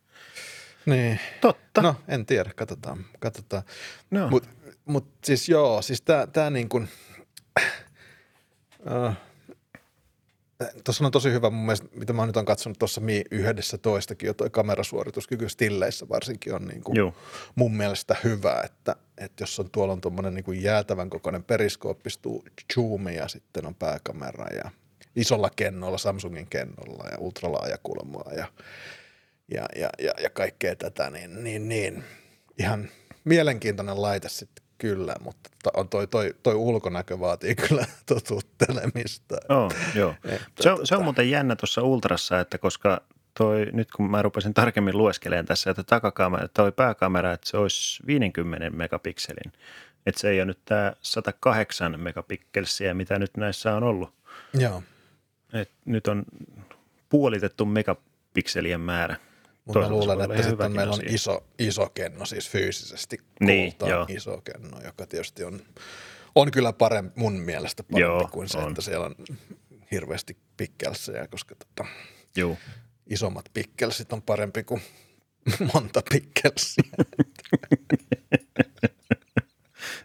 Niin. 0.87 1.21
Totta. 1.41 1.83
No, 1.83 1.97
en 2.09 2.27
tiedä, 2.27 2.51
katsotaan. 2.57 3.07
katsotaan. 3.21 3.63
No. 4.11 4.31
Mutta 4.31 4.49
mut 4.85 5.09
siis 5.25 5.49
joo, 5.49 5.83
siis 5.83 6.03
tämä 6.03 6.27
tää 6.27 6.51
niin 6.51 6.69
kuin, 6.69 6.89
äh, 8.93 9.17
Tuossa 10.85 11.05
on 11.05 11.11
tosi 11.13 11.33
hyvä 11.33 11.51
mun 11.51 11.65
mielestä, 11.65 11.89
mitä 11.95 12.13
mä 12.13 12.27
nyt 12.27 12.37
on 12.37 12.45
katsonut 12.45 12.79
tuossa 12.79 13.01
Mi 13.01 13.25
yhdessä 13.31 13.79
toistakin 13.79 14.27
jo 14.27 14.35
toi 14.35 14.51
kamerasuorituskyky 14.51 15.49
stilleissä 15.49 16.09
varsinkin 16.09 16.55
on 16.55 16.65
niin 16.65 16.83
kuin 16.83 17.13
mun 17.55 17.77
mielestä 17.77 18.17
hyvä, 18.25 18.63
että, 18.65 18.97
että 19.19 19.43
jos 19.43 19.61
on 19.61 19.71
tuolla 19.71 19.93
on 19.93 20.01
tuommoinen 20.01 20.35
niin 20.35 20.63
jäätävän 20.63 21.11
kokoinen 21.11 21.45
periskooppistuu 21.45 22.45
zoomi 22.75 23.17
ja 23.17 23.29
sitten 23.29 23.67
on 23.67 23.75
pääkamera 23.75 24.47
ja 24.65 24.71
isolla 25.17 25.51
kennolla, 25.57 25.99
Samsungin 25.99 26.47
kennolla 26.47 27.05
ja 27.11 27.19
ultralaajakulmaa 27.19 28.33
ja, 28.37 28.47
ja, 29.51 29.67
ja, 29.77 29.91
ja, 29.99 30.13
ja 30.23 30.31
kaikkea 30.31 30.77
tätä, 30.77 31.11
niin, 31.11 31.45
niin, 31.45 31.69
niin 31.69 32.05
ihan 32.59 32.89
mielenkiintoinen 33.25 34.03
laite 34.03 34.29
sitten 34.29 34.65
kyllä, 34.79 35.15
mutta 35.21 35.51
on 35.75 35.89
toi, 35.89 36.07
toi, 36.07 36.35
toi 36.43 36.55
ulkonäkö 36.55 37.21
vaatii 37.21 37.55
kyllä 37.55 37.87
totuttelemista. 38.07 39.37
Oh, 39.49 39.73
joo. 39.95 40.15
Että, 40.25 40.63
se, 40.63 40.71
on, 40.71 40.77
tota... 40.77 40.87
se 40.87 40.97
on 40.97 41.05
muuten 41.05 41.31
jännä 41.31 41.57
tuossa 41.57 41.83
Ultrassa, 41.83 42.41
että 42.41 42.59
koska 42.59 43.01
toi, 43.39 43.67
nyt 43.73 43.91
kun 43.91 44.11
mä 44.11 44.23
rupesin 44.23 44.55
tarkemmin 44.55 44.99
lueskelemaan 44.99 45.47
tässä, 45.47 45.71
että 45.71 45.83
takakamera, 45.83 46.49
toi 46.49 46.73
pääkamera, 46.73 47.33
että 47.33 47.51
se 47.51 47.57
olisi 47.57 48.07
50 48.07 48.71
megapikselin. 48.71 49.53
Että 50.07 50.21
se 50.21 50.31
ei 50.31 50.39
ole 50.41 50.47
nyt 50.47 50.61
tämä 50.65 50.93
108 51.03 52.01
megapikselsiä, 52.01 52.95
mitä 52.95 53.19
nyt 53.19 53.37
näissä 53.37 53.75
on 53.75 53.83
ollut. 53.83 54.15
Joo. 54.55 54.83
Et 55.53 55.71
nyt 55.85 56.07
on 56.07 56.25
puolitettu 57.09 57.65
megapikselien 57.65 58.81
määrä– 58.81 59.17
mutta 59.75 59.89
mä 59.89 59.95
luulen, 59.95 60.21
että 60.21 60.49
sitten 60.49 60.73
meillä 60.73 60.95
on 60.95 61.01
iso, 61.07 61.45
iso 61.59 61.91
kenno, 61.95 62.27
siis 62.27 62.51
fyysisesti 62.51 63.19
niin, 63.41 63.75
joo. 63.87 64.07
iso 64.09 64.41
kenno, 64.41 64.81
joka 64.85 65.07
tietysti 65.07 65.45
on, 65.45 65.63
on 66.35 66.51
kyllä 66.51 66.73
parempi, 66.73 67.13
mun 67.21 67.33
mielestä 67.33 67.83
parempi 67.83 68.01
joo, 68.01 68.29
kuin 68.33 68.49
se, 68.49 68.59
on. 68.59 68.69
että 68.69 68.83
siellä 68.83 69.07
on 69.07 69.15
hirveästi 69.91 70.37
pikkelsejä, 70.57 71.27
koska 71.27 71.55
tota, 71.55 71.91
joo. 72.37 72.57
isommat 73.07 73.45
pikkelsit 73.55 74.13
on 74.13 74.23
parempi 74.23 74.63
kuin 74.63 74.83
monta 75.75 76.03
pikkelsiä. 76.11 76.91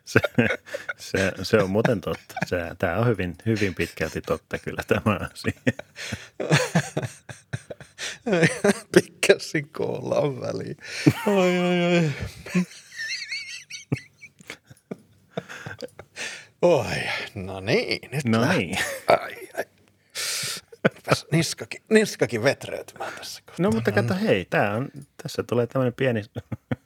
se, 0.06 0.20
se, 0.98 1.32
se, 1.44 1.58
on 1.58 1.70
muuten 1.70 2.02
totta. 2.02 2.36
Se, 2.46 2.58
tämä 2.78 2.98
on 2.98 3.08
hyvin, 3.08 3.36
hyvin 3.46 3.76
pitkälti 3.76 4.22
totta 4.22 4.58
kyllä 4.58 4.84
tämä 4.88 5.20
asia. 5.34 5.62
Pikkasin 8.96 9.70
koolla 9.70 10.16
on 10.16 10.42
väliin. 10.42 10.78
Oi, 11.28 11.60
oi, 11.60 11.86
oi. 11.86 12.12
Oi, 16.62 16.96
no 17.36 17.60
niin. 17.60 18.00
Nyt 18.12 18.26
no 18.26 18.54
niin. 18.54 18.78
Ai, 19.08 19.50
ai. 19.58 19.66
Niskakin, 21.32 21.82
niskakin 21.90 22.44
vetreytymään 22.44 23.14
tässä 23.18 23.42
kohtaa. 23.46 23.64
No 23.64 23.72
mutta 23.72 23.92
kato, 23.92 24.14
hei, 24.22 24.46
tää 24.50 24.74
on, 24.76 24.90
tässä 25.24 25.44
tulee 25.44 25.68
tämmöinen 25.68 25.94
pieni 25.94 26.22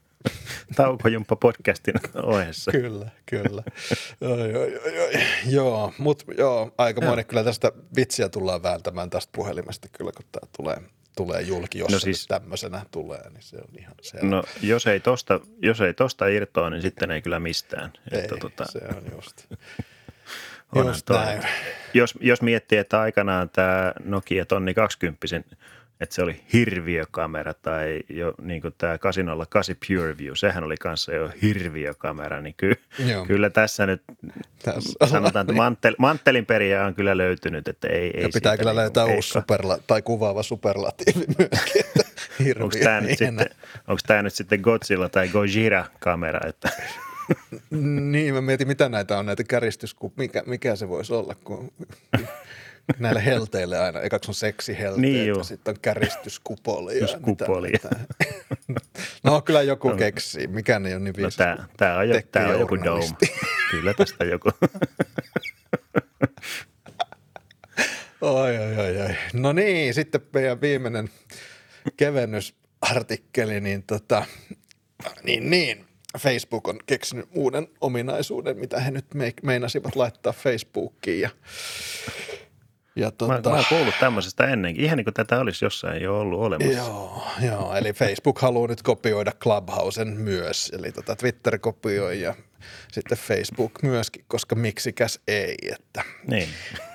taukojumppa 0.75 1.35
podcastin 1.35 1.95
ohessa. 2.23 2.71
Kyllä, 2.71 3.09
kyllä. 3.25 3.63
Oi, 4.21 4.55
oi, 4.55 4.79
oi, 4.85 4.99
oi. 4.99 5.11
Joo, 5.45 5.93
mutta 5.97 6.25
joo, 6.37 6.71
aika 6.77 7.01
moni 7.01 7.23
kyllä 7.23 7.43
tästä 7.43 7.71
vitsiä 7.95 8.29
tullaan 8.29 8.63
vääntämään 8.63 9.09
tästä 9.09 9.31
puhelimesta 9.35 9.87
kyllä, 9.91 10.11
kun 10.11 10.25
tämä 10.31 10.47
tulee– 10.57 10.77
tulee 11.23 11.41
julki, 11.41 11.79
jos 11.79 11.91
no 11.91 11.99
siis, 11.99 12.27
tämmöisenä 12.27 12.85
tulee, 12.91 13.29
niin 13.29 13.41
se 13.41 13.57
on 13.57 13.79
ihan 13.79 13.95
se. 14.01 14.17
No 14.21 14.43
jos 14.61 14.87
ei 14.87 14.99
tosta, 14.99 15.39
jos 15.61 15.81
ei 15.81 15.93
tosta 15.93 16.27
irtoa, 16.27 16.69
niin 16.69 16.81
sitten 16.81 17.11
ei 17.11 17.21
kyllä 17.21 17.39
mistään. 17.39 17.93
Ei, 18.11 18.19
että, 18.19 18.37
tota, 18.37 18.65
se 18.71 18.79
on 18.97 19.03
just. 19.15 19.45
just 20.75 21.09
näin. 21.09 21.41
Jos, 21.93 22.13
jos 22.21 22.41
miettii, 22.41 22.77
että 22.77 22.99
aikanaan 23.01 23.49
tämä 23.49 23.93
Nokia 24.03 24.45
Tonni 24.45 24.73
20 24.73 25.27
että 25.99 26.15
se 26.15 26.23
oli 26.23 26.41
hirviökamera 26.53 27.53
tai 27.53 27.99
jo 28.09 28.33
niin 28.41 28.61
kuin 28.61 28.73
tämä 28.77 28.97
808 28.97 29.75
PureView, 29.87 30.33
sehän 30.35 30.63
oli 30.63 30.77
kanssa 30.77 31.13
jo 31.13 31.31
hirviökamera, 31.41 32.41
niin 32.41 32.55
ky, 32.57 32.75
kyllä 33.27 33.49
tässä 33.49 33.85
nyt 33.85 34.01
tässä 34.63 35.07
sanotaan, 35.09 35.43
että 35.43 35.53
mantel, 35.53 35.95
manttelin 35.97 36.45
perijä 36.45 36.85
on 36.85 36.95
kyllä 36.95 37.17
löytynyt, 37.17 37.67
että 37.67 37.87
ei, 37.87 38.11
ei 38.17 38.23
Ja 38.23 38.29
pitää 38.33 38.57
kyllä 38.57 38.71
niin 38.71 38.75
löytää 38.75 39.05
uusi 39.05 39.29
superla, 39.29 39.77
tai 39.87 40.01
kuvaava 40.01 40.43
superlatiivi 40.43 41.25
myöskin, 41.37 41.85
että 41.85 42.03
onko 42.63 42.77
tämä, 42.83 43.01
nyt 43.01 43.17
sitten, 43.17 43.49
onko 43.87 44.01
tämä 44.07 44.21
nyt 44.21 44.33
sitten 44.33 44.59
Godzilla 44.61 45.09
tai 45.09 45.27
Gojira-kamera, 45.27 46.39
että 46.47 46.69
niin, 48.11 48.33
mä 48.33 48.41
mietin, 48.41 48.67
mitä 48.67 48.89
näitä 48.89 49.17
on, 49.17 49.25
näitä 49.25 49.43
käristysku, 49.43 50.13
mikä, 50.17 50.43
mikä 50.45 50.75
se 50.75 50.89
voisi 50.89 51.13
olla, 51.13 51.35
kun 51.43 51.71
näille 52.99 53.25
helteille 53.25 53.79
aina. 53.79 54.01
Ekaksi 54.01 54.31
on 54.31 54.35
seksihelteet 54.35 55.01
niin 55.01 55.27
ja 55.27 55.43
sitten 55.43 55.71
on 55.71 55.79
käristyskupoli. 55.81 56.99
Just 56.99 57.17
kupoli. 57.21 57.71
no 59.23 59.41
kyllä 59.41 59.61
joku 59.61 59.89
no. 59.89 59.95
keksii. 59.95 60.47
Mikään 60.47 60.85
ei 60.85 60.93
ole 60.93 60.99
niin 60.99 61.15
viisas. 61.15 61.37
No, 61.37 61.45
tämä, 61.45 61.67
tämä 61.77 61.97
on, 61.97 62.09
jo, 62.09 62.21
tämä 62.31 62.47
on 62.47 62.59
joku 62.59 62.83
dome. 62.83 63.05
kyllä 63.71 63.93
tästä 63.93 64.25
joku. 64.25 64.49
oi, 68.21 68.57
oi, 68.57 68.77
oi, 68.77 69.01
oi. 69.01 69.15
No 69.33 69.53
niin, 69.53 69.93
sitten 69.93 70.21
meidän 70.33 70.61
viimeinen 70.61 71.09
kevennysartikkeli, 71.97 73.61
niin 73.61 73.83
tota, 73.83 74.25
niin, 75.23 75.49
niin. 75.49 75.85
Facebook 76.17 76.67
on 76.67 76.79
keksinyt 76.85 77.29
uuden 77.33 77.67
ominaisuuden, 77.81 78.57
mitä 78.57 78.79
he 78.79 78.91
nyt 78.91 79.05
meinasivat 79.43 79.95
laittaa 79.95 80.33
Facebookiin. 80.33 81.21
Ja 81.21 81.29
ja 82.99 83.11
tuota, 83.11 83.49
mä, 83.49 83.49
mä 83.49 83.55
oon 83.55 83.65
kuullut 83.69 83.93
tämmöisestä 83.99 84.47
ennenkin, 84.47 84.85
ihan 84.85 84.97
niin 84.97 85.05
kuin 85.05 85.13
tätä 85.13 85.39
olisi 85.39 85.65
jossain 85.65 86.01
jo 86.01 86.19
ollut 86.19 86.39
olemassa. 86.39 86.73
Joo, 86.73 87.23
joo 87.41 87.75
eli 87.75 87.93
Facebook 87.93 88.39
haluaa 88.39 88.67
nyt 88.67 88.81
kopioida 88.81 89.31
Clubhousen 89.31 90.07
myös, 90.07 90.71
eli 90.75 90.91
tota 90.91 91.15
Twitter 91.15 91.59
kopioi 91.59 92.21
ja 92.21 92.35
sitten 92.91 93.17
Facebook 93.17 93.71
myöskin, 93.83 94.25
koska 94.27 94.55
miksikäs 94.55 95.19
ei, 95.27 95.57
että 95.73 96.03
niin. 96.27 96.49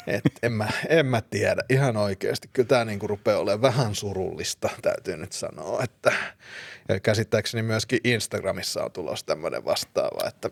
et 0.06 0.22
en, 0.42 0.52
mä, 0.52 0.68
en 0.88 1.06
mä 1.06 1.20
tiedä 1.20 1.62
ihan 1.70 1.96
oikeasti. 1.96 2.50
Kyllä 2.52 2.68
tämä 2.68 2.84
niinku 2.84 3.06
rupeaa 3.06 3.38
olemaan 3.38 3.62
vähän 3.62 3.94
surullista, 3.94 4.70
täytyy 4.82 5.16
nyt 5.16 5.32
sanoa, 5.32 5.82
että 5.82 6.12
ja 6.88 7.00
käsittääkseni 7.00 7.62
myöskin 7.62 8.00
Instagramissa 8.04 8.84
on 8.84 8.92
tulossa 8.92 9.26
tämmöinen 9.26 9.64
vastaava, 9.64 10.28
että 10.28 10.50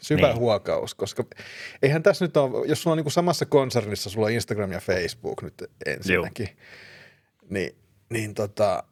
Syvä 0.00 0.26
niin. 0.26 0.36
huokaus, 0.36 0.94
koska 0.94 1.24
eihän 1.82 2.02
tässä 2.02 2.24
nyt 2.24 2.36
ole, 2.36 2.66
jos 2.66 2.82
sulla 2.82 2.94
on 2.94 3.04
niin 3.04 3.12
samassa 3.12 3.46
konsernissa, 3.46 4.10
sulla 4.10 4.26
on 4.26 4.32
Instagram 4.32 4.72
ja 4.72 4.80
Facebook 4.80 5.42
nyt 5.42 5.70
ensinnäkin, 5.86 6.48
niin, 7.50 7.76
niin, 8.10 8.34
tota, 8.34 8.84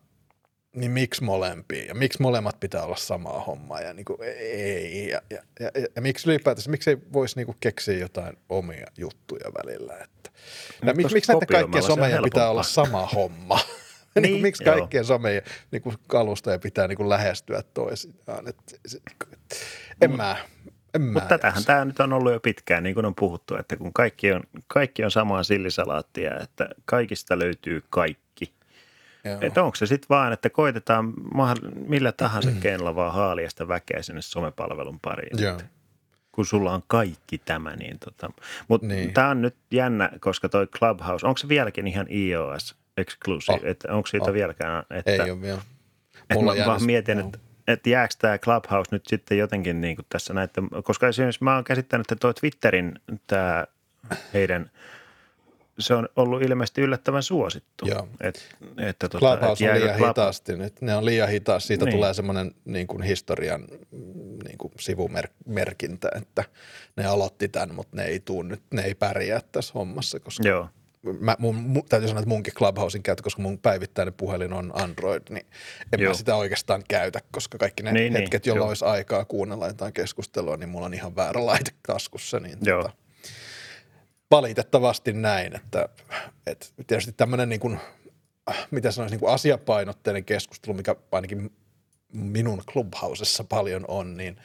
niin 0.77 0.91
miksi 0.91 1.25
molempia 1.25 1.85
ja 1.85 1.95
miksi 1.95 2.23
molemmat 2.23 2.61
pitää 2.61 2.85
olla 2.85 2.97
samaa 2.97 3.41
hommaa 3.41 3.81
ja 3.81 3.93
niin 3.93 4.05
kuin, 4.05 4.19
ei. 4.23 5.09
Ja, 5.09 5.23
ja, 5.31 5.43
ja, 5.61 5.71
ja, 5.75 5.87
ja 5.97 6.03
miksi 6.03 6.31
ylipäätänsä, 6.31 6.71
miksi 6.71 6.91
ei 6.91 6.99
voisi 7.13 7.37
niin 7.37 7.47
kuin 7.47 7.57
keksiä 7.61 7.99
jotain 7.99 8.39
omia 8.49 8.87
juttuja 8.99 9.51
välillä. 9.65 9.95
Että, 9.95 10.31
ja 10.87 10.95
miksi, 10.95 11.15
miksi 11.15 11.33
näiden 11.33 11.49
kaikkien 11.49 11.83
someja 11.83 12.23
pitää 12.23 12.51
olla 12.51 12.63
sama 12.63 13.07
homma? 13.07 13.61
niin, 14.15 14.23
niin, 14.23 14.43
miksi 14.43 14.65
kaikkien 14.65 15.05
someja 15.05 15.43
niin 15.71 15.83
kuin 15.83 15.97
kalustoja 16.07 16.59
pitää 16.59 16.89
niin 16.89 16.97
kuin 16.97 17.09
lähestyä 17.09 17.63
toisiaan? 17.75 18.49
Et, 18.49 18.81
se, 18.87 18.99
en 20.01 20.17
mä, 20.17 20.37
mutta 20.99 21.29
tätähän 21.29 21.65
tämä 21.65 21.85
nyt 21.85 22.01
on 22.01 22.13
ollut 22.13 22.33
jo 22.33 22.41
pitkään, 22.41 22.83
niin 22.83 22.95
kuin 22.95 23.07
on 23.07 23.15
puhuttu, 23.15 23.57
että 23.57 23.77
kun 23.77 23.93
kaikki 23.93 24.33
on, 24.33 24.43
kaikki 24.67 25.05
on 25.05 25.11
samaa 25.11 25.43
sillisalaattia, 25.43 26.41
että 26.41 26.69
kaikista 26.85 27.39
löytyy 27.39 27.83
kaikki. 27.91 28.53
Joo. 29.25 29.39
Että 29.41 29.63
onko 29.63 29.77
se 29.77 29.87
sitten 29.87 30.09
vaan, 30.09 30.33
että 30.33 30.51
koitetaan 30.51 31.13
millä 31.87 32.13
tahansa 32.13 32.51
mm. 32.51 32.61
keinolla 32.61 32.95
vaan 32.95 33.13
haalia 33.13 33.51
sitä 33.51 33.69
väkeä 33.69 34.03
sinne 34.03 34.23
somepalvelun 34.23 35.01
pariin. 35.01 35.43
Joo. 35.43 35.61
Kun 36.33 36.47
sulla 36.47 36.73
on 36.73 36.83
kaikki 36.87 37.39
tämä, 37.39 37.77
niin 37.77 37.99
tota. 37.99 38.31
Mutta 38.69 38.87
niin. 38.87 39.13
tämä 39.13 39.29
on 39.29 39.43
nyt 39.43 39.57
jännä, 39.71 40.11
koska 40.21 40.49
toi 40.49 40.67
Clubhouse, 40.67 41.27
onko 41.27 41.39
se 41.39 41.49
vieläkin 41.49 41.87
ihan 41.87 42.07
iOS 42.11 42.77
exclusive? 42.97 43.57
Oh. 43.57 43.65
Että 43.65 43.93
onko 43.93 44.07
siitä 44.07 44.31
oh. 44.31 44.33
vieläkään? 44.33 44.85
Että, 44.91 45.11
Ei 45.11 45.31
ole 45.31 45.41
vielä. 45.41 45.61
Mulla 46.35 46.53
että 46.53 46.65
mä 46.65 46.71
vaan 46.71 46.85
mietin, 46.85 47.19
että 47.19 47.39
että 47.69 47.91
jääkö 47.91 48.15
tämä 48.19 48.39
Clubhouse 48.39 48.89
nyt 48.93 49.07
sitten 49.07 49.39
jotenkin 49.39 49.81
niin 49.81 49.97
kuin 49.97 50.07
tässä 50.09 50.35
näiden, 50.35 50.69
koska 50.85 51.09
esimerkiksi 51.09 51.45
mä 51.45 51.55
oon 51.55 51.65
käsittänyt, 51.65 52.13
että 52.13 52.21
tuo 52.21 52.33
Twitterin 52.33 53.01
tämä 53.27 53.67
heidän, 54.35 54.71
se 55.79 55.95
on 55.95 56.09
ollut 56.17 56.43
ilmeisesti 56.43 56.81
yllättävän 56.81 57.23
suosittu. 57.23 57.87
Joo. 57.87 58.09
Et, 58.21 58.57
että 58.79 59.09
tota, 59.09 59.19
Clubhouse 59.19 59.65
et 59.65 59.71
on 59.71 59.81
liian 59.81 59.97
Club... 59.97 60.09
hitaasti 60.09 60.57
nyt. 60.57 60.81
Ne 60.81 60.97
on 60.97 61.05
liian 61.05 61.29
hitaasti. 61.29 61.67
Siitä 61.67 61.85
niin. 61.85 61.95
tulee 61.95 62.15
semmoinen 62.15 62.55
niin 62.65 62.87
kuin 62.87 63.03
historian 63.03 63.65
niin 64.45 64.59
kuin 64.59 64.73
sivumerkintä, 64.81 66.09
että 66.17 66.45
ne 66.97 67.07
aloitti 67.07 67.49
tämän, 67.49 67.75
mutta 67.75 67.97
ne 67.97 68.05
ei 68.05 68.21
tuu 68.21 68.43
nyt, 68.43 68.63
ne 68.71 68.83
ei 68.83 68.95
pärjää 68.95 69.41
tässä 69.53 69.73
hommassa, 69.75 70.21
koska 70.21 70.49
Joo. 70.49 70.69
Mä, 71.21 71.37
mun, 71.39 71.55
mun, 71.55 71.83
täytyy 71.89 72.09
sanoa, 72.09 72.21
että 72.21 72.29
munkin 72.29 72.55
Clubhousein 72.55 73.03
käyttö, 73.03 73.23
koska 73.23 73.43
mun 73.43 73.59
päivittäinen 73.59 74.15
puhelin 74.15 74.53
on 74.53 74.73
Android, 74.75 75.23
niin 75.31 75.47
en 75.93 76.01
Joo. 76.01 76.11
mä 76.11 76.15
sitä 76.15 76.37
oikeastaan 76.37 76.83
käytä, 76.89 77.21
koska 77.31 77.59
kaikki 77.59 77.83
ne 77.83 77.93
niin, 77.93 78.13
hetket, 78.13 78.45
niin, 78.45 78.51
jolloin 78.51 78.69
olisi 78.69 78.85
aikaa 78.85 79.25
kuunnella 79.25 79.67
jotain 79.67 79.93
keskustelua, 79.93 80.57
niin 80.57 80.69
mulla 80.69 80.87
on 80.87 80.95
ihan 80.95 81.17
väärä 81.17 81.47
laite 81.47 81.71
taskussa. 81.87 82.41
Niin 82.41 82.59
Joo. 82.63 82.83
Tota, 82.83 82.97
valitettavasti 84.31 85.13
näin, 85.13 85.57
että, 85.57 85.89
että 86.47 86.67
tietysti 86.87 87.13
tämmöinen 87.13 87.49
niin 87.49 87.61
kuin, 87.61 87.81
mitä 88.71 88.91
sanoisi, 88.91 89.13
niin 89.13 89.21
kuin 89.21 89.33
asiapainotteinen 89.33 90.25
keskustelu, 90.25 90.75
mikä 90.75 90.97
ainakin 91.13 91.51
minun 92.13 92.63
Clubhousessa 92.73 93.45
paljon 93.45 93.85
on, 93.89 94.17
niin, 94.17 94.37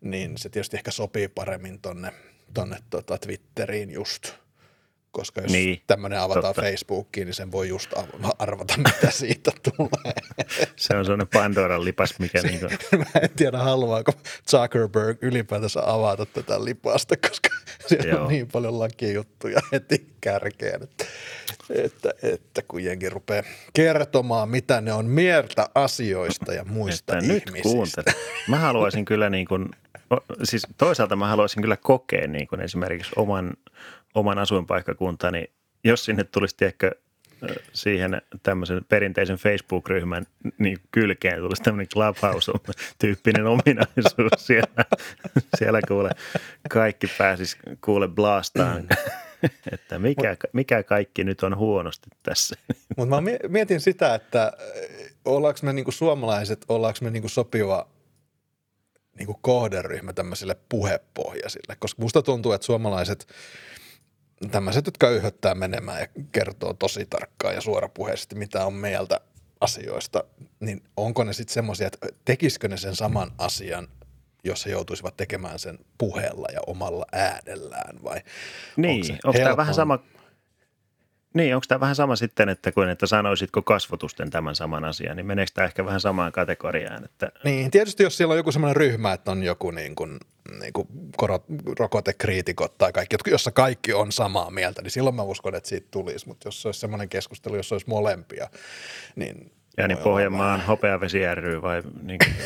niin 0.00 0.38
se 0.38 0.48
tietysti 0.48 0.76
ehkä 0.76 0.90
sopii 0.90 1.28
paremmin 1.28 1.80
tonne, 1.80 2.12
tonne 2.54 2.76
tota 2.90 3.18
Twitteriin 3.18 3.90
just– 3.90 4.28
koska 5.12 5.40
jos 5.40 5.52
niin, 5.52 5.82
tämmöinen 5.86 6.20
avataan 6.20 6.54
totta. 6.54 6.62
Facebookiin, 6.62 7.24
niin 7.26 7.34
sen 7.34 7.52
voi 7.52 7.68
just 7.68 7.94
arvata, 8.38 8.74
mitä 8.76 9.10
siitä 9.20 9.52
tulee. 9.62 10.14
Se 10.76 10.96
on 10.96 11.04
sellainen 11.04 11.28
Pandoran 11.28 11.84
lipas, 11.84 12.18
mikä... 12.18 12.40
Se, 12.40 12.48
niin 12.48 12.60
kuin... 12.60 12.78
Mä 13.14 13.20
en 13.22 13.30
tiedä, 13.36 13.58
haluaako 13.58 14.12
Zuckerberg 14.50 15.18
ylipäätänsä 15.22 15.80
avata 15.86 16.26
tätä 16.26 16.64
lipasta, 16.64 17.16
koska 17.16 17.48
siellä 17.86 18.10
Joo. 18.10 18.22
on 18.22 18.28
niin 18.28 18.48
paljon 18.48 18.78
lakijuttuja 18.78 19.60
heti 19.72 20.06
kärkeen, 20.20 20.82
että, 20.82 21.04
että, 21.74 22.10
että 22.22 22.62
kun 22.68 22.84
jengi 22.84 23.08
rupeaa 23.08 23.42
kertomaan, 23.72 24.48
mitä 24.48 24.80
ne 24.80 24.92
on 24.92 25.06
mieltä 25.06 25.68
asioista 25.74 26.54
ja 26.54 26.64
muista 26.64 27.12
että 27.12 27.24
ihmisistä. 27.24 27.52
Nyt 27.52 27.62
kuuntele. 27.62 28.14
Mä 28.48 28.58
haluaisin 28.58 29.04
kyllä 29.04 29.30
niin 29.30 29.46
kuin, 29.46 29.68
siis 30.42 30.66
toisaalta 30.78 31.16
mä 31.16 31.28
haluaisin 31.28 31.62
kyllä 31.62 31.76
kokea 31.76 32.26
niin 32.26 32.46
kuin 32.48 32.60
esimerkiksi 32.60 33.12
oman 33.16 33.52
oman 34.14 34.38
asuinpaikkakuntani, 34.38 35.50
jos 35.84 36.04
sinne 36.04 36.24
tulisi 36.24 36.56
tiedätkö, 36.56 36.90
siihen 37.72 38.22
tämmöisen 38.42 38.84
perinteisen 38.88 39.36
Facebook-ryhmän 39.36 40.26
niin 40.58 40.78
kylkeen 40.90 41.38
tulisi 41.38 41.62
tämmöinen 41.62 41.88
Clubhouse-tyyppinen 41.88 43.46
ominaisuus 43.46 44.32
siellä. 44.46 44.84
Siellä 45.58 45.80
kuule, 45.88 46.10
kaikki 46.70 47.06
pääsis 47.18 47.56
kuule 47.84 48.08
blastaan, 48.08 48.88
että 49.72 49.98
mikä, 49.98 50.36
mikä 50.52 50.82
kaikki 50.82 51.24
nyt 51.24 51.42
on 51.42 51.56
huonosti 51.56 52.10
tässä. 52.22 52.56
Mutta 52.96 53.20
mä 53.20 53.30
mietin 53.48 53.80
sitä, 53.80 54.14
että 54.14 54.52
ollaanko 55.24 55.60
me 55.62 55.72
niinku 55.72 55.92
suomalaiset, 55.92 56.64
ollaanko 56.68 56.98
me 57.02 57.10
niinku 57.10 57.28
sopiva 57.28 57.88
niinku 59.18 59.38
kohderyhmä 59.40 60.12
tämmöisille 60.12 60.56
puhepohjaisille, 60.68 61.76
koska 61.78 62.02
musta 62.02 62.22
tuntuu, 62.22 62.52
että 62.52 62.66
suomalaiset– 62.66 63.26
tämmöiset, 64.50 64.86
jotka 64.86 65.10
yhöttää 65.10 65.54
menemään 65.54 66.00
ja 66.00 66.06
kertoo 66.32 66.74
tosi 66.74 67.06
tarkkaan 67.06 67.54
ja 67.54 67.60
suorapuheisesti, 67.60 68.34
mitä 68.34 68.66
on 68.66 68.74
mieltä 68.74 69.20
asioista, 69.60 70.24
niin 70.60 70.82
onko 70.96 71.24
ne 71.24 71.32
sitten 71.32 71.54
semmoisia, 71.54 71.86
että 71.86 72.06
tekisikö 72.24 72.68
ne 72.68 72.76
sen 72.76 72.96
saman 72.96 73.30
asian, 73.38 73.88
jos 74.44 74.66
he 74.66 74.70
joutuisivat 74.70 75.16
tekemään 75.16 75.58
sen 75.58 75.78
puheella 75.98 76.46
ja 76.52 76.60
omalla 76.66 77.06
äänellään 77.12 78.02
vai 78.04 78.20
Niin, 78.76 79.12
onko, 79.12 79.18
onko 79.24 79.38
tämä 79.38 79.56
vähän 79.56 79.74
sama 79.74 79.98
niin, 81.34 81.54
onko 81.54 81.64
tämä 81.68 81.80
vähän 81.80 81.96
sama 81.96 82.16
sitten, 82.16 82.48
että 82.48 82.72
kuin 82.72 82.88
että 82.88 83.06
sanoisitko 83.06 83.62
kasvotusten 83.62 84.30
tämän 84.30 84.54
saman 84.54 84.84
asian, 84.84 85.16
niin 85.16 85.26
meneekö 85.26 85.52
tämä 85.54 85.66
ehkä 85.66 85.84
vähän 85.84 86.00
samaan 86.00 86.32
kategoriaan? 86.32 87.04
Että... 87.04 87.32
Niin, 87.44 87.70
tietysti 87.70 88.02
jos 88.02 88.16
siellä 88.16 88.32
on 88.32 88.38
joku 88.38 88.52
sellainen 88.52 88.76
ryhmä, 88.76 89.12
että 89.12 89.30
on 89.30 89.42
joku 89.42 89.70
niin 89.70 89.94
kuin, 89.94 90.18
niin 90.60 90.72
kuin 90.72 90.88
rokotekriitikot 91.78 92.78
tai 92.78 92.92
kaikki, 92.92 93.16
jossa 93.26 93.50
kaikki 93.50 93.92
on 93.92 94.12
samaa 94.12 94.50
mieltä, 94.50 94.82
niin 94.82 94.90
silloin 94.90 95.16
mä 95.16 95.22
uskon, 95.22 95.54
että 95.54 95.68
siitä 95.68 95.88
tulisi, 95.90 96.28
mutta 96.28 96.48
jos 96.48 96.62
se 96.62 96.68
olisi 96.68 96.80
semmoinen 96.80 97.08
keskustelu, 97.08 97.56
jossa 97.56 97.74
olisi 97.74 97.88
molempia, 97.88 98.48
niin... 99.16 99.52
Ja 99.76 99.88
niin 99.88 99.98
Pohjanmaan 99.98 100.66
hopeavesi 100.66 101.34
ry 101.34 101.62
vai 101.62 101.82
niin 102.02 102.18
kuin... 102.18 102.36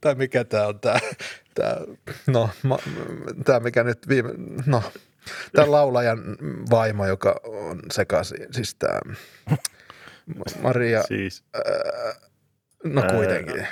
tai 0.00 0.14
mikä 0.14 0.44
tämä 0.44 0.66
on 0.66 0.80
tämä 0.80 0.98
tämä, 1.58 1.76
no, 2.26 2.50
tämä 3.44 3.60
mikä 3.60 3.84
nyt 3.84 4.08
viime, 4.08 4.30
no, 4.66 4.82
tämä 5.52 5.70
laulajan 5.70 6.36
vaimo, 6.70 7.06
joka 7.06 7.40
on 7.44 7.82
sekaisin, 7.92 8.46
siis 8.50 8.74
tämä 8.74 9.00
Maria, 10.62 11.02
siis. 11.02 11.44
ää, 11.54 12.27
no 12.84 13.02
kuitenkin. 13.02 13.66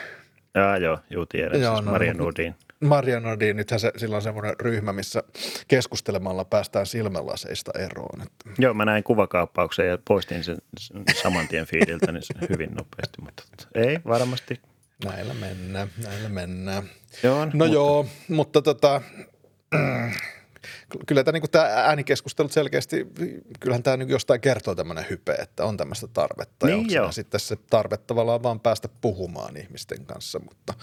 Ää, 0.55 0.77
joo, 0.77 0.99
juu 1.11 1.27
tiedän, 1.27 1.61
joo, 1.61 1.75
siis 1.75 1.87
no, 1.87 1.93
Maria 1.93 2.15
Nordin. 2.15 2.55
Maria 2.81 3.21
Nordin, 3.21 3.57
nythän 3.57 3.81
se, 3.81 3.93
sillä 3.97 4.17
on 4.17 4.23
semmoinen 4.23 4.55
ryhmä, 4.61 4.93
missä 4.93 5.23
keskustelemalla 5.69 6.45
päästään 6.45 6.87
silmälaseista 6.87 7.71
eroon. 7.79 8.23
Että. 8.23 8.51
Joo, 8.59 8.75
mä 8.75 8.85
näin 8.85 9.05
kuvakaappauksen 9.05 9.89
ja 9.89 9.99
poistin 10.09 10.45
sen 10.45 10.57
saman 11.23 11.49
tien 11.49 11.67
feediltä 11.67 12.13
niin 12.13 12.23
hyvin 12.51 12.75
nopeasti, 12.75 13.23
mutta 13.23 13.43
ei 13.75 13.99
varmasti 14.07 14.61
Näillä 15.05 15.35
mennään, 15.35 15.89
näillä 16.05 16.29
mennään. 16.29 16.83
Joo, 17.23 17.45
no 17.45 17.51
mutta... 17.55 17.67
joo, 17.67 18.07
mutta 18.29 18.63
tota, 18.63 19.03
kyllä 21.07 21.25
tämä, 21.25 21.39
niin 21.39 21.51
tämä 21.51 21.65
äänikeskustelut 21.65 22.53
selkeästi, 22.53 23.07
kyllähän 23.61 23.83
tämä 23.83 23.97
niin 23.97 24.09
jostain 24.09 24.41
kertoo 24.41 24.75
tämmöinen 24.75 25.07
hype, 25.11 25.33
että 25.33 25.65
on 25.65 25.77
tämmöistä 25.77 26.07
tarvetta. 26.07 26.67
Niin 26.67 26.91
ja 26.91 27.13
sitten 27.13 27.41
se 27.41 27.57
tarve 27.71 27.97
tavallaan 27.97 28.43
vaan 28.43 28.61
päästä 28.61 28.89
puhumaan 29.01 29.57
ihmisten 29.57 30.07
kanssa, 30.07 30.39
mutta 30.39 30.75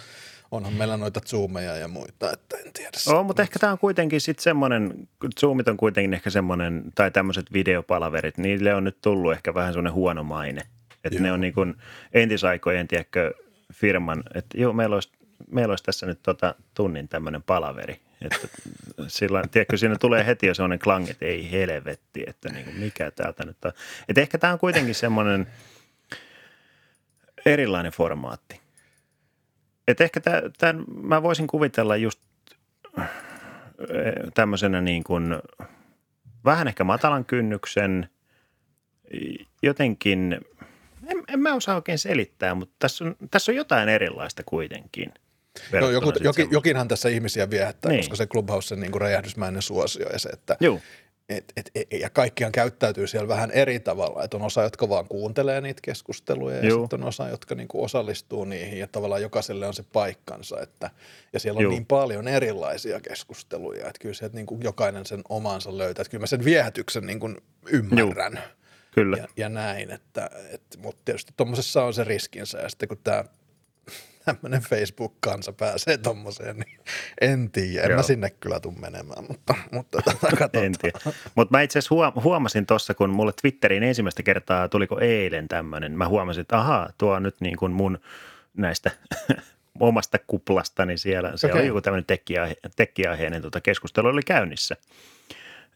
onhan 0.52 0.74
meillä 0.74 0.98
noita 0.98 1.20
zoomeja 1.20 1.76
ja 1.76 1.88
muita, 1.88 2.32
että 2.32 2.58
en 2.58 2.74
tiedä. 2.74 2.98
Oo, 3.08 3.24
mutta 3.24 3.42
ehkä 3.42 3.60
tämä 3.60 3.72
on 3.72 3.80
kuitenkin 3.80 4.22
sitten 4.22 4.44
semmoinen, 4.44 5.08
zoomit 5.40 5.68
on 5.68 5.78
kuitenkin 5.78 6.14
ehkä 6.14 6.30
semmoinen, 6.30 6.84
tai 6.96 7.12
tämmöiset 7.12 7.54
videopalaverit, 7.54 8.38
niille 8.38 8.74
on 8.74 8.84
nyt 8.84 8.98
tullut 9.02 9.34
ehkä 9.34 9.54
vähän 9.54 9.74
semmoinen 9.74 9.94
huono 9.94 10.24
maine. 10.24 10.62
Että 11.04 11.20
ne 11.20 11.32
on 11.32 11.42
niin 11.42 11.54
kuin 11.54 11.76
entisaikojen, 12.14 12.88
tiedätkö, 12.88 13.34
firman, 13.74 14.24
että 14.34 14.58
joo, 14.58 14.74
meillä 14.74 14.94
olisi, 14.94 15.12
meillä 15.52 15.72
olisi 15.72 15.84
tässä 15.84 16.06
nyt 16.06 16.20
tota 16.24 16.56
tunnin 16.74 17.08
tämmöinen 17.08 17.44
palaveri. 17.44 18.00
Että 18.24 18.48
sillä, 19.08 19.44
tiedätkö, 19.52 19.78
siinä 19.78 19.96
tulee 20.00 20.26
heti 20.26 20.48
jo 20.48 20.54
sellainen 20.54 20.80
klang, 20.80 21.10
että 21.10 21.26
ei 21.26 21.52
helvetti, 21.52 22.24
että 22.28 22.50
niin 22.50 22.66
kuin 22.66 22.78
mikä 22.78 23.12
täältä 23.12 23.46
nyt 23.46 23.66
on. 23.66 23.72
Että 24.10 24.22
ehkä 24.22 24.38
tämä 24.38 24.54
on 24.54 24.60
kuitenkin 24.60 24.96
semmoinen 24.96 25.48
erilainen 27.46 27.92
formaatti. 27.92 28.62
Että 29.88 30.04
ehkä 30.04 30.20
tämän, 30.58 30.86
mä 31.02 31.24
voisin 31.24 31.48
kuvitella 31.48 31.96
just 31.96 32.20
tämmöisenä 34.34 34.82
niin 34.82 35.04
kuin 35.04 35.36
vähän 36.46 36.68
ehkä 36.68 36.84
matalan 36.84 37.26
kynnyksen, 37.26 38.10
jotenkin– 39.62 40.38
en, 41.08 41.24
en 41.28 41.40
mä 41.40 41.54
osaa 41.54 41.76
oikein 41.76 42.00
selittää, 42.00 42.56
mutta 42.56 42.76
tässä 42.80 43.06
on, 43.06 43.16
tässä 43.32 43.52
on 43.52 43.56
jotain 43.56 43.90
erilaista 43.90 44.44
kuitenkin. 44.46 45.14
No, 45.72 45.90
joku, 45.90 46.14
jokin, 46.22 46.48
jokinhan 46.52 46.88
tässä 46.88 47.10
ihmisiä 47.10 47.50
viehättää, 47.50 47.92
niin. 47.92 48.00
koska 48.00 48.16
se 48.16 48.28
Clubhouse 48.28 48.76
niin 48.76 49.02
räjähdysmäinen 49.02 49.62
suosio 49.62 50.10
ja 50.10 50.20
se, 50.20 50.30
että 50.30 50.58
Juu. 50.60 50.82
Et, 51.30 51.54
et, 51.58 51.72
et, 51.76 51.88
ja 52.00 52.10
kaikkihan 52.10 52.52
käyttäytyy 52.52 53.08
siellä 53.08 53.28
vähän 53.28 53.52
eri 53.52 53.80
tavalla, 53.80 54.24
että 54.24 54.38
on 54.38 54.44
osa, 54.44 54.64
jotka 54.64 54.90
vaan 54.90 55.08
kuuntelee 55.08 55.62
niitä 55.62 55.80
keskusteluja 55.84 56.56
ja 56.56 56.62
sitten 56.62 57.02
on 57.02 57.08
osa, 57.08 57.30
jotka 57.30 57.56
niinku 57.56 57.84
osallistuu 57.84 58.46
niihin 58.46 58.80
ja 58.80 58.88
tavallaan 58.88 59.22
jokaiselle 59.22 59.68
on 59.68 59.74
se 59.74 59.84
paikkansa, 59.94 60.62
että, 60.62 60.90
ja 61.34 61.40
siellä 61.40 61.58
on 61.58 61.64
Juu. 61.64 61.72
niin 61.72 61.86
paljon 61.86 62.28
erilaisia 62.28 63.00
keskusteluja, 63.00 63.88
että 63.88 64.00
kyllä 64.00 64.14
se, 64.14 64.26
että 64.26 64.36
niinku 64.36 64.60
jokainen 64.64 65.06
sen 65.06 65.22
omansa 65.30 65.78
löytää, 65.78 66.02
että 66.02 66.12
kyllä 66.12 66.22
mä 66.22 66.28
sen 66.28 66.46
viehätyksen 66.46 67.06
niinku 67.06 67.34
ymmärrän. 67.72 68.34
Juu. 68.34 68.44
Kyllä. 68.92 69.18
Ja, 69.18 69.28
ja 69.38 69.50
näin, 69.50 69.92
että, 69.92 70.30
että 70.52 70.78
mutta 70.78 71.02
tietysti 71.06 71.34
tuommoisessa 71.38 71.84
on 71.84 71.94
se 71.94 72.04
riskinsä 72.04 72.60
ja 72.60 72.70
sitten 72.70 72.90
kun 72.90 72.98
tämä 73.04 73.24
tämmöinen 74.26 74.62
Facebook-kansa 74.62 75.54
pääsee 75.54 75.98
tuommoiseen, 75.98 76.58
niin 76.58 76.80
en 77.22 77.52
tiedä. 77.52 77.84
En 77.84 77.90
Joo. 77.90 77.98
mä 77.98 78.04
sinne 78.04 78.30
kyllä 78.30 78.60
tule 78.60 78.74
menemään, 78.80 79.26
mutta, 79.30 79.56
mutta 79.72 80.02
katsotaan. 80.02 80.50
en 80.66 80.76
tiedä. 80.82 81.00
Mutta 81.36 81.58
mä 81.58 81.62
itse 81.62 81.80
asiassa 81.80 82.22
huomasin 82.24 82.66
tuossa, 82.66 82.94
kun 82.94 83.10
mulle 83.10 83.34
Twitteriin 83.42 83.84
ensimmäistä 83.84 84.24
kertaa 84.24 84.70
tuliko 84.70 85.00
eilen 85.00 85.48
tämmöinen, 85.48 85.98
mä 85.98 86.08
huomasin, 86.08 86.42
että 86.42 86.58
ahaa, 86.58 86.90
tuo 86.98 87.14
on 87.14 87.24
nyt 87.24 87.36
niin 87.42 87.58
kuin 87.58 87.72
mun 87.72 88.00
näistä 88.58 88.92
omasta 89.80 90.20
kuplastani 90.28 90.98
siellä, 90.98 91.32
se 91.36 91.48
okay. 91.48 91.60
oli 91.60 91.68
joku 91.68 91.82
tämmöinen 91.82 92.06
tekkiaiheinen 92.76 93.42
tota 93.42 93.62
keskustelu 93.62 94.08
oli 94.08 94.22
käynnissä. 94.22 94.76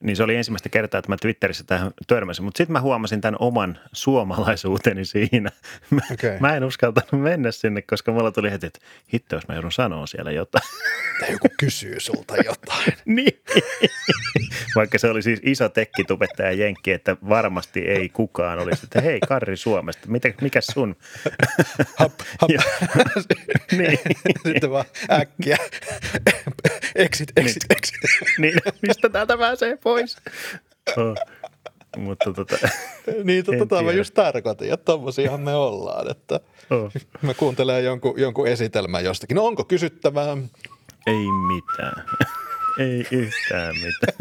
Niin 0.04 0.16
se 0.16 0.24
oli 0.24 0.36
ensimmäistä 0.36 0.70
kertaa, 0.70 1.00
että 1.00 1.12
mä 1.12 1.18
Twitterissä 1.22 1.64
tähän 1.64 1.92
törmäsin, 2.08 2.46
mutta 2.46 2.58
sitten 2.58 2.74
mä 2.74 2.82
huomasin 2.82 3.22
tämän 3.22 3.38
oman 3.40 3.80
suomalaisuuteni 3.94 5.06
siinä. 5.06 5.50
Mä, 5.90 6.02
okay. 6.14 6.40
mä 6.40 6.56
en 6.56 6.64
uskaltanut 6.64 7.12
mennä 7.12 7.52
sinne, 7.52 7.82
koska 7.82 8.12
mulla 8.12 8.32
tuli 8.32 8.52
heti, 8.52 8.68
että 8.68 8.80
hitto, 9.14 9.36
jos 9.36 9.48
mä 9.48 9.56
joudun 9.56 9.72
sanoa 9.72 10.08
siellä 10.08 10.32
jotain. 10.32 10.64
että 11.22 11.32
joku 11.32 11.48
kysyy 11.60 12.00
sulta 12.00 12.36
jotain. 12.38 12.94
niin. 13.16 13.42
Vaikka 14.76 14.98
se 14.98 15.10
oli 15.10 15.22
siis 15.22 15.40
iso 15.44 15.70
tekkitubettaja 15.70 16.52
Jenkki, 16.52 16.92
että 16.92 17.18
varmasti 17.30 17.80
ei 17.80 18.10
kukaan 18.10 18.60
olisi, 18.60 18.82
että 18.84 19.02
hei 19.02 19.20
Karri 19.20 19.58
Suomesta, 19.58 20.08
mitä, 20.08 20.34
mikä 20.42 20.62
sun? 20.62 20.96
Hap, 21.96 22.14
hap. 22.42 22.50
Ja- 22.50 22.62
niin. 23.78 24.00
Sitten 24.46 24.72
vaan 24.72 24.86
äkkiä. 25.12 25.58
Exit, 26.98 27.32
exit, 27.36 27.64
exit. 27.70 27.98
niin, 28.38 28.54
mistä 28.82 29.10
täältä 29.10 29.38
pääsee 29.38 29.78
pois? 29.84 30.18
Oh. 30.98 31.16
Mutta 31.98 32.34
tota, 32.34 32.58
Niin, 33.24 33.46
tota, 33.46 33.58
tota 33.58 33.82
mä 33.82 33.92
just 33.92 34.14
tarkoitin, 34.14 34.74
että 34.74 34.86
tommosiahan 34.86 35.42
me 35.42 35.56
ollaan, 35.56 36.12
että 36.12 36.40
oh. 36.70 36.92
mä 37.22 37.34
kuuntelen 37.34 37.86
jonkun, 37.86 38.20
jonkun 38.20 38.48
esitelmän 38.48 39.04
jostakin. 39.04 39.36
No 39.36 39.46
onko 39.46 39.64
kysyttävää? 39.64 40.38
ei 41.08 41.26
mitään. 41.48 42.06
ei 42.80 43.08
yhtään 43.12 43.76
mitään. 43.76 44.18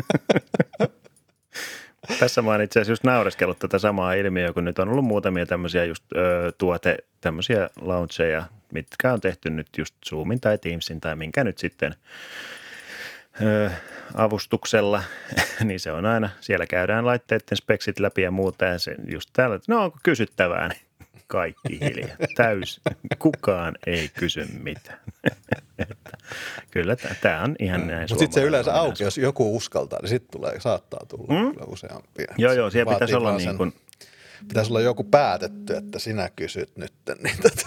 Tässä 2.19 2.43
mä 2.43 2.51
oon 2.51 2.63
itse 2.63 2.81
asiassa 2.81 2.93
just 2.93 3.05
naureskellut 3.05 3.59
tätä 3.59 3.79
samaa 3.79 4.15
ilmiöä, 4.15 4.53
kun 4.53 4.65
nyt 4.65 4.79
on 4.79 4.89
ollut 4.89 5.05
muutamia 5.05 5.47
tämmöisiä 5.47 5.85
just 5.85 6.05
ö, 6.17 6.53
tuote, 6.59 6.97
tämmöisiä 7.21 7.71
launcheja, 7.81 8.45
mitkä 8.73 9.13
on 9.13 9.21
tehty 9.21 9.51
nyt 9.51 9.67
just 9.79 9.95
Zoomin 10.09 10.41
tai 10.41 10.59
Teamsin 10.59 11.01
tai 11.01 11.17
minkä 11.17 11.45
nyt 11.45 11.59
sitten 11.59 11.95
avustuksella, 14.15 15.03
niin 15.65 15.81
se 15.81 15.93
on 15.93 16.07
aina, 16.07 16.31
siellä 16.41 16.67
käydään 16.67 17.07
laitteiden 17.07 17.57
speksit 17.57 18.01
läpi 18.01 18.23
ja 18.23 18.31
muuta 18.31 18.65
ja 18.65 18.79
se 18.79 18.95
just 19.09 19.31
täällä, 19.33 19.59
no 19.69 19.85
onko 19.85 19.99
kysyttävää, 20.03 20.69
niin 20.69 20.81
kaikki 21.27 21.81
hiljaa, 21.81 22.17
täys, 22.37 22.81
kukaan 23.19 23.75
ei 23.87 24.09
kysy 24.09 24.47
mitään. 24.63 25.01
Kyllä 26.71 26.97
tämä 27.21 27.43
on 27.43 27.57
ihan 27.59 27.87
näin 27.87 28.01
Mutta 28.01 28.19
sitten 28.19 28.43
se 28.43 28.49
yleensä 28.49 28.75
auki, 28.75 29.05
jos 29.05 29.19
joku 29.19 29.57
uskaltaa, 29.57 29.99
niin 30.03 30.09
sitten 30.09 30.41
tulee, 30.41 30.61
saattaa 30.61 31.01
tulla 31.09 31.43
mm? 31.43 31.55
useampia. 31.67 32.35
Joo, 32.39 32.53
joo, 32.53 32.71
siellä 32.71 32.93
pitäisi 32.93 33.15
olla 33.15 33.37
niin 33.37 33.41
sen- 33.41 33.57
kuin, 33.57 33.73
Pitäisi 34.49 34.71
olla 34.71 34.81
joku 34.81 35.05
päätetty, 35.05 35.77
että 35.77 35.99
sinä 35.99 36.31
kysyt 36.37 36.77
nyt, 36.77 36.93
niin 37.23 37.37
tota, 37.43 37.67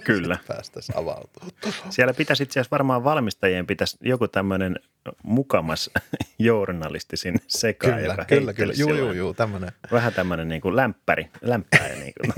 kyllä. 0.04 0.38
päästäisiin 0.48 0.98
avautumaan. 0.98 1.52
Siellä 1.90 2.14
pitäisi 2.14 2.42
itse 2.42 2.60
asiassa 2.60 2.70
varmaan 2.70 3.04
valmistajien 3.04 3.66
pitäisi 3.66 3.96
joku 4.00 4.28
tämmöinen 4.28 4.76
mukamas 5.22 5.90
journalisti 6.38 7.16
sinne 7.16 7.40
sekaan, 7.48 7.94
Kyllä, 7.94 8.12
joka 8.12 8.24
kyllä, 8.24 8.52
kyllä. 8.52 8.72
Juu, 8.76 8.94
juu, 8.94 9.12
juu, 9.12 9.34
tämmöinen. 9.34 9.72
Vähän 9.92 10.12
tämmöinen 10.12 10.48
niin 10.48 10.60
kuin 10.60 10.76
lämpäri, 10.76 11.30
lämpäri 11.40 11.96
niin 12.00 12.14
kuin, 12.20 12.32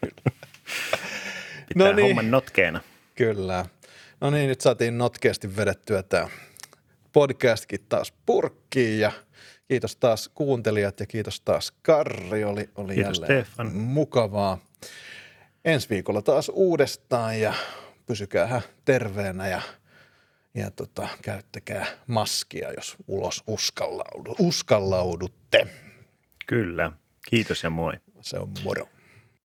kyllä. 0.00 0.36
pitää 1.68 1.86
No 1.88 1.92
niin. 1.92 2.06
homman 2.06 2.30
notkeena. 2.30 2.80
Kyllä. 3.14 3.66
No 4.20 4.30
niin, 4.30 4.48
nyt 4.48 4.60
saatiin 4.60 4.98
notkeasti 4.98 5.56
vedettyä 5.56 6.02
tämä 6.02 6.28
podcastkin 7.12 7.80
taas 7.88 8.12
purkkiin 8.26 9.00
ja 9.00 9.12
kiitos 9.68 9.96
taas 9.96 10.30
kuuntelijat 10.34 11.00
ja 11.00 11.06
kiitos 11.06 11.40
taas 11.40 11.72
Karri, 11.82 12.44
oli, 12.44 12.70
oli 12.74 12.94
Kiitos, 12.94 13.18
jälleen 13.18 13.44
Stefan. 13.46 13.74
mukavaa. 13.76 14.58
Ensi 15.64 15.88
viikolla 15.90 16.22
taas 16.22 16.50
uudestaan 16.54 17.40
ja 17.40 17.54
pysykää 18.06 18.62
terveenä 18.84 19.48
ja, 19.48 19.62
ja 20.54 20.70
tota, 20.70 21.08
käyttäkää 21.22 21.86
maskia, 22.06 22.72
jos 22.72 22.96
ulos 23.08 23.42
uskallaudu, 23.46 24.34
uskallaudutte. 24.38 25.66
Kyllä. 26.46 26.92
Kiitos 27.30 27.62
ja 27.62 27.70
moi. 27.70 27.92
Se 28.20 28.38
on 28.38 28.48
moro. 28.64 28.88